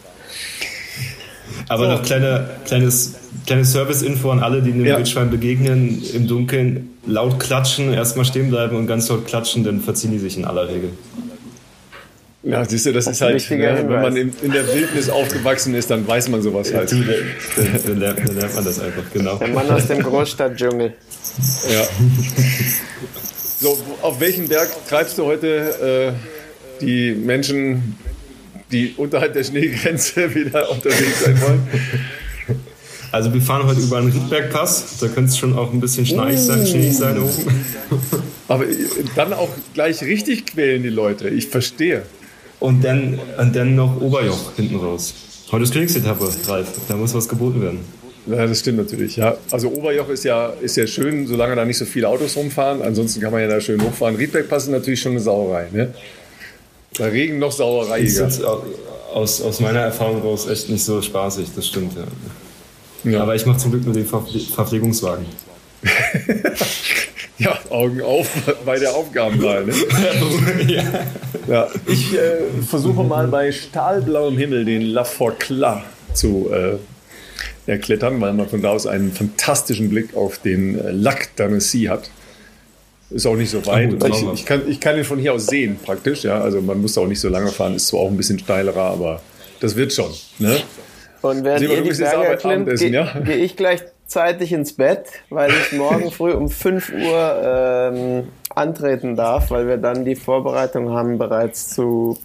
Aber 1.68 1.86
so. 1.86 1.92
noch 1.92 2.04
kleine, 2.04 2.50
kleines, 2.66 3.16
kleine 3.46 3.66
Service-Info 3.66 4.30
an 4.32 4.40
alle, 4.40 4.62
die 4.62 4.72
einem 4.72 4.86
ja. 4.86 4.98
Wildschwein 4.98 5.30
begegnen, 5.30 6.02
im 6.14 6.28
Dunkeln 6.28 6.90
laut 7.06 7.40
klatschen, 7.40 7.94
erstmal 7.94 8.26
stehen 8.26 8.50
bleiben 8.50 8.78
und 8.78 8.88
ganz 8.88 9.10
laut 9.10 9.28
klatschen, 9.28 9.66
dann 9.66 9.82
verziehen 9.82 10.12
die 10.12 10.20
sich 10.20 10.38
in 10.38 10.46
aller 10.46 10.70
Regel. 10.70 10.92
Ja, 12.44 12.66
siehst 12.66 12.86
du, 12.86 12.92
das, 12.92 13.06
das 13.06 13.16
ist 13.16 13.22
halt, 13.22 13.50
ne, 13.52 13.86
wenn 13.88 14.02
man 14.02 14.16
in, 14.18 14.34
in, 14.42 14.52
der 14.52 14.68
Wildnis 14.68 15.10
aufgewachsen 15.10 15.74
ist, 15.76 15.90
dann 15.90 16.06
weiß 16.06 16.28
man 16.28 16.42
sowas 16.42 16.74
halt. 16.74 16.92
Dann, 16.92 17.08
dann, 17.86 18.00
lernt, 18.00 18.20
dann 18.20 18.36
lernt 18.36 18.56
man 18.56 18.66
das 18.66 18.80
einfach, 18.82 19.04
genau. 19.14 19.38
Der 19.38 19.48
Mann 19.48 19.70
aus 19.70 19.88
dem 19.88 20.04
Großstadtdschungel. 20.04 20.94
Ja. 21.72 21.88
So, 23.62 23.78
auf 24.02 24.20
welchen 24.20 24.50
Berg 24.50 24.68
treibst 24.90 25.18
du 25.18 25.26
heute 25.26 26.18
äh, 26.82 26.82
die 26.82 27.14
Menschen, 27.14 27.96
die 28.74 28.94
unterhalb 28.98 29.32
der 29.34 29.46
Schneegrenze 29.46 30.36
wieder 30.36 30.70
unterwegs 30.70 31.24
sein 31.24 31.42
wollen? 31.42 31.68
Also 33.14 33.34
wir 33.34 33.42
fahren 33.42 33.66
heute 33.68 33.80
über 33.80 34.00
einen 34.00 34.12
Riedbergpass, 34.12 34.98
da 35.00 35.08
könnte 35.08 35.30
es 35.30 35.38
schon 35.38 35.58
auch 35.58 35.72
ein 35.72 35.80
bisschen 35.80 36.06
schneeig 36.06 36.38
sein, 36.38 36.68
schneeig 36.68 36.94
sein 36.94 37.20
oben. 37.20 37.66
Aber 38.50 38.66
dann 39.16 39.32
auch 39.32 39.52
gleich 39.74 40.02
richtig 40.02 40.48
quälen 40.48 40.84
die 40.84 40.90
Leute, 40.90 41.30
ich 41.30 41.48
verstehe 41.48 42.04
und 42.64 42.82
dann, 42.82 43.20
und 43.38 43.54
dann 43.54 43.76
noch 43.76 44.00
Oberjoch 44.00 44.56
hinten 44.56 44.78
raus. 44.78 45.14
Heute 45.52 45.64
ist 45.66 45.74
Königsetappe, 45.74 46.30
Ralf. 46.48 46.70
Da 46.88 46.96
muss 46.96 47.14
was 47.14 47.28
geboten 47.28 47.62
werden. 47.62 47.80
Ja, 48.26 48.48
das 48.48 48.62
stimmt 48.62 48.78
natürlich. 48.78 49.18
Ja, 49.18 49.36
also 49.52 49.68
Oberjoch 49.68 50.08
ist 50.08 50.24
ja, 50.24 50.48
ist 50.62 50.78
ja 50.78 50.88
schön, 50.88 51.28
solange 51.28 51.58
da 51.58 51.66
nicht 51.66 51.78
so 51.78 51.84
viele 51.84 52.08
Autos 52.08 52.38
rumfahren. 52.38 52.82
Ansonsten 52.82 53.20
kann 53.20 53.34
man 53.34 53.42
ja 53.42 53.50
da 53.50 53.60
schön 53.60 53.84
hochfahren. 53.84 54.16
Riedbergpass 54.16 54.64
ist 54.64 54.70
natürlich 54.70 55.02
schon 55.02 55.12
eine 55.12 55.20
Sauerei. 55.20 55.68
Ne? 55.74 55.94
Da 56.98 57.08
Regen 57.08 57.38
noch 57.38 57.52
Sauerei. 57.52 58.00
Ist 58.00 58.18
jetzt 58.18 58.42
aus, 59.14 59.42
aus 59.42 59.60
meiner 59.60 59.82
Erfahrung 59.82 60.22
raus 60.22 60.48
echt 60.48 60.70
nicht 60.70 60.86
so 60.86 61.02
spaßig, 61.02 61.50
das 61.54 61.68
stimmt. 61.68 61.92
Ja. 63.04 63.12
ja. 63.12 63.24
Aber 63.24 63.36
ich 63.36 63.46
mache 63.46 63.58
zum 63.58 63.72
Glück 63.72 63.84
nur 63.84 63.94
den 63.94 64.06
Verpflegungswagen. 64.06 65.26
Ja, 67.44 67.60
Augen 67.70 68.02
auf 68.02 68.28
bei 68.66 68.80
der 68.80 68.94
Aufgabenwahl. 68.96 69.66
Ne? 69.66 69.74
ja. 70.68 70.84
ja. 71.48 71.68
Ich 71.88 72.14
äh, 72.14 72.40
versuche 72.68 73.04
mal 73.04 73.28
bei 73.28 73.52
stahlblauem 73.52 74.38
Himmel 74.38 74.66
den 74.66 74.82
La 74.82 75.04
Forclaz 75.04 75.84
zu 76.14 76.50
äh, 76.52 76.78
erklettern, 77.70 78.22
weil 78.22 78.34
man 78.34 78.48
von 78.48 78.62
da 78.62 78.70
aus 78.70 78.88
einen 78.88 79.12
fantastischen 79.12 79.90
Blick 79.90 80.16
auf 80.16 80.38
den 80.38 80.80
äh, 80.80 80.92
Lac 80.92 81.30
d'Annecy 81.38 81.90
hat. 81.90 82.10
Ist 83.10 83.28
auch 83.28 83.36
nicht 83.36 83.52
so 83.52 83.66
weit. 83.66 83.94
Oh, 84.02 84.08
ich, 84.08 84.40
ich, 84.40 84.46
kann, 84.46 84.64
ich 84.68 84.80
kann 84.80 84.98
ihn 84.98 85.04
von 85.04 85.20
hier 85.20 85.34
aus 85.34 85.46
sehen, 85.46 85.78
praktisch. 85.84 86.24
Ja? 86.24 86.42
Also 86.42 86.62
man 86.62 86.82
muss 86.82 86.98
auch 86.98 87.08
nicht 87.08 87.20
so 87.20 87.30
lange 87.30 87.52
fahren, 87.52 87.76
ist 87.76 87.88
zwar 87.88 88.02
auch 88.02 88.10
ein 88.10 88.18
bisschen 88.18 88.40
steilerer, 88.40 88.86
aber 88.86 89.22
das 89.60 89.76
wird 89.76 89.94
schon. 89.94 90.12
Ne? 90.40 90.58
Und 91.22 91.44
während 91.44 91.62
ihr 91.62 91.82
die 91.82 91.92
Berge 91.92 92.38
klimmt, 92.38 92.80
gehe 92.80 92.90
ja? 92.90 93.14
geh 93.24 93.36
ich 93.36 93.56
gleich 93.56 93.82
zeitig 94.06 94.52
ins 94.52 94.74
Bett, 94.74 95.06
weil 95.30 95.52
ich 95.52 95.78
morgen 95.78 96.12
früh 96.12 96.32
um 96.32 96.50
5 96.50 96.92
Uhr 96.94 97.42
ähm, 97.44 98.28
antreten 98.50 99.16
darf, 99.16 99.52
weil 99.52 99.68
wir 99.68 99.78
dann 99.78 100.06
die 100.06 100.16
Vorbereitung 100.16 100.90
haben 100.92 101.18
bereits 101.18 101.70
zu 101.70 102.18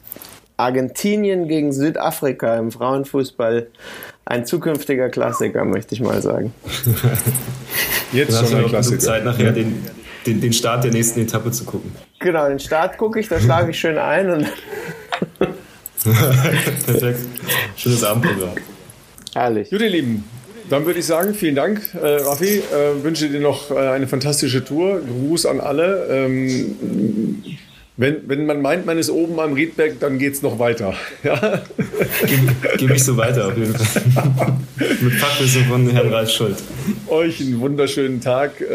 Argentinien 0.56 1.48
gegen 1.48 1.72
Südafrika 1.72 2.56
im 2.56 2.72
Frauenfußball. 2.72 3.68
Ein 4.24 4.44
zukünftiger 4.44 5.08
Klassiker, 5.08 5.64
möchte 5.64 5.94
ich 5.94 6.00
mal 6.00 6.20
sagen. 6.20 6.52
Jetzt 8.12 8.38
schon 8.38 8.58
ein 8.58 8.66
Klassiker. 8.66 8.98
Zeit 8.98 9.24
nachher 9.24 9.52
den, 9.52 9.86
den, 10.26 10.40
den 10.40 10.52
Start 10.52 10.84
der 10.84 10.90
nächsten 10.90 11.20
Etappe 11.20 11.50
zu 11.50 11.64
gucken. 11.64 11.94
Genau, 12.18 12.48
den 12.48 12.58
Start 12.58 12.98
gucke 12.98 13.20
ich, 13.20 13.28
da 13.28 13.40
schlage 13.40 13.70
ich 13.70 13.78
schön 13.78 13.96
ein 13.96 14.30
und 14.30 14.46
Perfekt. 16.04 17.20
Schönes 17.76 18.04
Abendprogramm. 18.04 18.56
Herrlich. 19.34 19.70
Gut, 19.70 19.80
ihr 19.80 19.90
Lieben, 19.90 20.24
dann 20.70 20.86
würde 20.86 21.00
ich 21.00 21.06
sagen, 21.06 21.34
vielen 21.34 21.54
Dank, 21.54 21.80
äh, 21.94 22.06
Raffi. 22.06 22.58
Äh, 22.58 23.02
wünsche 23.02 23.28
dir 23.28 23.40
noch 23.40 23.70
äh, 23.70 23.74
eine 23.74 24.06
fantastische 24.06 24.64
Tour. 24.64 25.00
Gruß 25.00 25.46
an 25.46 25.60
alle. 25.60 26.06
Ähm, 26.10 27.42
wenn, 27.96 28.28
wenn 28.28 28.46
man 28.46 28.62
meint, 28.62 28.86
man 28.86 28.96
ist 28.96 29.10
oben 29.10 29.40
am 29.40 29.54
Riedberg, 29.54 29.98
dann 29.98 30.18
geht 30.18 30.34
es 30.34 30.42
noch 30.42 30.58
weiter. 30.58 30.94
Ja? 31.24 31.62
Geh 32.76 32.86
mich 32.86 33.02
so 33.02 33.16
weiter 33.16 33.48
auf 33.48 33.56
jeden 33.56 33.74
Fall. 33.74 34.02
Mit 35.00 35.14
Fachwissen 35.14 35.64
von 35.64 35.90
Herrn 35.90 36.12
Ralf 36.12 36.30
Schuld. 36.30 36.56
Euch 37.08 37.40
einen 37.40 37.58
wunderschönen 37.60 38.20
Tag. 38.20 38.60
Äh, 38.60 38.66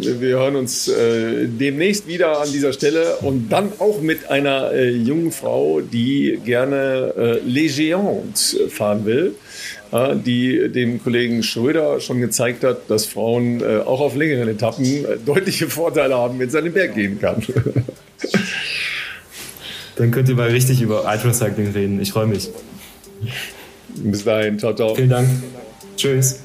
wir 0.00 0.38
hören 0.38 0.56
uns 0.56 0.88
äh, 0.88 1.46
demnächst 1.48 2.06
wieder 2.06 2.40
an 2.40 2.50
dieser 2.50 2.72
Stelle 2.72 3.16
und 3.16 3.50
dann 3.50 3.72
auch 3.78 4.00
mit 4.00 4.30
einer 4.30 4.72
äh, 4.72 4.90
jungen 4.90 5.32
Frau, 5.32 5.80
die 5.80 6.40
gerne 6.44 7.40
Les 7.44 7.76
Géants 7.76 8.56
fahren 8.70 9.04
will 9.04 9.34
die 9.92 10.70
dem 10.70 11.02
Kollegen 11.02 11.42
Schröder 11.42 12.00
schon 12.00 12.20
gezeigt 12.20 12.64
hat, 12.64 12.88
dass 12.88 13.04
Frauen 13.06 13.60
äh, 13.60 13.78
auch 13.84 14.00
auf 14.00 14.16
längeren 14.16 14.48
Etappen 14.48 14.84
äh, 14.84 15.18
deutliche 15.24 15.68
Vorteile 15.68 16.16
haben, 16.16 16.38
wenn 16.38 16.48
es 16.48 16.54
an 16.54 16.64
den 16.64 16.72
Berg 16.72 16.94
gehen 16.94 17.20
kann. 17.20 17.42
Dann 19.96 20.10
könnt 20.10 20.28
ihr 20.28 20.34
mal 20.34 20.48
richtig 20.48 20.80
über 20.80 21.04
Ultracycling 21.04 21.72
reden. 21.72 22.00
Ich 22.00 22.12
freue 22.12 22.26
mich. 22.26 22.48
Bis 23.88 24.24
dahin. 24.24 24.58
Ciao, 24.58 24.74
ciao. 24.74 24.94
Vielen 24.94 25.10
Dank. 25.10 25.28
Tschüss. 25.96 26.40